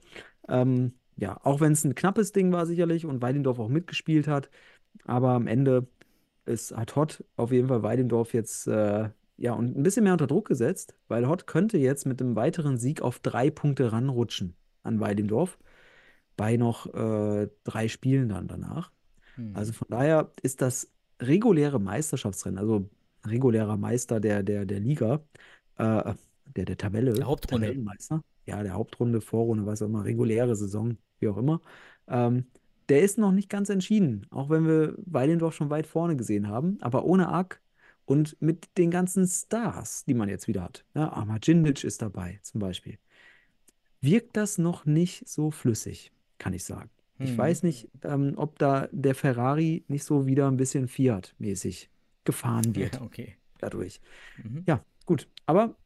[0.48, 4.50] Ähm, ja, auch wenn es ein knappes Ding war, sicherlich, und Weilendorf auch mitgespielt hat.
[5.04, 5.86] Aber am Ende
[6.46, 10.26] ist, hat Hott auf jeden Fall Weidendorf jetzt äh, ja, und ein bisschen mehr unter
[10.26, 15.00] Druck gesetzt, weil Hott könnte jetzt mit einem weiteren Sieg auf drei Punkte ranrutschen an
[15.00, 15.58] Weidendorf
[16.36, 18.90] bei noch äh, drei Spielen dann danach.
[19.36, 19.56] Mhm.
[19.56, 22.88] Also von daher ist das reguläre Meisterschaftsrennen, also
[23.24, 25.22] regulärer Meister der, der, der Liga,
[25.76, 26.14] äh,
[26.56, 27.66] der der Tabelle, Der Hauptrunde.
[27.68, 31.60] Tabellenmeister, ja, der Hauptrunde, Vorrunde, was auch immer, reguläre Saison, wie auch immer,
[32.08, 32.46] ähm,
[32.88, 36.78] der ist noch nicht ganz entschieden, auch wenn wir Weilendorf schon weit vorne gesehen haben,
[36.80, 37.60] aber ohne Ack
[38.04, 40.84] und mit den ganzen Stars, die man jetzt wieder hat.
[40.94, 42.98] Ja, Ahmadindic ist dabei zum Beispiel.
[44.00, 46.90] Wirkt das noch nicht so flüssig, kann ich sagen.
[47.22, 47.38] Ich Mhm.
[47.38, 51.90] weiß nicht, ähm, ob da der Ferrari nicht so wieder ein bisschen Fiat-mäßig
[52.24, 53.36] gefahren wird Ja, okay.
[53.58, 54.00] dadurch.
[54.42, 54.62] Mhm.
[54.66, 55.28] Ja, gut.
[55.46, 55.76] Aber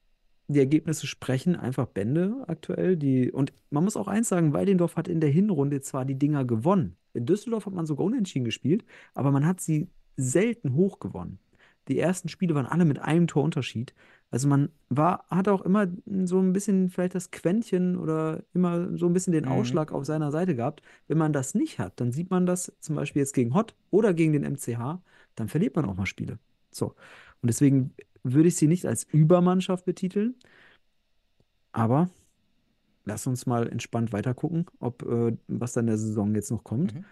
[0.49, 2.97] die Ergebnisse sprechen einfach Bände aktuell.
[2.97, 6.45] Die, und man muss auch eins sagen, Weidendorf hat in der Hinrunde zwar die Dinger
[6.45, 6.97] gewonnen.
[7.15, 8.85] In Düsseldorf hat man sogar unentschieden gespielt,
[9.15, 11.39] aber man hat sie selten hoch gewonnen.
[11.89, 13.95] Die ersten Spiele waren alle mit einem Tor Unterschied.
[14.31, 15.87] Also man war, hat auch immer
[16.25, 19.51] so ein bisschen vielleicht das Quäntchen oder immer so ein bisschen den Mhm.
[19.53, 20.83] Ausschlag auf seiner Seite gehabt.
[21.09, 24.15] Wenn man das nicht hat, dann sieht man das zum Beispiel jetzt gegen Hott oder
[24.15, 25.01] gegen den MCH,
[25.37, 26.39] dann verliert man auch mal Spiele.
[26.71, 26.89] So.
[27.41, 30.35] Und deswegen würde ich sie nicht als Übermannschaft betiteln.
[31.73, 32.11] Aber
[33.05, 36.95] lass uns mal entspannt weitergucken, ob äh, was dann der Saison jetzt noch kommt.
[36.95, 37.05] Mhm.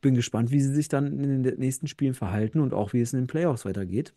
[0.00, 3.12] Bin gespannt, wie sie sich dann in den nächsten Spielen verhalten und auch wie es
[3.12, 4.14] in den Playoffs weitergeht.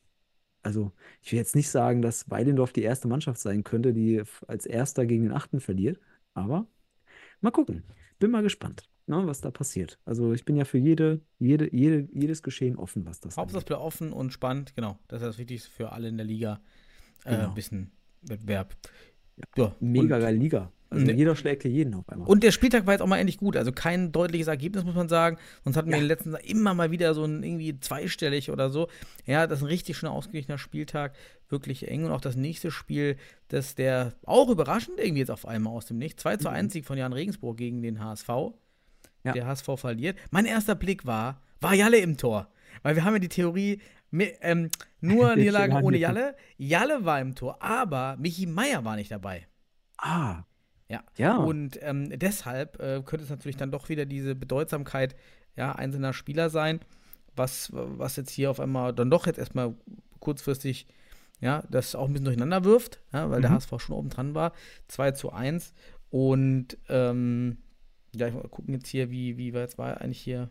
[0.61, 0.91] Also,
[1.21, 5.05] ich will jetzt nicht sagen, dass Weidendorf die erste Mannschaft sein könnte, die als Erster
[5.05, 5.99] gegen den Achten verliert,
[6.33, 6.67] aber
[7.41, 7.83] mal gucken.
[8.19, 9.99] Bin mal gespannt, ne, was da passiert.
[10.05, 13.67] Also, ich bin ja für jede, jede, jede, jedes Geschehen offen, was das Hauptsache angeht.
[13.67, 14.99] bleibt offen und spannend, genau.
[15.07, 16.59] Das ist das Wichtigste für alle in der Liga.
[17.23, 17.49] Äh, Genau.
[17.49, 17.91] Ein bisschen
[18.23, 18.75] Wettbewerb.
[19.57, 20.71] Ja, Mega und, geile Liga.
[20.91, 22.27] Also, Ne- jeder schlägt hier jeden auf einmal.
[22.27, 23.55] und der Spieltag war jetzt auch mal endlich gut.
[23.55, 25.37] Also kein deutliches Ergebnis, muss man sagen.
[25.63, 25.97] Sonst hatten wir Ja.
[26.01, 28.87] in den letzten Jahren immer mal wieder so ein irgendwie zweistellig oder so.
[29.27, 31.13] Ja, das ist ein richtig schön ausgeglichener Spieltag.
[31.47, 32.05] Wirklich eng.
[32.05, 33.17] Und auch das nächste Spiel,
[33.49, 36.23] das der auch überraschend irgendwie jetzt auf einmal aus dem Nichts.
[36.23, 38.29] 2 zu 1 Sieg von Jan Regensburg gegen den HSV.
[39.23, 39.33] Ja.
[39.33, 40.17] Der HSV verliert.
[40.31, 42.47] Mein erster Blick war, war Jalle im Tor.
[42.83, 44.69] Weil wir haben ja die Theorie, ähm,
[45.01, 46.35] nur Der Niederlagen ohne Jalle.
[46.57, 49.47] Jalle war im Tor, aber Michi Meier war nicht dabei.
[49.97, 50.43] Ah,
[50.87, 51.03] Ja.
[51.17, 51.37] Ja.
[51.37, 55.15] Und ähm, deshalb äh, könnte es natürlich dann doch wieder diese Bedeutsamkeit
[55.55, 56.79] ja, einzelner Spieler sein,
[57.35, 59.75] was, was jetzt hier auf einmal dann doch jetzt erstmal
[60.19, 60.87] kurzfristig
[61.41, 63.55] ja, das auch ein bisschen durcheinander wirft, ja, weil der Mhm.
[63.55, 64.51] HSV schon oben dran war.
[64.89, 65.73] 2 zu 1.
[66.09, 67.59] Und ähm,
[68.13, 70.49] ja, ich mal gucken jetzt hier, wie, wie war jetzt war eigentlich hier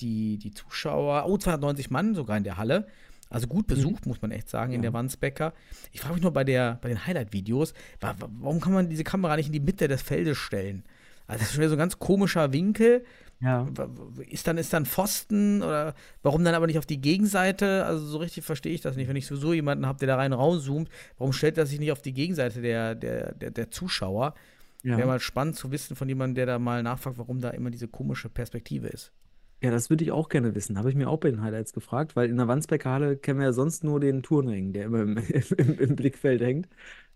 [0.00, 1.24] die, die Zuschauer.
[1.28, 2.86] Oh, 290 Mann sogar in der Halle.
[3.28, 4.90] Also gut besucht, muss man echt sagen, in Ja.
[4.90, 5.52] der Wandsbecker.
[5.92, 9.04] Ich frage mich nur bei, der, bei den Highlight-Videos, wa- wa- warum kann man diese
[9.04, 10.82] Kamera nicht in die Mitte des Feldes stellen?
[11.28, 13.04] Also das ist schon wieder so ein ganz komischer Winkel.
[13.40, 13.68] ja.
[14.28, 15.94] Ist dann, ist dann Pfosten oder
[16.24, 17.84] warum dann aber nicht auf die Gegenseite?
[17.86, 19.06] Also so richtig verstehe ich das nicht.
[19.08, 20.88] Wenn ich sowieso jemanden habe, der da rein rauszoomt,
[21.18, 24.34] warum stellt er sich nicht auf die Gegenseite der, der, der, der Zuschauer?
[24.82, 24.96] Ja.
[24.96, 27.86] Wäre mal spannend zu wissen von jemandem, der da mal nachfragt, warum da immer diese
[27.86, 29.12] komische Perspektive ist.
[29.62, 30.78] Ja, das würde ich auch gerne wissen.
[30.78, 33.46] Habe ich mir auch bei den Highlights gefragt, weil in der Wandsbecker Halle kennen wir
[33.46, 35.16] ja sonst nur den Turnring, der immer im,
[35.58, 36.68] im, im Blickfeld hängt.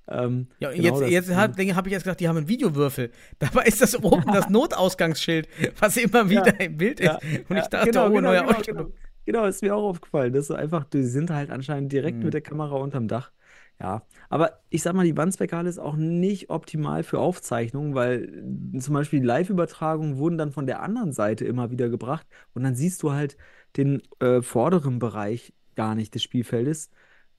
[0.09, 3.11] Ähm, Ja, und genau, jetzt, jetzt habe ich jetzt gedacht, die haben einen Videowürfel.
[3.39, 7.07] Dabei ist das oben das Notausgangsschild, was immer wieder im Bild ist.
[7.07, 8.87] Ja, und ich ja, dachte, genau, oh, genau, neue genau, Ausstellung.
[9.27, 10.33] Genau, genau, ist mir auch aufgefallen.
[10.33, 12.25] Das ist einfach, die sind halt anscheinend direkt Mhm.
[12.25, 13.33] mit der Kamera unterm Dach.
[13.81, 18.73] Ja, aber ich sag mal, die Wandsbecker Halle ist auch nicht optimal für Aufzeichnungen, weil
[18.75, 22.63] äh, zum Beispiel die Live-Übertragungen wurden dann von der anderen Seite immer wieder gebracht und
[22.63, 23.37] dann siehst du halt
[23.77, 26.91] den äh, vorderen Bereich gar nicht des Spielfeldes.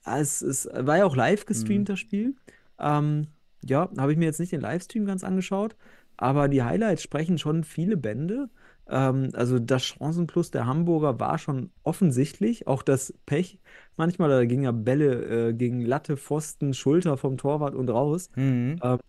[0.04, 2.36] Es, es war ja auch live gestreamt, das Spiel.
[2.80, 3.28] Ähm,
[3.64, 5.76] ja, habe ich mir jetzt nicht den Livestream ganz angeschaut,
[6.18, 8.50] aber die Highlights sprechen schon viele Bände.
[8.88, 12.68] Ähm, also das Chancenplus der Hamburger war schon offensichtlich.
[12.68, 13.60] Auch das Pech
[13.98, 18.30] manchmal, da gingen ja Bälle äh, gegen Latte, Pfosten, Schulter vom Torwart und raus.
[18.36, 18.80] Mhm.
[18.82, 19.00] Ähm,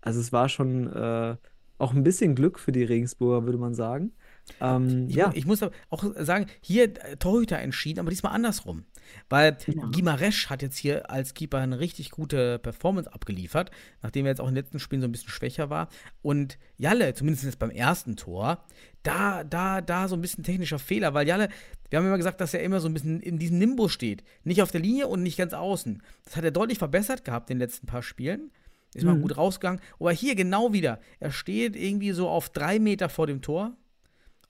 [0.00, 1.36] also es war schon äh,
[1.78, 4.12] auch ein bisschen Glück für die Regensburger, würde man sagen.
[4.60, 8.84] Ähm, Ich, ja, ich muss aber auch sagen, hier äh, Torhüter entschieden, aber diesmal andersrum.
[9.28, 9.86] Weil Ja.
[9.90, 13.70] Gimaresch hat jetzt hier als Keeper eine richtig gute Performance abgeliefert,
[14.02, 15.88] nachdem er jetzt auch in den letzten Spielen so ein bisschen schwächer war.
[16.22, 18.64] Und Jalle, zumindest jetzt beim ersten Tor,
[19.02, 21.48] da, da, da so ein bisschen technischer Fehler, weil Jalle,
[21.90, 24.22] wir haben immer gesagt, dass er immer so ein bisschen in diesem Nimbus steht.
[24.44, 26.02] Nicht auf der Linie und nicht ganz außen.
[26.24, 28.50] Das hat er deutlich verbessert gehabt in den letzten paar Spielen.
[28.94, 29.22] Ist mal Mhm.
[29.22, 29.80] gut rausgegangen.
[29.98, 31.00] Aber hier genau wieder.
[31.18, 33.74] Er steht irgendwie so auf drei Meter vor dem Tor.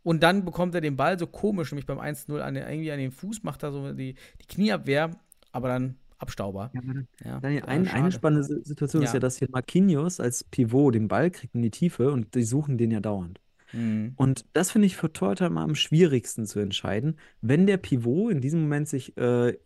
[0.03, 2.98] Und dann bekommt er den Ball so komisch, nämlich beim 1-0 an den, irgendwie an
[2.98, 5.11] den Fuß, macht er so die, die Knieabwehr,
[5.53, 6.70] aber dann Abstauber.
[6.74, 6.82] Ja,
[7.24, 9.14] Ja, Daniel, ein, eine spannende Si- Situation ist Ja.
[9.14, 12.78] ja, dass hier Marquinhos als Pivot den Ball kriegt in die Tiefe und die suchen
[12.78, 13.40] den ja dauernd.
[13.72, 14.12] Mhm.
[14.16, 17.16] Und das finde ich für Torhüter mal am schwierigsten zu entscheiden.
[17.40, 19.57] Wenn der Pivot in diesem Moment sich äh,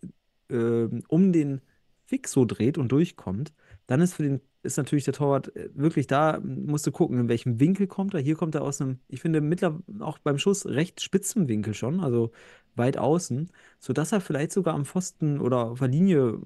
[0.49, 1.61] äh, um den
[2.07, 3.53] Fixo dreht und durchkommt,
[3.87, 7.29] dann ist für den ist natürlich der Torwart äh, wirklich da, musst du gucken, in
[7.29, 8.21] welchem Winkel kommt er.
[8.21, 12.01] Hier kommt er aus einem, ich finde, mittlerweile auch beim Schuss recht spitzen Winkel schon,
[12.01, 12.33] also
[12.77, 13.51] weit außen,
[13.81, 16.41] sodass er vielleicht sogar am Pfosten oder auf der Linie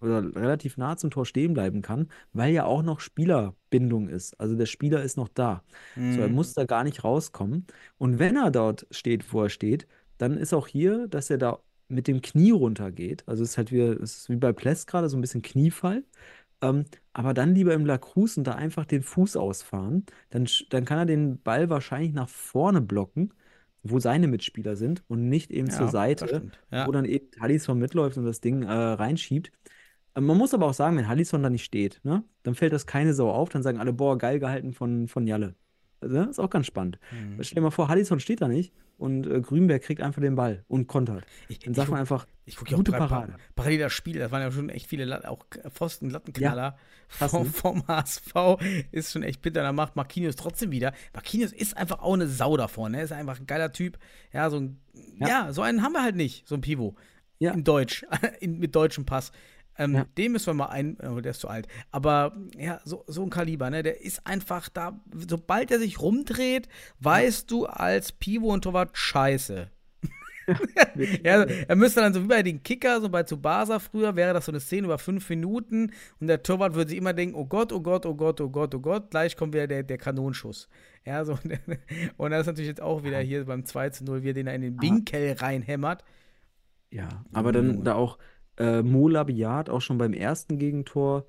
[0.00, 4.38] oder relativ nah zum Tor stehen bleiben kann, weil ja auch noch Spielerbindung ist.
[4.40, 5.64] Also der Spieler ist noch da.
[6.08, 6.34] So, er Mhm.
[6.34, 7.66] muss da gar nicht rauskommen.
[7.98, 9.86] Und wenn er dort steht, wo er steht,
[10.18, 11.58] dann ist auch hier, dass er da
[11.88, 13.24] mit dem Knie runtergeht.
[13.26, 16.04] Also es ist halt wie, es ist wie bei Pless gerade, so ein bisschen Kniefall.
[16.62, 20.04] Ähm, aber dann lieber im Lacrosse und da einfach den Fuß ausfahren.
[20.30, 23.32] Dann, sch- dann kann er den Ball wahrscheinlich nach vorne blocken,
[23.82, 26.60] wo seine Mitspieler sind und nicht eben zur Ja, das Seite, stimmt.
[26.70, 26.86] Ja.
[26.86, 29.52] wo dann eben Halisson mitläuft und das Ding äh, reinschiebt.
[30.14, 32.86] Äh, Man muss aber auch sagen, wenn Halisson da nicht steht, ne, dann fällt das
[32.86, 33.48] keine Sau auf.
[33.50, 35.54] Dann sagen alle, boah, geil gehalten von, von Jalle.
[36.08, 36.98] Ne, ist auch ganz spannend.
[37.10, 37.42] Mhm.
[37.42, 40.64] Stell dir mal vor, Halisson steht da nicht und äh, Grünberg kriegt einfach den Ball
[40.68, 41.24] und kontert.
[41.48, 43.34] Ich, Dann ich sagt man einfach, Ich gucke ja auch Gute par- Parade.
[43.56, 44.18] parallel das Spiel.
[44.18, 46.76] Das waren ja schon echt viele Lat auch Pfosten, Lattenknaller
[47.08, 47.50] krass, vom, ne?
[47.50, 48.34] vom HSV.
[48.92, 49.62] Ist schon echt bitter.
[49.62, 50.92] Dann macht Marquinhos trotzdem wieder.
[51.12, 52.98] Marquinhos ist einfach auch eine Sau da vorne.
[52.98, 53.98] Er ist einfach ein geiler Typ.
[54.32, 54.78] Ja, so ein,
[55.18, 55.28] ja.
[55.28, 55.52] Ja.
[55.52, 56.94] so einen haben wir halt nicht, so ein Pivot.
[57.40, 57.52] Ja.
[57.52, 58.06] In Deutsch,
[58.40, 59.32] in, mit deutschem Pass.
[59.78, 60.06] Ähm, Ja.
[60.16, 61.66] Den müssen wir mal ein, oh, der ist zu alt.
[61.90, 63.82] Aber ja, so, so ein Kaliber, ne?
[63.82, 66.68] Der ist einfach da, sobald er sich rumdreht,
[67.00, 69.70] weißt du als Pivot und Torwart Scheiße.
[71.24, 74.44] Ja, er müsste dann so wie bei den Kicker, so bei Tsubasa früher, wäre das
[74.44, 77.72] so eine Szene über fünf Minuten und der Torwart würde sich immer denken, oh Gott,
[77.72, 80.68] oh Gott, oh Gott, oh Gott, oh Gott, gleich kommt wieder der, der Kanonschuss.
[81.06, 81.38] Ja, so,
[82.18, 84.46] und das ist natürlich jetzt auch wieder hier beim 2 zu 0, wie er den
[84.46, 86.04] da in den Winkel reinhämmert.
[86.90, 88.18] Ja, aber dann da auch
[88.58, 91.26] äh, Mo Labiat auch schon beim ersten Gegentor.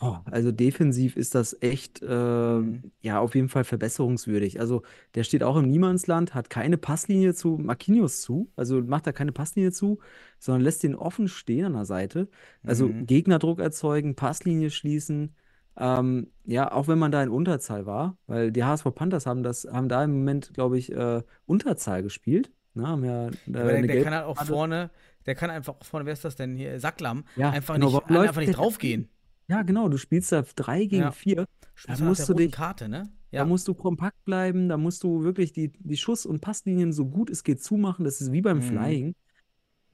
[0.00, 2.60] Boah, also defensiv ist das echt, äh,
[3.00, 4.60] ja, auf jeden Fall verbesserungswürdig.
[4.60, 4.82] Also
[5.16, 9.32] der steht auch im Niemandsland, hat keine Passlinie zu Marquinhos zu, also macht da keine
[9.32, 9.98] Passlinie zu,
[10.38, 12.28] sondern lässt den offen stehen an der Seite.
[12.64, 13.06] Also Mhm.
[13.06, 15.34] Gegnerdruck erzeugen, Passlinie schließen.
[15.76, 19.64] Ähm, ja, auch wenn man da in Unterzahl war, weil die HSV Panthers haben das,
[19.70, 22.52] haben da im Moment, glaube ich, äh, Unterzahl gespielt.
[22.74, 24.90] Ne, haben ja, äh, der, der kann halt auch vorne,
[25.28, 26.80] der kann einfach vorne, wer ist das denn hier?
[26.80, 29.08] Sacklam, Ja, einfach genau, nicht, läuft einfach nicht draufgehen.
[29.48, 31.10] Ja, genau, du spielst da 3 gegen Ja.
[31.12, 31.46] 4.
[31.74, 33.08] Spielst Da musst du dich, Karte, ne?
[33.30, 37.06] da musst du kompakt bleiben, da musst du wirklich die, die Schuss- und Passlinien so
[37.06, 38.04] gut es geht zumachen.
[38.04, 38.62] Das ist wie beim Mhm.
[38.62, 39.14] Flying.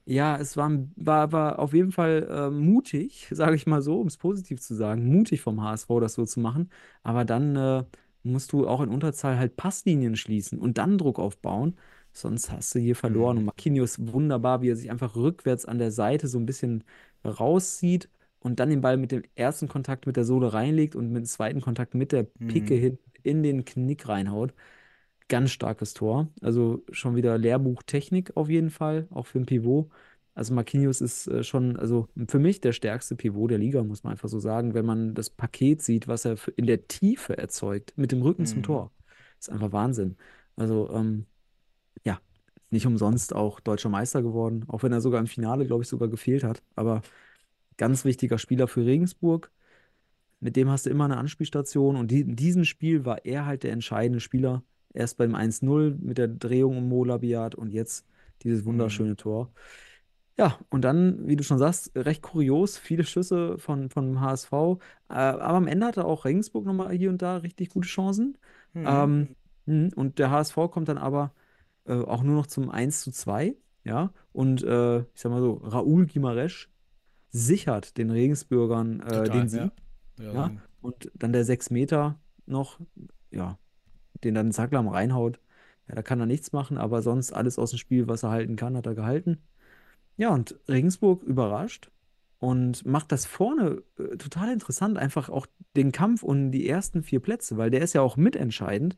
[0.07, 4.07] Ja, es war, war, war auf jeden Fall äh, mutig, sage ich mal so, um
[4.09, 6.71] es positiv zu sagen, mutig vom HSV, das so zu machen.
[7.03, 7.85] Aber dann äh,
[8.23, 11.77] musst du auch in Unterzahl halt Passlinien schließen und dann Druck aufbauen.
[12.15, 13.37] Sonst hast du hier verloren.
[13.37, 13.41] Mhm.
[13.41, 16.85] Und Marquinhos wunderbar, wie er sich einfach rückwärts an der Seite so ein bisschen
[17.25, 18.09] rauszieht
[18.41, 21.27] und dann den Ball mit dem ersten Kontakt mit der Sohle reinlegt und mit dem
[21.27, 22.79] zweiten Kontakt mit der Picke Mhm.
[22.79, 24.55] hin in den Knick reinhaut.
[25.29, 26.29] Ganz starkes Tor.
[26.43, 29.89] Also schon wieder Lehrbuchtechnik auf jeden Fall, auch für ein Pivot.
[30.35, 34.13] Also Marquinhos ist äh, schon, also für mich der stärkste Pivot der Liga, muss man
[34.13, 38.13] einfach so sagen, wenn man das Paket sieht, was er in der Tiefe erzeugt, mit
[38.13, 38.63] dem Rücken zum Mhm.
[38.63, 38.93] Tor.
[39.41, 40.17] Ist einfach Wahnsinn.
[40.57, 41.27] Also, ähm,
[42.05, 42.21] ja,
[42.71, 46.09] nicht umsonst auch deutscher Meister geworden, auch wenn er sogar im Finale, glaube ich, sogar
[46.09, 46.63] gefehlt hat.
[46.75, 47.03] Aber
[47.77, 49.51] ganz wichtiger Spieler für Regensburg.
[50.41, 53.63] Mit dem hast du immer eine Anspielstation und die, in diesem Spiel war er halt
[53.63, 54.63] der entscheidende Spieler.
[54.93, 58.07] Erst beim 1-0 mit der Drehung um Mo Labiat und jetzt
[58.43, 59.51] dieses wunderschöne Tor.
[60.37, 64.53] Ja, und dann, wie du schon sagst, recht kurios, viele Schüsse von, von HSV.
[65.09, 68.37] Äh, aber am Ende hatte auch Regensburg nochmal hier und da richtig gute Chancen.
[68.73, 68.87] Mhm.
[68.87, 69.37] Ähm,
[69.67, 71.33] mh, und der HSV kommt dann aber
[71.87, 73.57] äh, auch nur noch zum 1 zu 2.
[73.85, 76.69] Ja, und äh, ich sag mal so, Raúl Guimarães
[77.31, 79.61] sichert den Regensburgern äh, Total, den Sieg.
[79.61, 80.25] ja.
[80.25, 82.79] Ja, Ja, und dann der 6 Meter noch,
[83.31, 83.59] ja,
[84.23, 85.41] den dann Sacklam reinhaut.
[85.89, 88.57] Ja, da kann er nichts machen, aber sonst alles aus dem Spiel, was er halten
[88.57, 89.39] kann, hat er gehalten.
[90.17, 91.91] Ja, und Regensburg überrascht
[92.39, 97.21] und macht das vorne äh, total interessant, einfach auch den Kampf um die ersten vier
[97.21, 98.97] Plätze, weil der ist ja auch mitentscheidend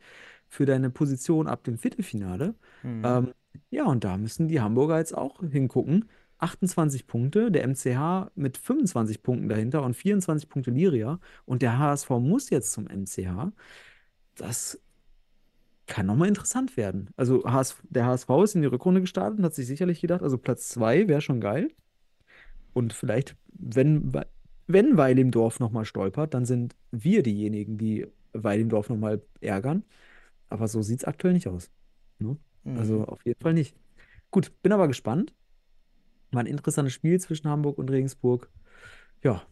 [0.49, 2.55] für deine Position ab dem Viertelfinale.
[2.83, 3.03] Mhm.
[3.05, 3.35] Ähm,
[3.71, 6.07] ja, und da müssen die Hamburger jetzt auch hingucken.
[6.39, 11.19] 28 Punkte, der MCH mit 25 Punkten dahinter und 24 Punkte Liria.
[11.47, 13.53] Und der HSV muss jetzt zum MCH.
[14.35, 14.79] Das
[15.87, 17.11] kann nochmal interessant werden.
[17.17, 20.37] Also HS, der HSV ist in die Rückrunde gestartet und hat sich sicherlich gedacht, also
[20.37, 21.71] Platz 2 wäre schon geil.
[22.75, 24.27] Und vielleicht, wenn, We-
[24.67, 29.23] wenn Weil im Dorf nochmal stolpert, dann sind wir diejenigen, die Weil im Dorf nochmal
[29.41, 29.85] ärgern.
[30.49, 31.71] Aber so sieht es aktuell nicht aus.
[32.19, 32.37] Ne?
[32.65, 33.05] Also Mhm.
[33.05, 33.77] auf jeden Fall nicht.
[34.31, 35.33] Gut, bin aber gespannt.
[36.33, 38.51] War ein interessantes Spiel zwischen Hamburg und Regensburg.
[39.23, 39.43] Ja,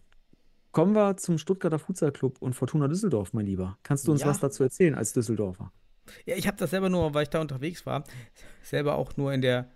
[0.73, 3.79] kommen wir zum Stuttgarter Futsal Club und Fortuna Düsseldorf, mein Lieber.
[3.83, 4.27] Kannst du uns Ja.
[4.29, 5.73] was dazu erzählen als Düsseldorfer?
[6.27, 8.05] Ja, ich habe das selber nur, weil ich da unterwegs war,
[8.63, 9.71] selber auch nur in der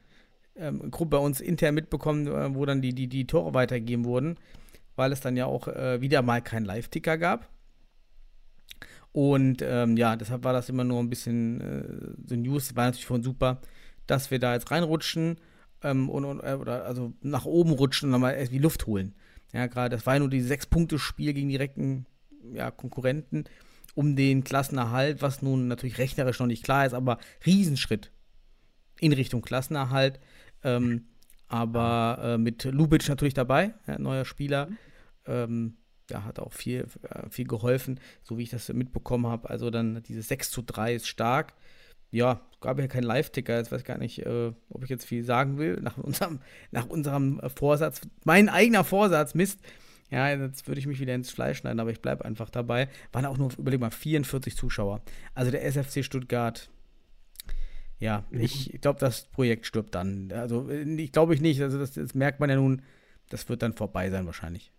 [0.57, 4.39] ähm, Gruppe bei uns intern mitbekommen, äh, wo dann die, die, die Tore weitergegeben wurden,
[4.97, 7.49] weil es dann ja auch äh, wieder mal keinen Live-Ticker gab.
[9.13, 13.07] Und ähm, ja, deshalb war das immer nur ein bisschen äh, so News, war natürlich
[13.07, 13.61] schon super,
[14.07, 15.39] dass wir da jetzt reinrutschen
[15.83, 18.87] ähm, und, und äh, oder also nach oben rutschen und dann mal erst die Luft
[18.87, 19.15] holen.
[19.53, 22.07] Ja, gerade, das war ja nur die Sechs-Punkte-Spiel gegen direkten
[22.53, 23.45] ja, Konkurrenten
[23.95, 28.13] um den Klassenerhalt, was nun natürlich rechnerisch noch nicht klar ist, aber Riesenschritt
[29.01, 30.21] in Richtung Klassenerhalt.
[30.63, 31.07] Ähm,
[31.49, 34.69] aber äh, mit Lubic natürlich dabei, ja, neuer Spieler.
[35.27, 35.79] Ähm,
[36.11, 39.51] ja, hat auch viel, äh, viel geholfen, so wie ich das mitbekommen habe.
[39.51, 41.55] Also dann dieses 6 zu 3 ist stark.
[42.11, 45.25] Ja, gab ja keinen Live-Ticker, jetzt weiß ich gar nicht, äh, ob ich jetzt viel
[45.25, 45.79] sagen will.
[45.81, 46.41] Nach unserem,
[46.71, 49.61] nach unserem Vorsatz, mein eigener Vorsatz, Mist.
[50.11, 52.89] Ja, jetzt würde ich mich wieder ins Fleisch schneiden, aber ich bleibe einfach dabei.
[53.13, 55.03] Waren auch nur, überleg mal, 44 Zuschauer.
[55.35, 56.71] Also der SFC Stuttgart,
[57.99, 58.41] ja, mhm.
[58.41, 60.33] ich glaube, das Projekt stirbt dann.
[60.33, 61.61] Also ich glaube ich nicht.
[61.61, 62.83] Also das, das merkt man ja nun,
[63.29, 64.73] das wird dann vorbei sein wahrscheinlich.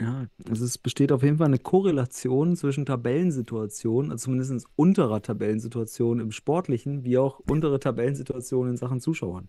[0.00, 6.24] Ja, also es besteht auf jeden Fall eine Korrelation zwischen Tabellensituationen, also zumindest unterer Tabellensituationen
[6.24, 9.48] im Sportlichen, wie auch untere Tabellensituationen in Sachen Zuschauern.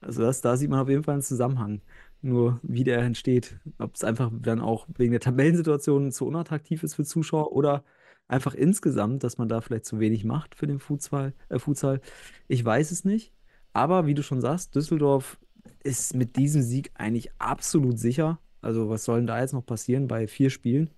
[0.00, 1.82] Also das, da sieht man auf jeden Fall einen Zusammenhang.
[2.22, 6.94] Nur wie der entsteht, ob es einfach dann auch wegen der Tabellensituation zu unattraktiv ist
[6.96, 7.84] für Zuschauer oder
[8.28, 12.00] einfach insgesamt, dass man da vielleicht zu wenig macht für den Futsal, äh, Futsal.
[12.48, 13.32] Ich weiß es nicht.
[13.72, 15.38] Aber wie du schon sagst, Düsseldorf
[15.84, 18.40] ist mit diesem Sieg eigentlich absolut sicher.
[18.60, 20.90] Also was soll denn da jetzt noch passieren bei vier Spielen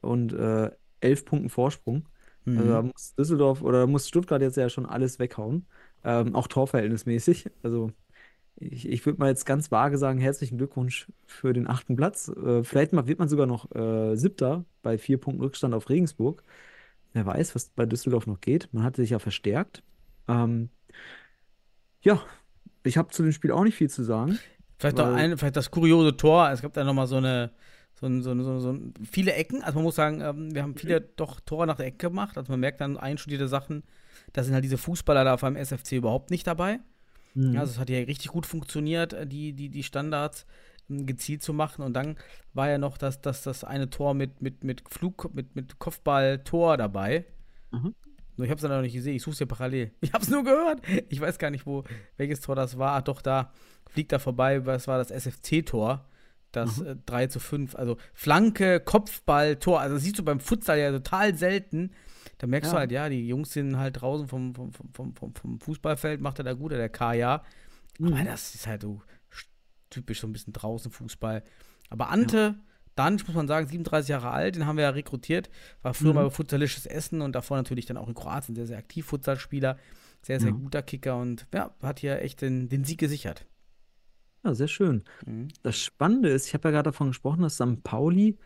[0.00, 0.70] und äh,
[1.00, 2.08] elf Punkten Vorsprung?
[2.44, 2.58] Mhm.
[2.58, 5.66] Also da muss Düsseldorf oder da muss Stuttgart jetzt ja schon alles weghauen.
[6.04, 7.50] Ähm, auch torverhältnismäßig.
[7.62, 7.90] Also
[8.56, 12.28] ich, ich würde mal jetzt ganz vage sagen, herzlichen Glückwunsch für den achten Platz.
[12.28, 16.42] Äh, vielleicht mal, wird man sogar noch äh, siebter bei vier Punkten Rückstand auf Regensburg.
[17.12, 18.68] Wer weiß, was bei Düsseldorf noch geht.
[18.72, 19.82] Man hatte sich ja verstärkt.
[20.28, 20.70] Ähm,
[22.00, 22.22] ja,
[22.84, 24.38] ich habe zu dem Spiel auch nicht viel zu sagen.
[24.78, 26.50] Vielleicht noch ein, vielleicht das kuriose Tor.
[26.50, 27.50] Es gab da nochmal so eine,
[27.98, 28.78] so, ein, so, so, so
[29.10, 29.62] viele Ecken.
[29.62, 32.36] Also man muss sagen, ähm, wir haben viele doch Tore nach der Ecke gemacht.
[32.36, 33.84] Also man merkt dann einstudierte Sachen.
[34.32, 36.80] Da sind halt diese Fußballer da beim SFC überhaupt nicht dabei.
[37.34, 37.56] Mhm.
[37.58, 40.46] Also es hat ja richtig gut funktioniert, äh, die, die, die Standards
[40.90, 41.82] ähm, gezielt zu machen.
[41.82, 42.16] Und dann
[42.52, 46.76] war ja noch das, das, das eine Tor mit, mit, mit Flug, mit, mit Kopfball-Tor
[46.76, 47.24] dabei.
[47.70, 47.94] Mhm.
[48.36, 49.92] Nur ich habe es dann noch nicht gesehen, ich suche es ja parallel.
[50.00, 50.80] Ich habe es nur gehört.
[51.08, 51.84] Ich weiß gar nicht, wo,
[52.16, 52.96] welches Tor das war.
[52.96, 53.52] Ach doch, da
[53.88, 54.66] fliegt er vorbei.
[54.66, 56.04] Was war das SFC-Tor?
[56.52, 56.86] Das mhm.
[56.86, 57.74] äh, 3 zu 5.
[57.76, 59.80] Also Flanke, Kopfball, Tor.
[59.80, 61.92] Also das siehst du beim Futsal ja total selten.
[62.38, 62.74] Da merkst ja.
[62.74, 66.38] du halt, ja, die Jungs sind halt draußen vom, vom, vom, vom, vom Fußballfeld, macht
[66.38, 67.42] er da gut, der Kaya.
[67.98, 68.12] Mhm.
[68.12, 69.00] Aber das ist halt so
[69.90, 71.42] typisch so ein bisschen draußen Fußball.
[71.88, 72.65] Aber Ante, ja.
[72.96, 75.50] Dann muss man sagen, 37 Jahre alt, den haben wir ja rekrutiert,
[75.82, 76.16] war früher mhm.
[76.16, 79.78] mal futsalisches Essen und davor natürlich dann auch in Kroatien sehr, sehr aktiv Futsalspieler,
[80.22, 80.56] sehr, sehr ja.
[80.56, 83.46] guter Kicker und ja, hat hier echt den, den Sieg gesichert.
[84.44, 85.04] Ja, sehr schön.
[85.26, 85.48] Mhm.
[85.62, 87.82] Das Spannende ist, ich habe ja gerade davon gesprochen, dass St.
[87.84, 88.38] Pauli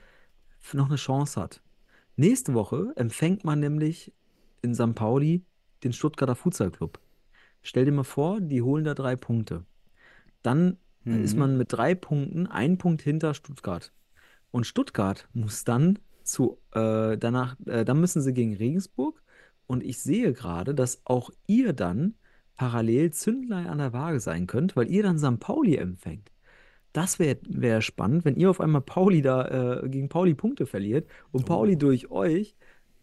[0.72, 1.62] noch eine Chance hat.
[2.16, 4.12] Nächste Woche empfängt man nämlich
[4.62, 4.94] in St.
[4.94, 5.44] Pauli
[5.84, 7.00] den Stuttgarter Futsal Club.
[7.62, 9.64] Stell dir mal vor, die holen da drei Punkte.
[10.42, 11.22] Dann mhm.
[11.22, 13.92] ist man mit drei Punkten ein Punkt hinter Stuttgart.
[14.50, 19.22] Und Stuttgart muss dann zu, äh, danach, äh, dann müssen sie gegen Regensburg.
[19.66, 22.14] Und ich sehe gerade, dass auch ihr dann
[22.56, 25.40] parallel Zündlei an der Waage sein könnt, weil ihr dann St.
[25.40, 26.30] Pauli empfängt.
[26.92, 31.08] Das wäre wär spannend, wenn ihr auf einmal Pauli da äh, gegen Pauli Punkte verliert
[31.30, 31.46] und oh.
[31.46, 32.56] Pauli durch euch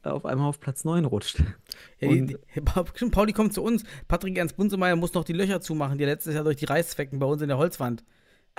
[0.04, 1.42] äh, auf einmal auf Platz 9 rutscht.
[2.00, 2.38] Ja, die, die,
[3.10, 3.84] Pauli kommt zu uns.
[4.08, 7.26] Patrick Ernst Bunsemeyer muss noch die Löcher zumachen, die letztes Jahr durch die Reißzwecken bei
[7.26, 8.04] uns in der Holzwand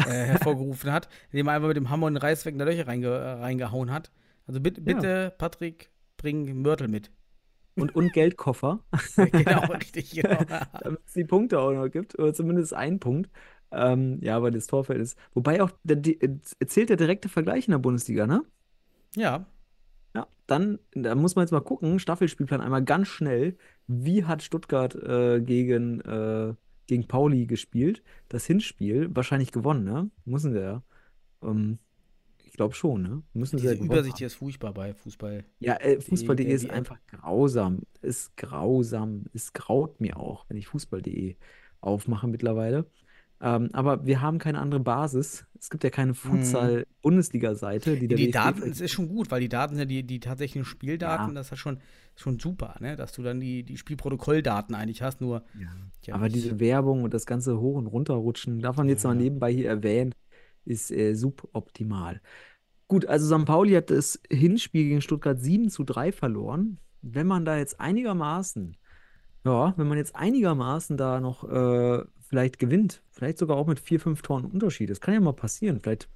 [0.07, 3.09] äh, hervorgerufen hat, indem er einfach mit dem Hammer in den Reißzwecken der Löcher reinge,
[3.09, 4.11] äh, reingehauen hat.
[4.47, 5.31] Also bitte, bitte ja.
[5.31, 7.11] Patrick, bring Mörtel mit.
[7.75, 8.81] Und, und Geldkoffer.
[9.17, 10.39] genau, richtig, genau.
[10.81, 13.31] Damit es die Punkte auch noch gibt, oder zumindest einen Punkt.
[13.71, 15.19] Ähm, ja, weil das Torfeld ist.
[15.35, 15.99] Wobei auch, der,
[16.59, 18.43] erzählt der direkte Vergleich in der Bundesliga, ne?
[19.15, 19.47] Ja.
[20.15, 23.57] Ja, dann, da muss man jetzt mal gucken, Staffelspielplan einmal ganz schnell.
[23.87, 26.55] Wie hat Stuttgart äh, gegen, äh,
[26.89, 28.03] gegen Pauli gespielt?
[28.29, 30.11] Das Hinspiel wahrscheinlich gewonnen, ne?
[30.25, 30.83] Müssen sie ja.
[31.43, 31.79] Ähm,
[32.45, 33.23] ich glaube schon, ne?
[33.35, 35.45] Müssen Diese sie ja Übersicht hier ist furchtbar bei Fußball.
[35.61, 37.83] Ja, äh, Fußball.de ist einfach grausam.
[38.03, 39.27] Ist grausam.
[39.33, 41.37] Es graut mir auch, wenn ich Fußball.de
[41.81, 42.87] aufmache mittlerweile.
[43.41, 45.47] Ähm, aber wir haben keine andere Basis.
[45.59, 46.17] Es gibt ja keine mhm.
[46.17, 50.03] Futsal-Bundesliga-Seite, die der Die Daten, es ist schon gut, weil die Daten sind ja die,
[50.03, 51.35] die tatsächlichen Spieldaten, ja.
[51.35, 51.79] das ist schon,
[52.17, 52.97] schon super, ne?
[52.97, 55.45] dass du dann die, die Spielprotokolldaten eigentlich hast, nur.
[55.59, 55.69] Ja.
[56.05, 59.53] Ja, aber diese Werbung und das ganze Hoch- und Runterrutschen, darf man jetzt mal nebenbei
[59.53, 60.15] hier erwähnen,
[60.65, 62.21] ist äh, suboptimal.
[62.87, 63.45] Gut, also St.
[63.45, 66.79] Pauli hat das Hinspiel gegen Stuttgart 7 zu 3 verloren.
[67.03, 68.77] Wenn man da jetzt einigermaßen,
[69.45, 73.03] ja, wenn man jetzt einigermaßen da noch äh, vielleicht gewinnt.
[73.11, 74.91] Vielleicht sogar auch mit vier, fünf Toren Unterschied.
[74.91, 75.81] Das kann ja mal passieren.
[75.81, 76.09] Vielleicht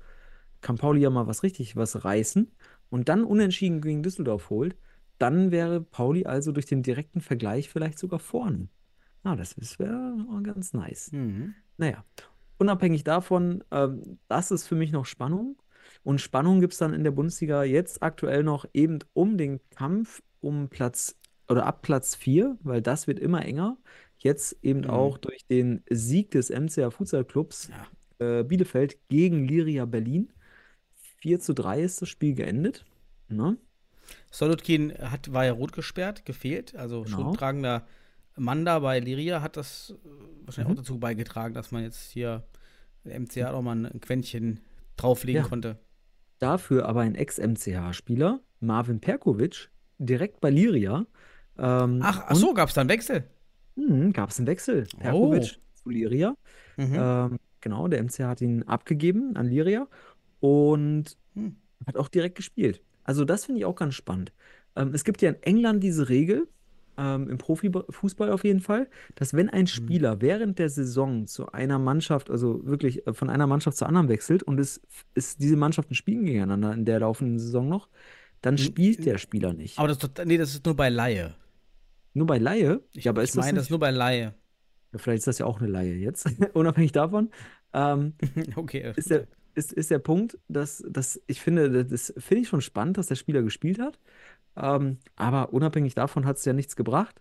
[0.60, 2.50] kann Pauli ja mal was richtig was reißen
[2.90, 4.76] und dann unentschieden gegen Düsseldorf holt.
[5.18, 8.68] Dann wäre Pauli also durch den direkten Vergleich vielleicht sogar vorne.
[9.24, 11.12] Na, das wäre ganz nice.
[11.12, 11.54] Mhm.
[11.76, 12.04] Naja,
[12.58, 15.56] unabhängig davon, ähm, das ist für mich noch Spannung.
[16.04, 20.22] Und Spannung gibt es dann in der Bundesliga jetzt aktuell noch eben um den Kampf
[20.40, 21.16] um Platz
[21.48, 23.76] oder ab Platz 4, weil das wird immer enger.
[24.22, 24.90] Jetzt eben Mhm.
[24.90, 27.68] auch durch den Sieg des MCA Futsal Clubs
[28.20, 28.40] Ja.
[28.40, 30.32] äh, Bielefeld gegen Liria Berlin.
[31.18, 32.84] 4 zu 3 ist das Spiel geendet.
[33.28, 33.56] Ne?
[34.30, 36.74] Solutkin hat, war ja rot gesperrt, gefehlt.
[36.76, 37.16] Also Genau.
[37.16, 37.86] schuldtragender
[38.36, 40.08] Mann da bei Liria hat das äh,
[40.46, 40.78] wahrscheinlich Mhm.
[40.78, 42.44] auch dazu beigetragen, dass man jetzt hier
[43.04, 44.60] MCA auch mal ein Quäntchen
[44.96, 45.48] drauflegen Ja.
[45.48, 45.78] konnte.
[46.38, 51.06] Dafür aber ein Ex-MCH-Spieler, Marvin Perkovic, direkt bei Liria.
[51.58, 52.88] Ähm, Ach, ach so, gab es da einen
[53.76, 54.12] Wechsel?
[54.12, 54.86] gab es einen Wechsel.
[54.94, 54.98] Oh.
[55.00, 56.36] Perkovic zu Liria.
[56.76, 56.94] Mhm.
[56.94, 59.86] Ähm, genau, der MCH hat ihn abgegeben an Liria
[60.40, 61.56] und Hm.
[61.86, 62.82] hat auch direkt gespielt.
[63.04, 64.32] Also das finde ich auch ganz spannend.
[64.76, 66.46] Ähm, es gibt ja in England diese Regel,
[66.98, 71.78] ähm, im Profifußball auf jeden Fall, dass wenn ein Spieler während der Saison zu einer
[71.78, 74.80] Mannschaft, also wirklich äh, von einer Mannschaft zur anderen wechselt und es
[75.14, 77.88] ist diese Mannschaften spielen gegeneinander in der laufenden Saison noch,
[78.42, 79.78] dann spielt der Spieler nicht.
[79.78, 81.34] Aber das, nee, das ist nur bei Laie.
[82.14, 82.80] Nur bei Laie?
[82.92, 84.34] Ich, aber ich das meine, das ist nur bei Laie.
[84.92, 87.30] ja, vielleicht ist das ja auch eine Laie jetzt, unabhängig davon.
[87.72, 88.14] Ähm,
[88.56, 88.92] okay.
[88.96, 92.98] ist der, ist, ist der Punkt, dass, dass ich finde, das finde ich schon spannend,
[92.98, 93.98] dass der Spieler gespielt hat.
[94.56, 97.20] Ähm, aber unabhängig davon hat es ja nichts gebracht.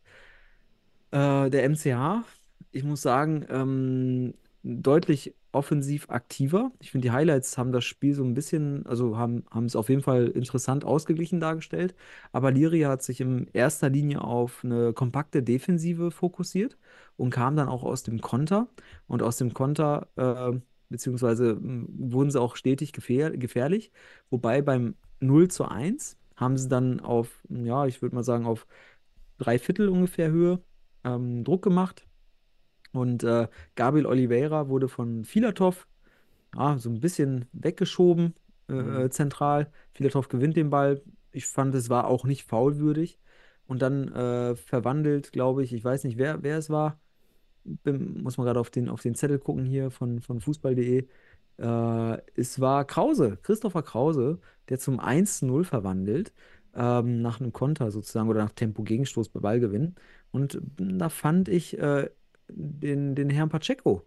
[1.12, 2.26] Äh, der MCH,
[2.72, 6.72] ich muss sagen, ähm, deutlich offensiv aktiver.
[6.80, 9.90] Ich finde, die Highlights haben das Spiel so ein bisschen, also haben, haben es auf
[9.90, 11.96] jeden Fall interessant ausgeglichen dargestellt.
[12.32, 16.78] Aber Liria hat sich in erster Linie auf eine kompakte Defensive fokussiert
[17.18, 18.70] und kam dann auch aus dem Konter.
[19.08, 20.60] Und aus dem Konter, äh,
[20.90, 23.92] beziehungsweise mh, wurden sie auch stetig gefähr gefährlich.
[24.30, 28.66] Wobei beim 0 zu 1 haben sie dann auf, ja, ich würde mal sagen, auf
[29.38, 30.62] drei Viertel ungefähr Höhe
[31.04, 32.06] ähm, Druck gemacht.
[32.94, 35.88] Und äh, Gabriel Oliveira wurde von Filatov
[36.56, 38.36] ja, so ein bisschen weggeschoben,
[38.70, 39.12] äh, Mhm.
[39.12, 39.72] zentral.
[39.94, 41.02] Filatov gewinnt den Ball.
[41.32, 43.20] Ich fand, es war auch nicht foulwürdig.
[43.68, 47.00] Und dann äh, verwandelt, glaube ich, ich weiß nicht, wer, wer es war.
[47.64, 51.08] Bin, muss man gerade auf den, auf den Zettel gucken hier von, von fußball.de.
[51.58, 54.40] Äh, es war Krause, Christopher Krause,
[54.70, 56.34] der zum 1-0 verwandelt,
[56.74, 59.96] ähm, nach einem Konter sozusagen oder nach Tempo-Gegenstoß bei Ballgewinn.
[60.32, 62.10] Und da fand ich äh,
[62.56, 64.06] den, den Herrn Pacheco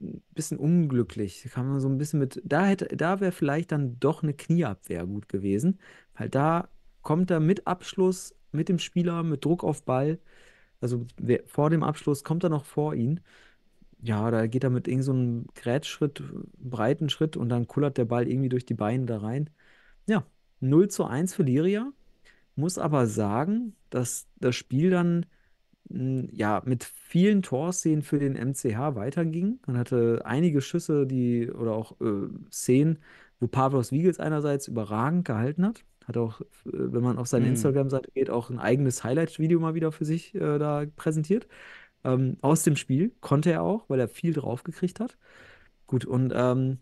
[0.00, 1.48] ein bisschen unglücklich.
[1.52, 5.06] Kann man so ein bisschen mit, da hätte, da wäre vielleicht dann doch eine Knieabwehr
[5.06, 5.78] gut gewesen,
[6.16, 6.68] weil da
[7.02, 10.18] kommt er mit Abschluss, mit dem Spieler, mit Druck auf Ball,
[10.80, 13.20] also wer, vor dem Abschluss kommt er noch vor ihn.
[14.00, 16.22] Ja, da geht er mit irgend so Grätschritt,
[16.58, 19.50] breiten Schritt und dann kullert der Ball irgendwie durch die Beine da rein.
[20.06, 20.24] Ja,
[20.60, 21.92] 0 zu 1 für Liria.
[22.56, 25.26] Muss aber sagen, dass das Spiel dann
[25.90, 29.60] mh, ja mit vielen Torszenen für den MCH weiterging.
[29.66, 32.98] Man hatte einige Schüsse, die oder auch äh, Szenen,
[33.40, 35.84] wo Pavlos Wiegels einerseits überragend gehalten hat.
[36.06, 37.48] Hat auch, äh, wenn man auf seine Mhm.
[37.48, 41.46] Instagram-Seite geht, auch ein eigenes Highlight-Video mal wieder für sich äh, da präsentiert.
[42.04, 45.18] Ähm, aus dem Spiel konnte er auch, weil er viel drauf gekriegt hat.
[45.86, 46.78] Gut, und ähm,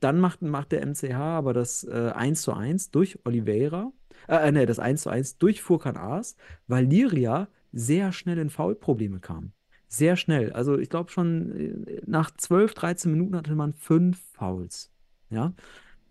[0.00, 3.92] dann macht, macht der MCH aber das äh, 1 zu 1 durch Oliveira,
[4.28, 6.36] äh, ne, das 1 zu 1 durch Furkan Aas,
[6.68, 9.52] weil Liria sehr schnell in Foulprobleme kam.
[9.88, 10.52] Sehr schnell.
[10.52, 14.90] Also ich glaube schon äh, nach 12, 13 Minuten hatte man fünf Fouls.
[15.30, 15.52] Ja.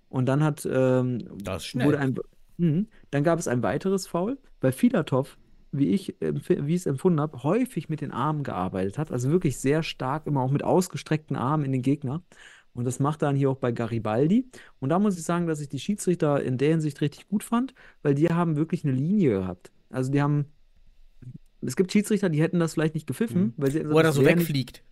[0.09, 1.87] Und dann hat ähm, Das ist schnell.
[1.87, 2.15] wurde ein,
[2.57, 2.87] Mhm.
[3.11, 5.37] dann gab es ein weiteres Foul, weil Filatov,
[5.71, 9.11] wie ich, wie ich es empfunden habe, häufig mit den Armen gearbeitet hat.
[9.13, 12.21] Also wirklich sehr stark, immer auch mit ausgestreckten Armen in den Gegner.
[12.73, 14.49] Und das macht er dann hier auch bei Garibaldi.
[14.79, 17.73] Und da muss ich sagen, dass ich die Schiedsrichter in der Hinsicht richtig gut fand,
[18.01, 19.71] weil die haben wirklich eine Linie gehabt.
[19.89, 20.45] Also die haben,
[21.61, 23.53] es gibt Schiedsrichter, die hätten das vielleicht nicht gepfiffen, Mhm.
[23.57, 24.83] weil sie Wo er da so wegfliegt.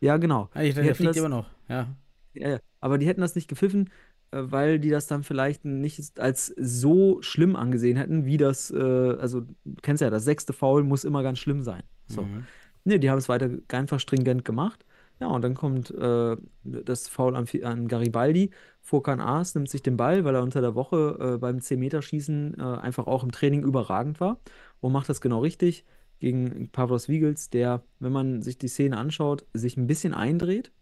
[0.00, 0.48] Ja, genau.
[0.54, 1.48] Ah, Ich, der fliegt das- immer noch.
[1.68, 1.88] Ja.
[2.34, 2.58] Ja, ja.
[2.80, 3.90] Aber die hätten das nicht gepfiffen,
[4.32, 8.76] äh, weil die das dann vielleicht nicht als so schlimm angesehen hätten, wie das, äh,
[8.76, 11.82] also du kennst ja, das sechste Foul muss immer ganz schlimm sein.
[12.06, 12.22] So.
[12.22, 12.44] Mhm.
[12.84, 14.84] Nee, die haben es weiter einfach stringent gemacht.
[15.20, 18.50] Ja, und dann kommt äh, das Foul an, an Garibaldi.
[18.80, 22.62] Furkan Aas nimmt sich den Ball, weil er unter der Woche äh, beim 10-Meter-Schießen äh,
[22.62, 24.38] einfach auch im Training überragend war
[24.80, 25.84] und macht das genau richtig
[26.24, 30.72] gegen Pavlos Wiegels, der, wenn man sich die Szene anschaut, sich ein bisschen eindreht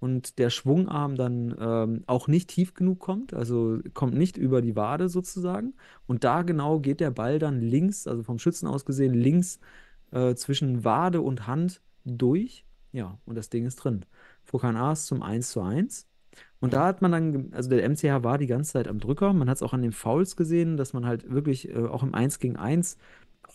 [0.00, 4.74] und der Schwungarm dann ähm, auch nicht tief genug kommt, also kommt nicht über die
[4.74, 5.74] Wade sozusagen.
[6.08, 9.60] Und da genau geht der Ball dann links, also vom Schützen aus gesehen, links
[10.10, 12.64] äh, zwischen Wade und Hand durch.
[12.90, 14.04] Ja, und das Ding ist drin.
[14.42, 16.08] Furkan Aas zum 1 zu 1.
[16.58, 19.32] Und da hat man dann, also der MCH war die ganze Zeit am Drücker.
[19.32, 22.14] Man hat es auch an den Fouls gesehen, dass man halt wirklich äh, auch im
[22.14, 22.96] 1 gegen 1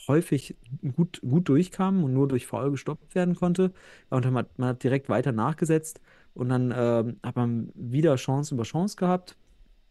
[0.07, 0.55] häufig
[0.95, 3.71] gut, gut durchkam und nur durch Foul gestoppt werden konnte.
[4.11, 6.01] Ja, und dann hat man hat direkt weiter nachgesetzt
[6.33, 9.37] und dann ähm, hat man wieder Chance über Chance gehabt.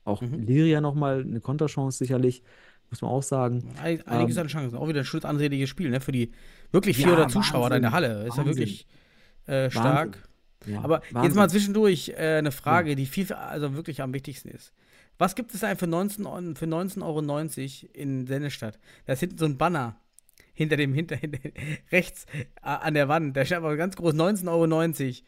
[0.05, 0.41] Auch Mhm.
[0.41, 2.43] Liria nochmal eine Konterchance sicherlich,
[2.91, 3.63] muss man auch sagen.
[3.81, 4.77] Ein- Einiges Ähm, an Chancen.
[4.77, 6.01] Auch wieder ein schönes ansehnliches Spiel, ne?
[6.01, 6.33] Für die
[6.73, 7.93] wirklich Ja, 400 Zuschauer da in der.
[7.93, 8.25] Halle.
[8.27, 8.47] Ist ja Wahnsinn.
[8.47, 8.87] wirklich
[9.47, 10.29] äh, stark.
[10.67, 11.37] Ja, Aber jetzt Wahnsinn.
[11.37, 14.73] mal zwischendurch äh, eine Frage, die viel, also wirklich am wichtigsten ist.
[15.23, 18.81] Was gibt es da für 19 Eu- für 19,90 Euro in Sennestadt?
[19.07, 19.95] Da ist hinten so ein Banner
[20.53, 21.39] hinter dem, hinter, hinter
[21.93, 22.27] rechts
[22.61, 23.37] an der Wand.
[23.37, 25.23] Da steht aber ganz groß 19,90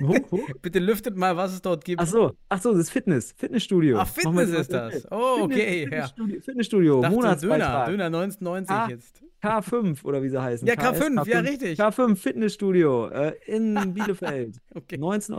[0.00, 0.36] Wo, wo?
[0.36, 0.40] Euro.
[0.62, 2.00] Bitte lüftet mal, was es dort gibt.
[2.00, 3.98] Ach so, ach so, das ist Fitness, Fitnessstudio.
[3.98, 5.10] Ach, Fitness ist das.
[5.10, 5.88] Oh, okay, ja.
[5.88, 7.88] Fitnessstudio, Fitnessstudio Dachte, Döner, Monatsbeitrag.
[7.88, 8.88] Döner 19,90 Ah.
[8.90, 9.22] jetzt.
[9.42, 10.66] K5 oder wie sie heißen.
[10.66, 11.80] Ja, KS, K5, ja, richtig.
[11.80, 14.58] K5 Fitnessstudio äh, in Bielefeld.
[14.74, 14.96] Okay.
[14.96, 15.34] 19,90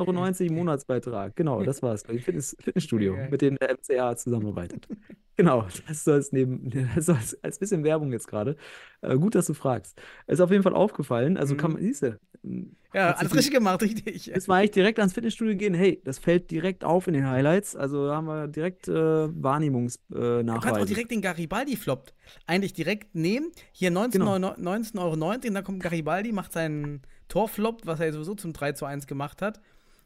[0.47, 1.35] Euro Monatsbeitrag.
[1.35, 2.03] Genau, das war's.
[2.03, 3.27] Fitness, Fitnessstudio, Okay.
[3.31, 4.87] mit dem der MCA zusammenarbeitet.
[5.37, 8.55] genau, das soll es neben, das soll als, als bisschen Werbung jetzt gerade.
[9.01, 10.01] Äh, gut, dass du fragst.
[10.27, 11.37] Ist auf jeden Fall aufgefallen.
[11.37, 12.75] Also kann man, siehst du, Mhm.
[12.93, 14.25] Ja, alles richtig gemacht, richtig.
[14.25, 15.73] Jetzt mal eigentlich direkt ans Fitnessstudio gehen.
[15.73, 17.73] Hey, das fällt direkt auf in den Highlights.
[17.75, 20.41] Also da haben wir direkt äh, Wahrnehmungsnachweise.
[20.41, 22.13] Äh, Du kannst auch direkt den Garibaldi floppt.
[22.45, 23.51] Eigentlich direkt nehmen.
[23.71, 24.31] Hier 19,90 Genau.
[24.33, 28.85] Euro, 19,90 Euro, dann kommt Garibaldi, macht seinen Torflop, was er sowieso zum 3 zu
[28.85, 29.59] 1 gemacht hat.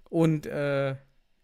[0.10, 0.96] Und äh,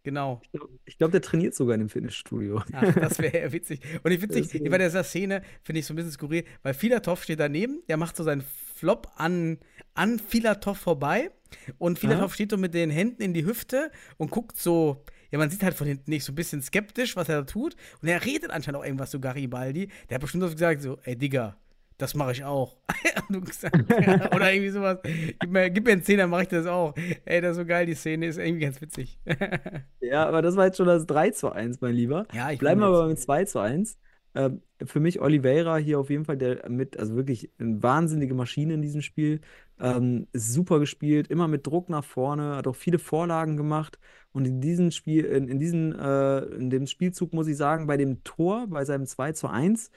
[0.04, 0.42] genau.
[0.86, 2.62] Ich glaube, der trainiert sogar in dem Fitnessstudio.
[2.72, 3.82] Ach, das wäre ja witzig.
[4.04, 7.24] Und ich witzig, wär- bei dieser Szene finde ich so ein bisschen skurril, weil Filatov
[7.24, 8.44] steht daneben, der macht so seinen
[8.76, 9.60] Flop an,
[9.94, 11.32] an Filatov vorbei
[11.78, 12.34] und Filatov Aha.
[12.34, 15.04] steht so mit den Händen in die Hüfte und guckt so,
[15.34, 17.76] ja, man sieht halt von hinten nicht so ein bisschen skeptisch, was er da tut.
[18.04, 19.90] Und er redet anscheinend auch irgendwas zu Garibaldi.
[20.08, 21.58] Der hat bestimmt gesagt, so, ey Digga,
[21.98, 22.78] das mache ich auch.
[23.30, 25.00] Oder irgendwie sowas.
[25.04, 26.94] Gib mir, gib mir einen Zehner, mache ich das auch.
[27.26, 29.18] Ey, das ist so geil, die Szene ist irgendwie ganz witzig.
[30.02, 32.28] Ja, aber das war jetzt schon das 3 zu 1, mein Lieber.
[32.32, 33.98] Ja, ich Bleiben wir aber mit 2 zu 1.
[34.36, 38.76] Ähm, für mich Oliveira hier auf jeden Fall der mit, also wirklich eine wahnsinnige Maschine
[38.76, 39.42] in diesem Spiel.
[39.80, 44.00] Ähm, super gespielt, immer mit Druck nach vorne, hat auch viele Vorlagen gemacht.
[44.32, 47.98] Und in diesem Spiel, in, in diesem, äh, in dem Spielzug muss ich sagen, bei
[47.98, 49.92] dem Tor, bei seinem 2 zu 1,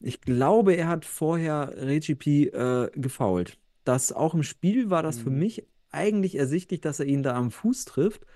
[0.00, 3.58] ich glaube, er hat vorher Recipe äh, gefoult.
[3.84, 5.38] Das auch im Spiel war das für Mhm.
[5.38, 8.26] mich eigentlich ersichtlich, dass er ihn da am Fuß trifft.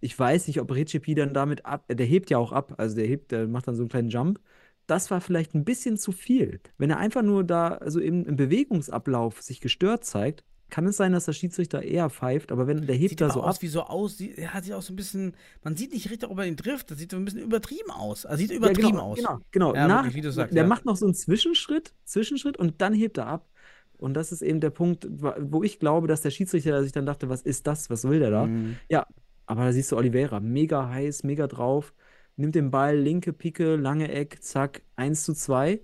[0.00, 3.06] Ich weiß nicht, ob Recipe dann damit ab, der hebt ja auch ab, also der
[3.06, 4.40] hebt, der macht dann so einen kleinen Jump.
[4.86, 6.60] Das war vielleicht ein bisschen zu viel.
[6.78, 11.12] Wenn er einfach nur da, also im, im Bewegungsablauf sich gestört zeigt, kann es sein,
[11.12, 13.62] dass der Schiedsrichter eher pfeift, aber wenn der hebt Sieht da so aus ab.
[13.62, 16.30] wie so aus, sieht, er hat sich auch so ein bisschen, man sieht nicht richtig,
[16.30, 18.24] ob er ihn trifft, das sieht so ein bisschen übertrieben aus.
[18.24, 19.18] Also sieht Ja, übertrieben genau, aus.
[19.18, 19.74] Genau, genau.
[19.74, 20.68] Ja, Nach, wirklich, sagst, der ja.
[20.68, 23.50] macht noch so einen Zwischenschritt, Zwischenschritt und dann hebt er ab.
[23.98, 27.28] Und das ist eben der Punkt, wo ich glaube, dass der Schiedsrichter sich dann dachte,
[27.28, 27.88] was ist das?
[27.90, 28.46] Was will der da?
[28.46, 28.78] Mhm.
[28.88, 29.06] Ja,
[29.46, 31.92] aber da siehst du Oliveira, mega heiß, mega drauf,
[32.36, 35.80] nimmt den Ball, linke Picke, lange Eck, zack, 1 zu 2.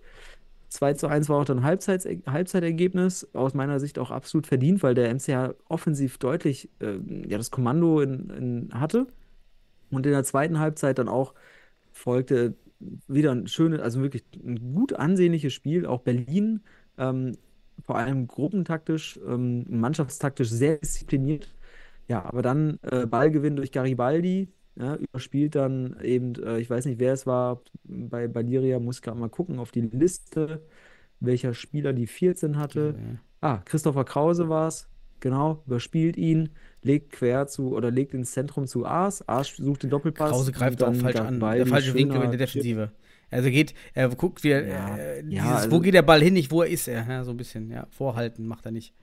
[0.69, 4.95] 2 zu 1 war auch dann Halbzeits Halbzeitergebnis, aus meiner Sicht auch absolut verdient, weil
[4.95, 9.07] der MCH offensiv deutlich äh, ja, das Kommando in, in, hatte.
[9.91, 11.35] Und in der zweiten Halbzeit dann auch
[11.93, 12.55] folgte
[13.09, 15.87] wieder ein schönes, also wirklich ein gut ansehnliches Spiel.
[15.87, 16.63] Auch Berlin,
[16.99, 17.37] ähm,
[17.87, 21.55] vor allem gruppentaktisch, ähm, mannschaftstaktisch sehr diszipliniert.
[22.09, 24.49] Ja, aber dann äh, Ballgewinn durch Garibaldi,
[24.79, 29.03] ja, überspielt dann eben, äh, ich weiß nicht, wer es war, bei Baliria, muss ich
[29.03, 30.63] gerade mal gucken auf die Liste,
[31.21, 32.95] welcher Spieler die 14 hatte.
[33.41, 34.89] Ah, Christopher Krause war es,
[35.21, 36.51] genau, überspielt ihn,
[36.83, 39.27] legt quer zu, oder legt ins Zentrum zu Aas.
[39.29, 40.31] Aas sucht den Doppelpass.
[40.31, 41.41] Krause greift auch dann falsch an.
[41.41, 42.93] Der falsche Winkel in der Defensive.
[43.31, 46.23] Also geht, er guckt, wie er, Ja, äh, ja, dieses, also- wo geht der Ball
[46.23, 47.07] hin, nicht wo er ist er.
[47.07, 47.87] Ja, so ein bisschen, ja.
[47.91, 48.95] Vorhalten macht er nicht.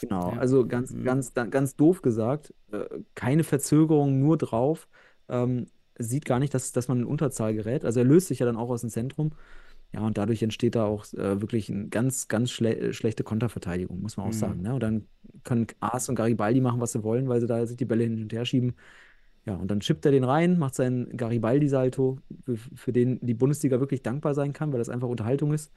[0.00, 1.02] Genau, also ganz, Mhm.
[1.04, 2.84] ganz, ganz doof gesagt, äh,
[3.16, 4.86] keine Verzögerung, nur drauf.
[5.28, 5.66] Ähm,
[5.98, 7.84] sieht gar nicht, dass, dass man in Unterzahl gerät.
[7.84, 9.32] Also er löst sich ja dann auch aus dem Zentrum.
[9.92, 14.16] Ja, und dadurch entsteht da auch äh, wirklich eine ganz, ganz schle schlechte Konterverteidigung, muss
[14.18, 14.32] man auch Mhm.
[14.32, 14.62] sagen.
[14.62, 14.74] Ne?
[14.74, 15.08] Und dann
[15.44, 18.22] können Aas und Garibaldi machen, was sie wollen, weil sie da sich die Bälle hin
[18.22, 18.74] und her schieben.
[19.46, 23.80] Ja, und dann chippt er den rein, macht seinen Garibaldi-Salto, für, für den die Bundesliga
[23.80, 25.72] wirklich dankbar sein kann, weil das einfach Unterhaltung ist,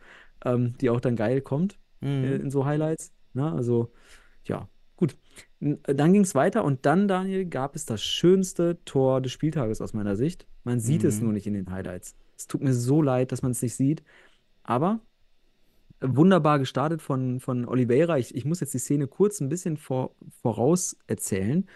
[0.46, 1.80] ähm, die auch dann geil kommt
[2.22, 2.42] äh, Mhm.
[2.42, 3.14] in so Highlights.
[3.34, 3.52] Ne?
[3.52, 3.94] Also,
[4.46, 4.68] ja,
[5.60, 9.94] Dann ging es weiter und dann, Daniel, gab es das schönste Tor des Spieltages aus
[9.94, 10.48] meiner Sicht.
[10.64, 11.24] Man sieht es Mhm.
[11.26, 12.16] nur nicht in den Highlights.
[12.38, 14.04] Es tut mir so leid, dass man es nicht sieht.
[14.64, 15.00] Aber
[16.02, 18.18] wunderbar gestartet von, von Oliveira.
[18.18, 21.68] Ich, ich muss jetzt die Szene kurz ein bisschen vor, voraus erzählen.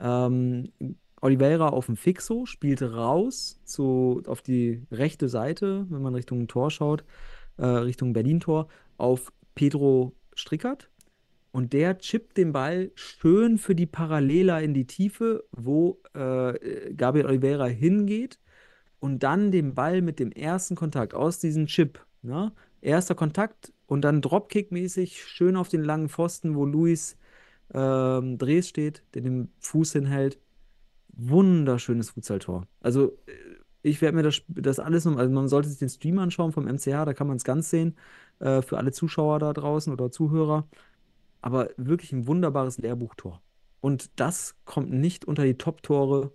[0.00, 0.72] Ähm,
[1.20, 6.70] Oliveira auf dem Fixo, spielt raus zu, auf die rechte Seite, wenn man Richtung Tor
[6.70, 7.04] schaut,
[7.56, 10.90] äh, Richtung Berlin-Tor, auf Pedro Strickert.
[11.54, 17.26] Und der chippt den Ball schön für die Paralela in die Tiefe, wo äh, Gabriel
[17.26, 18.40] Oliveira hingeht
[18.98, 22.50] und dann den Ball mit dem ersten Kontakt aus diesem Chip, ne?
[22.80, 27.16] Erster Kontakt und dann Dropkick-mäßig schön auf den langen Pfosten, wo Luis
[27.72, 30.40] ähm, Drees steht, der den Fuß hinhält.
[31.16, 32.66] Wunderschönes Futsaltor.
[32.80, 33.32] Also äh,
[33.82, 37.04] Ich werde mir das, das alles also man sollte sich den Stream anschauen vom MCH,
[37.04, 37.94] da kann man es ganz sehen,
[38.40, 40.66] äh, für alle Zuschauer da draußen oder Zuhörer.
[41.44, 43.42] Aber wirklich ein wunderbares Lehrbuchtor.
[43.82, 46.32] Und das kommt nicht unter die Top-Tore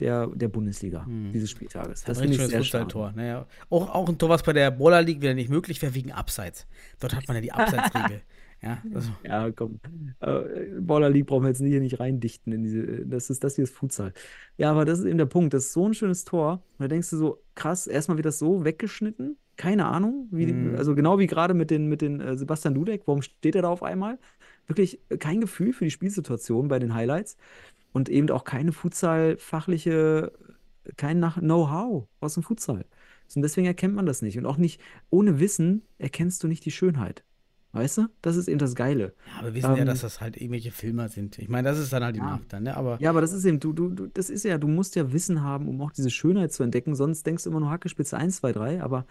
[0.00, 2.02] der, der Bundesliga dieses Spieltages.
[2.02, 2.82] Das Das ist das stark.
[2.90, 3.12] Futsal-Tor.
[3.14, 6.10] Naja, auch, auch ein Tor, was bei der Baller League wieder nicht möglich wäre, wegen
[6.10, 6.66] Abseits.
[6.98, 8.22] Dort hat man ja die Abseitsregel.
[8.60, 9.78] ja, also, Ja, komm.
[10.18, 13.06] Äh, Baller League brauchen wir jetzt hier nicht reindichten in diese.
[13.06, 14.12] Das ist das hier ist Futsal.
[14.56, 15.54] Ja, aber das ist eben der Punkt.
[15.54, 16.64] Das ist so ein schönes Tor.
[16.72, 19.36] Und da denkst du so, krass, erstmal wird das so weggeschnitten.
[19.62, 20.28] Keine Ahnung.
[20.30, 20.76] Wie, die- Mhm.
[20.76, 23.02] Also genau wie gerade mit den, mit den äh, Sebastian Dudek.
[23.06, 24.18] Warum steht er da auf einmal?
[24.66, 27.36] Wirklich äh, kein Gefühl für die Spielsituation bei den Highlights.
[27.92, 30.32] Und eben auch keine Futsal-fachliche,
[30.96, 32.84] kein Nach- Know-how aus dem Futsal.
[33.34, 34.36] Und deswegen erkennt man das nicht.
[34.38, 34.80] Und auch nicht,
[35.10, 37.24] ohne Wissen erkennst du nicht die Schönheit.
[37.74, 38.08] Weißt du?
[38.20, 39.14] Das ist eben das Geile.
[39.26, 41.38] ja, aber wir wissen ja, Ähm, dass das halt irgendwelche Filmer sind.
[41.38, 42.30] Ich meine, das ist dann halt im Ja.
[42.32, 42.76] Nachteil, ne?
[42.76, 45.10] Aber Ja, aber das ist eben, du, du, du, das ist ja, du musst ja
[45.14, 48.36] Wissen haben, um auch diese Schönheit zu entdecken, sonst denkst du immer nur Hackespitze 1,
[48.36, 49.06] 2, 3, aber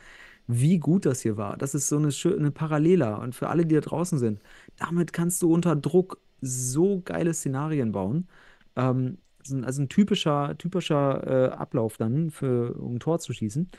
[0.48, 3.66] wie gut das hier war, das ist so eine, schö- eine Parallela und für alle,
[3.66, 4.42] die da draußen sind,
[4.78, 8.28] damit kannst du unter Druck so geile Szenarien bauen.
[8.76, 9.18] Ähm,
[9.64, 13.70] also ein- typischer, typischer äh, Ablauf dann, für, um ein Tor zu schießen.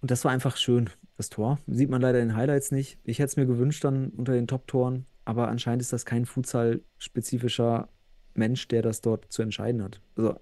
[0.00, 1.58] Und das war einfach schön, das Tor.
[1.66, 2.98] Sieht man leider in Highlights nicht.
[3.04, 7.88] Ich hätte es mir gewünscht dann unter den Top-Toren, aber anscheinend ist das kein Futsal-spezifischer
[8.34, 10.00] Mensch, der das dort zu entscheiden hat.
[10.16, 10.38] So.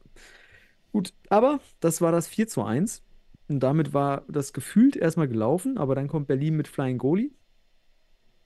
[0.92, 3.02] Gut, aber das war das 4 zu 1.
[3.52, 7.32] Und damit war das gefühlt erstmal gelaufen, aber dann kommt Berlin mit Flying Goalie.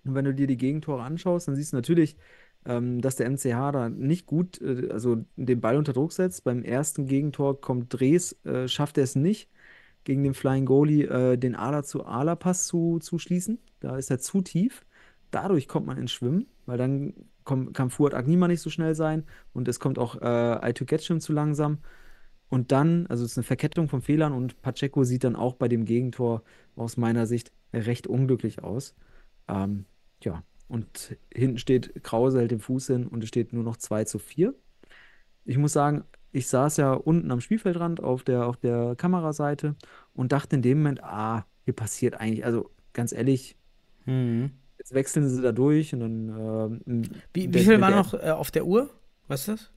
[0.04, 2.16] Und wenn du dir die Gegentore anschaust, dann siehst du natürlich,
[2.64, 6.44] ähm, dass der MCH da nicht gut, äh, also den Ball unter Druck setzt.
[6.44, 9.48] Beim ersten Gegentor kommt Drees, äh, schafft er es nicht,
[10.04, 12.04] gegen den Flying Goalie äh, den Ala zu
[12.58, 13.58] zu, schließen.
[13.80, 14.84] Da ist er zu tief.
[15.30, 17.14] Dadurch kommt man ins Schwimmen, weil dann
[17.44, 21.32] komm, kann Fuad Agnima nicht so schnell sein und es kommt auch äh, Getchim zu
[21.32, 21.78] langsam.
[22.48, 25.68] Und dann, also es ist eine Verkettung von Fehlern und Pacheco sieht dann auch bei
[25.68, 26.42] dem Gegentor
[26.76, 28.94] aus meiner Sicht recht unglücklich aus.
[29.48, 29.86] Ähm,
[30.22, 34.04] ja, und hinten steht Krause, hält den Fuß hin und es steht nur noch 2
[34.04, 34.54] zu 4.
[35.44, 39.76] Ich muss sagen, ich saß ja unten am Spielfeldrand auf der, auf der Kameraseite
[40.14, 43.56] und dachte in dem Moment, ah, hier passiert eigentlich, also ganz ehrlich,
[44.06, 44.50] Mhm.
[44.78, 46.80] jetzt wechseln sie da durch und dann.
[46.86, 48.90] ähm, Wie, wie viel war noch äh, auf der Uhr?
[49.28, 49.70] Was ist das?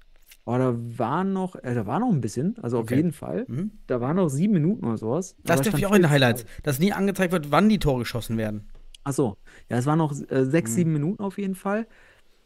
[0.51, 2.95] Oh, da war noch, äh, da war noch ein bisschen, also auf Okay.
[2.95, 3.45] jeden Fall.
[3.47, 3.69] Mhm.
[3.85, 5.35] Da waren noch sieben Minuten oder sowas.
[5.43, 6.61] Das stand ich auch in den 4 zu Highlights, 2.
[6.63, 8.67] dass nie angezeigt wird, wann die Tore geschossen werden.
[9.03, 9.37] Ach so,
[9.69, 10.75] ja, es waren noch äh, sechs, Mhm.
[10.75, 11.87] sieben Minuten auf jeden Fall.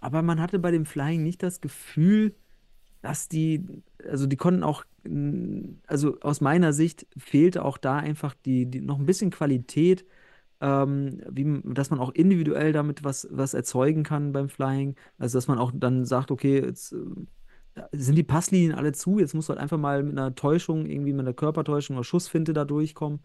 [0.01, 2.35] Aber man hatte bei dem Flying nicht das Gefühl,
[3.01, 3.65] dass die,
[4.09, 8.81] also die konnten auch, mh, also aus meiner Sicht fehlte auch da einfach die, die
[8.81, 10.05] noch ein bisschen Qualität,
[10.61, 14.95] ähm, wie, dass man auch individuell damit was, was erzeugen kann beim Flying.
[15.17, 16.97] Also dass man auch dann sagt, okay, jetzt äh,
[17.91, 21.13] sind die Passlinien alle zu, jetzt musst du halt einfach mal mit einer Täuschung, irgendwie
[21.13, 23.21] mit einer Körpertäuschung oder Schussfinte da durchkommen.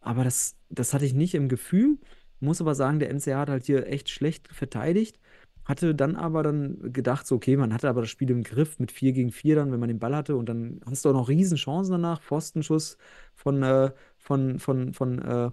[0.00, 1.98] Aber das, das hatte ich nicht im Gefühl.
[2.40, 5.18] Muss aber sagen, der NCA hat halt hier echt schlecht verteidigt.
[5.64, 8.90] Hatte dann aber dann gedacht, so, okay, man hatte aber das Spiel im Griff mit
[8.90, 10.36] 4 gegen 4 dann, wenn man den Ball hatte.
[10.36, 12.20] Und dann hast du auch noch riesen Chancen danach.
[12.20, 12.98] Pfostenschuss
[13.34, 15.50] von, äh, von, von, von, äh,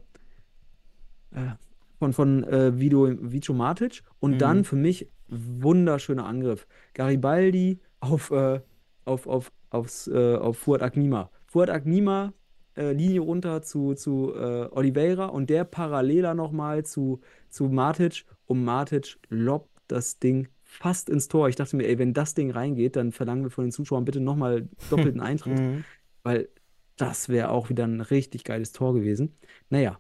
[1.32, 1.52] äh,
[2.00, 4.04] von, von äh, Vido, Vico Matic.
[4.20, 4.40] Und Mhm.
[4.40, 6.68] dann für mich wunderschöner Angriff.
[6.94, 8.60] Garibaldi auf, äh,
[9.06, 11.30] auf, auf, aufs, äh, auf Fuad Agnima.
[11.48, 12.34] Fuad Agnima,
[12.78, 18.64] äh, Linie runter zu, zu äh, Oliveira und der paralleler nochmal zu, zu Matic und
[18.64, 21.50] Matic lobt das Ding fast ins Tor.
[21.50, 24.20] Ich dachte mir, ey, wenn das Ding reingeht, dann verlangen wir von den Zuschauern bitte
[24.20, 25.84] nochmal doppelten Eintritt, Mhm.
[26.24, 26.50] weil
[26.96, 29.34] das wäre auch wieder ein richtig geiles Tor gewesen.
[29.70, 30.00] Naja,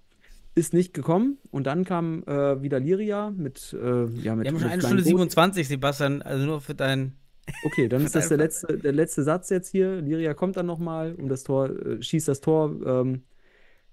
[0.55, 4.59] ist nicht gekommen und dann kam äh, wieder Liria mit, äh, ja, mit, Wir haben
[4.59, 5.07] schon eine Stunde Boot.
[5.07, 7.15] 27, Sebastian, also nur für dein.
[7.63, 10.01] Okay, dann ist das der letzte, der letzte Satz jetzt hier.
[10.01, 13.23] Liria kommt dann nochmal um das Tor, äh, schießt das Tor, ähm,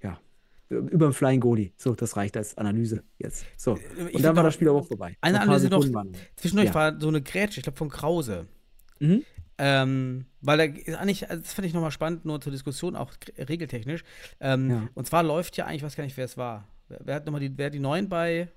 [0.03, 0.19] ja,
[0.69, 1.73] über den Flying Goalie.
[1.77, 3.45] So, das reicht als Analyse jetzt.
[3.57, 5.16] So, Ich und find dann war das Spiel aber auch vorbei.
[5.20, 5.93] Eine Analyse noch.
[5.93, 6.74] Waren- Zwischendurch Ja.
[6.74, 8.47] war so eine Grätsche, ich glaube von Krause.
[8.99, 9.23] Mhm.
[9.59, 13.12] Ähm, weil da ist eigentlich, also das fand ich nochmal spannend, nur zur Diskussion, auch
[13.39, 14.05] regeltechnisch.
[14.41, 14.89] Ähm, Ja.
[14.95, 16.69] Und zwar läuft ja eigentlich, ich weiß gar nicht, wer es war.
[16.89, 18.49] Wer, wer hat nochmal die, wer die neun bei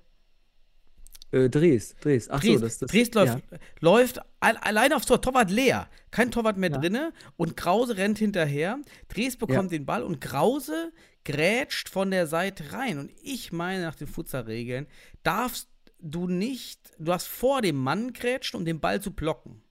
[1.32, 2.28] Äh, Dres, Dres.
[2.30, 2.64] Ach so, Dresd?
[2.64, 3.58] das, das, Dresd läuft, ja.
[3.80, 5.88] läuft al- alleine aufs Tor, Torwart leer.
[6.10, 6.78] Kein Torwart mehr Ja.
[6.78, 8.78] drinne und Krause rennt hinterher.
[9.08, 10.92] Dresd bekommt den Ball und Krause
[11.24, 12.98] grätscht von der Seite rein.
[12.98, 14.86] Und ich meine, nach den Futsal-Regeln
[15.22, 15.68] darfst
[16.00, 19.62] du nicht, du darfst vor dem Mann grätschen, um den Ball zu blocken.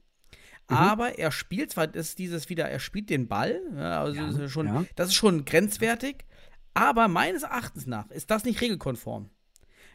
[0.70, 0.78] Mhm.
[0.78, 4.28] Aber er spielt zwar, das ist dieses wieder, er spielt den Ball, ja, also Ja,
[4.28, 4.86] das, ist schon, ja.
[4.96, 6.26] das ist schon grenzwertig,
[6.76, 9.32] aber meines Erachtens nach ist das nicht regelkonform.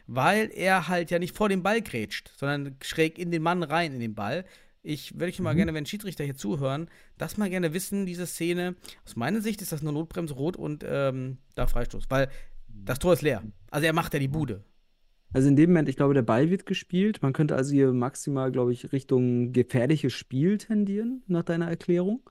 [0.07, 3.93] Weil er halt ja nicht vor dem Ball grätscht, sondern schräg in den Mann rein,
[3.93, 4.45] in den Ball.
[4.83, 5.57] Ich würde ich mal Mhm.
[5.57, 8.75] gerne, wenn Schiedsrichter hier zuhören, das mal gerne wissen, diese Szene.
[9.03, 12.29] Aus meiner Sicht ist das nur Notbremse rot und ähm, da Freistoß, weil
[12.67, 13.41] das Tor ist leer.
[13.71, 14.63] Also er macht ja die Bude.
[15.33, 17.21] Also in dem Moment, ich glaube, der Ball wird gespielt.
[17.21, 22.21] Man könnte also hier maximal, glaube ich, Richtung gefährliches Spiel tendieren, nach deiner Erklärung.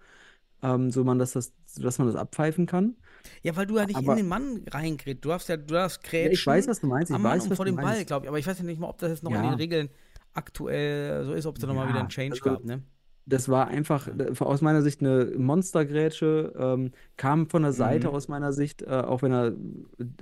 [0.65, 2.97] Ähm, so man das, das, dass man das abpfeifen kann.
[3.43, 5.25] Ja, weil du ja nicht Aber- in den Mann reingrätst.
[5.25, 6.27] Du darfst ja, du darfst grätschen.
[6.27, 7.11] Ja, ich weiß, was du meinst.
[7.11, 8.07] Ich am Mann weiß, und was vor du dem Ball, meinst.
[8.07, 8.29] glaube ich.
[8.29, 9.43] Aber ich weiß ja nicht mal, ob das jetzt noch in Ja.
[9.51, 9.89] den Regeln
[10.33, 12.83] aktuell so ist, ob es da nochmal Ja, wieder einen Change also- gab, ne?
[13.27, 14.07] Das war einfach
[14.41, 18.15] aus meiner Sicht eine Monstergrätsche, ähm, kam von der Seite Mhm.
[18.15, 19.53] aus meiner Sicht, äh, auch wenn er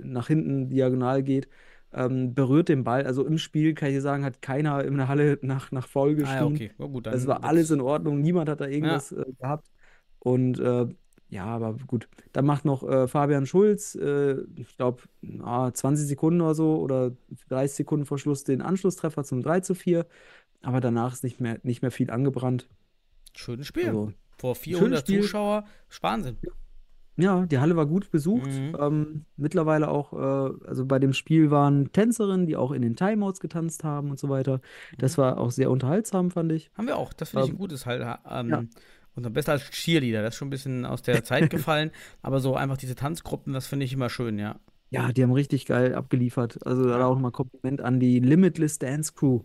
[0.01, 1.49] nach hinten diagonal geht,
[1.91, 3.05] ähm, berührt den Ball.
[3.05, 6.11] Also im Spiel kann ich dir sagen, hat keiner in der Halle nach, nach Foul
[6.11, 6.37] Ah, geschrien.
[6.37, 6.71] ja, okay.
[6.79, 9.67] Ja, gut, dann Es war alles in Ordnung, niemand hat da irgendwas äh, gehabt.
[10.23, 10.87] Und äh,
[11.29, 12.07] ja, aber gut.
[12.31, 17.11] Dann macht noch äh, Fabian Schulz, äh, ich glaube, 20 Sekunden oder so oder
[17.49, 20.05] 30 Sekunden vor Schluss den Anschlusstreffer zum 3 zu 4.
[20.61, 22.69] Aber danach ist nicht mehr, nicht mehr viel angebrannt.
[23.35, 23.87] Schönes Spiel.
[23.87, 25.21] Also, Vor 400 Spiel.
[25.21, 25.65] Zuschauer.
[26.01, 26.37] Wahnsinn.
[27.17, 28.47] ja, die Halle war gut besucht.
[28.51, 28.77] Mhm.
[28.79, 33.39] Ähm, mittlerweile auch, äh, also bei dem Spiel waren Tänzerinnen, die auch in den Timeouts
[33.39, 34.57] getanzt haben und so weiter.
[34.57, 34.97] Mhm.
[34.99, 36.71] Das war auch sehr unterhaltsam, fand ich.
[36.77, 37.11] Haben wir auch.
[37.11, 38.19] Das finde ich Ähm, ein gutes halt.
[38.29, 38.63] Ähm, ja.
[39.15, 40.21] Und dann besser als Cheerleader.
[40.21, 41.91] Das ist schon ein bisschen aus der Zeit gefallen.
[42.21, 44.59] Aber so einfach diese Tanzgruppen, das finde ich immer schön, ja.
[44.89, 46.65] Ja, die haben richtig geil abgeliefert.
[46.65, 49.41] Also da auch nochmal Kompliment an die Limitless Dance Crew.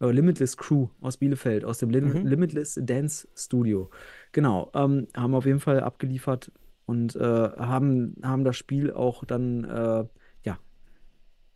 [0.00, 2.26] Äh, Limitless Crew aus Bielefeld, aus dem Lim Mhm.
[2.26, 3.90] Limitless Dance Studio.
[4.32, 6.50] Genau, ähm, haben auf jeden Fall abgeliefert
[6.86, 10.04] und äh, haben, haben das Spiel auch dann äh,
[10.44, 10.58] ja,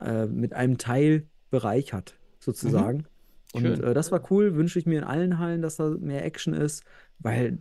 [0.00, 3.06] äh, mit einem Teil bereichert, sozusagen.
[3.52, 3.82] Und Schön.
[3.82, 6.84] äh, das war cool, wünsche ich mir in allen Hallen, dass da mehr Action ist,
[7.18, 7.58] weil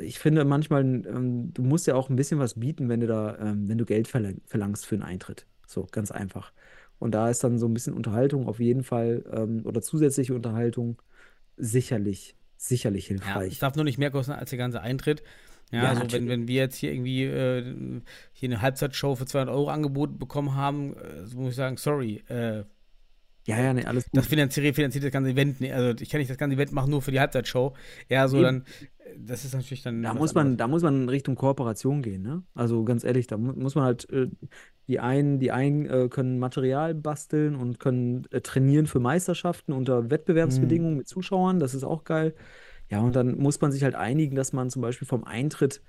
[0.00, 3.38] ich finde manchmal, ähm, du musst ja auch ein bisschen was bieten, wenn du da,
[3.38, 5.46] ähm, wenn du Geld verlang verlangst für einen Eintritt.
[5.66, 6.52] So, ganz einfach.
[6.98, 11.00] Und da ist dann so ein bisschen Unterhaltung auf jeden Fall ähm, oder zusätzliche Unterhaltung
[11.56, 13.52] sicherlich, sicherlich Ja, hilfreich.
[13.54, 15.22] es darf nur nicht mehr kosten als der ganze Eintritt.
[15.72, 17.74] Ja, Ja, also wenn, wenn wir jetzt hier irgendwie äh,
[18.32, 22.22] hier eine Halbzeitshow für 200 Euro angeboten bekommen haben, äh, so muss ich sagen, sorry,
[22.28, 22.64] äh,
[23.44, 24.16] Ja, ja, nee, alles gut.
[24.16, 25.72] das finanziert, finanziert das ganze Event nicht.
[25.72, 27.74] Also ich kann nicht das ganze Event machen nur für die Halbzeitshow.
[28.08, 28.44] Ja, so Eben.
[28.44, 28.64] dann,
[28.98, 30.02] äh, das ist natürlich dann.
[30.02, 30.58] Da muss man, anderes.
[30.58, 32.42] da muss man in Richtung Kooperation gehen, ne?
[32.54, 34.28] Also ganz ehrlich, da mu muss man halt, äh,
[34.86, 40.10] die einen, die einen äh, können Material basteln und können äh, trainieren für Meisterschaften unter
[40.10, 42.34] Wettbewerbsbedingungen mit Zuschauern, das ist auch geil.
[42.90, 45.82] Ja, und dann muss man sich halt einigen, dass man zum Beispiel vom Eintritt,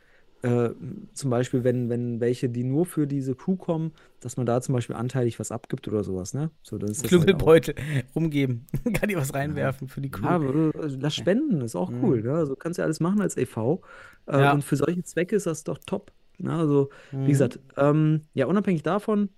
[0.44, 0.70] äh,
[1.14, 4.74] zum Beispiel, wenn, wenn welche, die nur für diese Crew kommen, dass man da zum
[4.74, 6.52] Beispiel anteilig was abgibt oder sowas, ne?
[6.62, 7.76] So, das ist das halt
[8.16, 8.66] rumgeben.
[8.94, 10.26] kann die was reinwerfen für die Crew.
[10.26, 12.22] Ja, aber, äh, lass spenden, ist auch cool.
[12.22, 12.34] Ne?
[12.34, 13.82] Also kannst ja alles machen als e.V.
[14.28, 14.54] Äh, Ja.
[14.54, 16.12] Und für solche Zwecke ist das doch top.
[16.38, 16.52] Ne?
[16.54, 17.26] Also, Mhm.
[17.28, 19.30] wie gesagt, ähm, ja, unabhängig davon,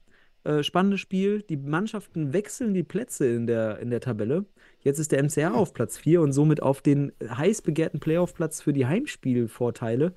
[0.43, 1.43] äh, spannendes Spiel.
[1.43, 4.45] Die Mannschaften wechseln die Plätze in der, in der Tabelle.
[4.79, 8.73] Jetzt ist der MCR auf Platz 4 und somit auf den heiß begehrten Playoff-Platz für
[8.73, 10.13] die Heimspielvorteile,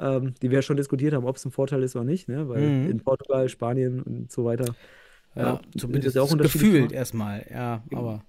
[0.00, 2.48] ähm, die wir ja schon diskutiert haben, ob es ein Vorteil ist oder nicht, ne?
[2.48, 2.90] Weil Mhm.
[2.90, 4.74] in Portugal, Spanien und so weiter.
[5.36, 6.92] Ja, ja, zumindest auch gefühlt gemacht.
[6.92, 8.24] erstmal, ja, aber.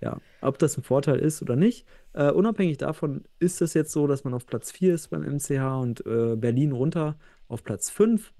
[0.00, 1.86] Ja, ob das ein Vorteil ist oder nicht.
[2.12, 5.80] Äh, unabhängig davon ist es jetzt so, dass man auf Platz 4 ist beim MCH
[5.80, 7.16] und äh, Berlin runter
[7.48, 8.32] auf Platz 5.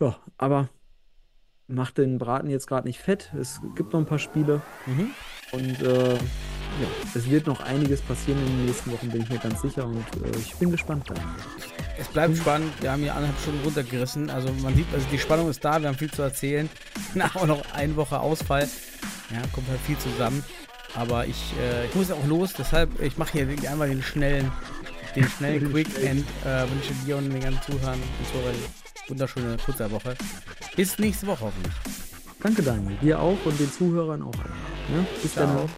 [0.00, 0.70] Ja, aber
[1.66, 3.32] macht den Braten jetzt gerade nicht fett.
[3.38, 5.10] Es gibt noch ein paar Spiele Mhm.
[5.52, 6.16] und äh,
[6.80, 9.86] ja, es wird noch einiges passieren in den nächsten Wochen, bin ich mir ganz sicher
[9.86, 11.18] und äh, ich bin gespannt dann.
[11.98, 12.72] Es bleibt spannend.
[12.80, 14.30] Wir haben hier anderthalb Stunden runtergerissen.
[14.30, 15.80] Also man sieht, also die Spannung ist da.
[15.80, 16.68] Wir haben viel zu erzählen.
[17.14, 18.68] Nach auch noch eine Woche Ausfall.
[19.30, 20.44] Ja, kommt halt viel zusammen.
[20.94, 22.54] Aber ich, äh, ich muss auch los.
[22.56, 24.50] Deshalb, ich mache hier einmal den schnellen,
[25.14, 29.56] den schnellen Quick and äh, wünsche dir und den ganzen Zuhörern und Zuhörern eine wunderschöne
[29.64, 30.16] Kurzerwoche.
[30.76, 31.74] Bis nächste Woche hoffentlich.
[32.42, 32.96] Danke, Daniel.
[33.00, 34.34] Dir auch und den Zuhörern auch.
[34.34, 35.06] Ne?
[35.22, 35.46] Bis Ciao.
[35.46, 35.68] dann.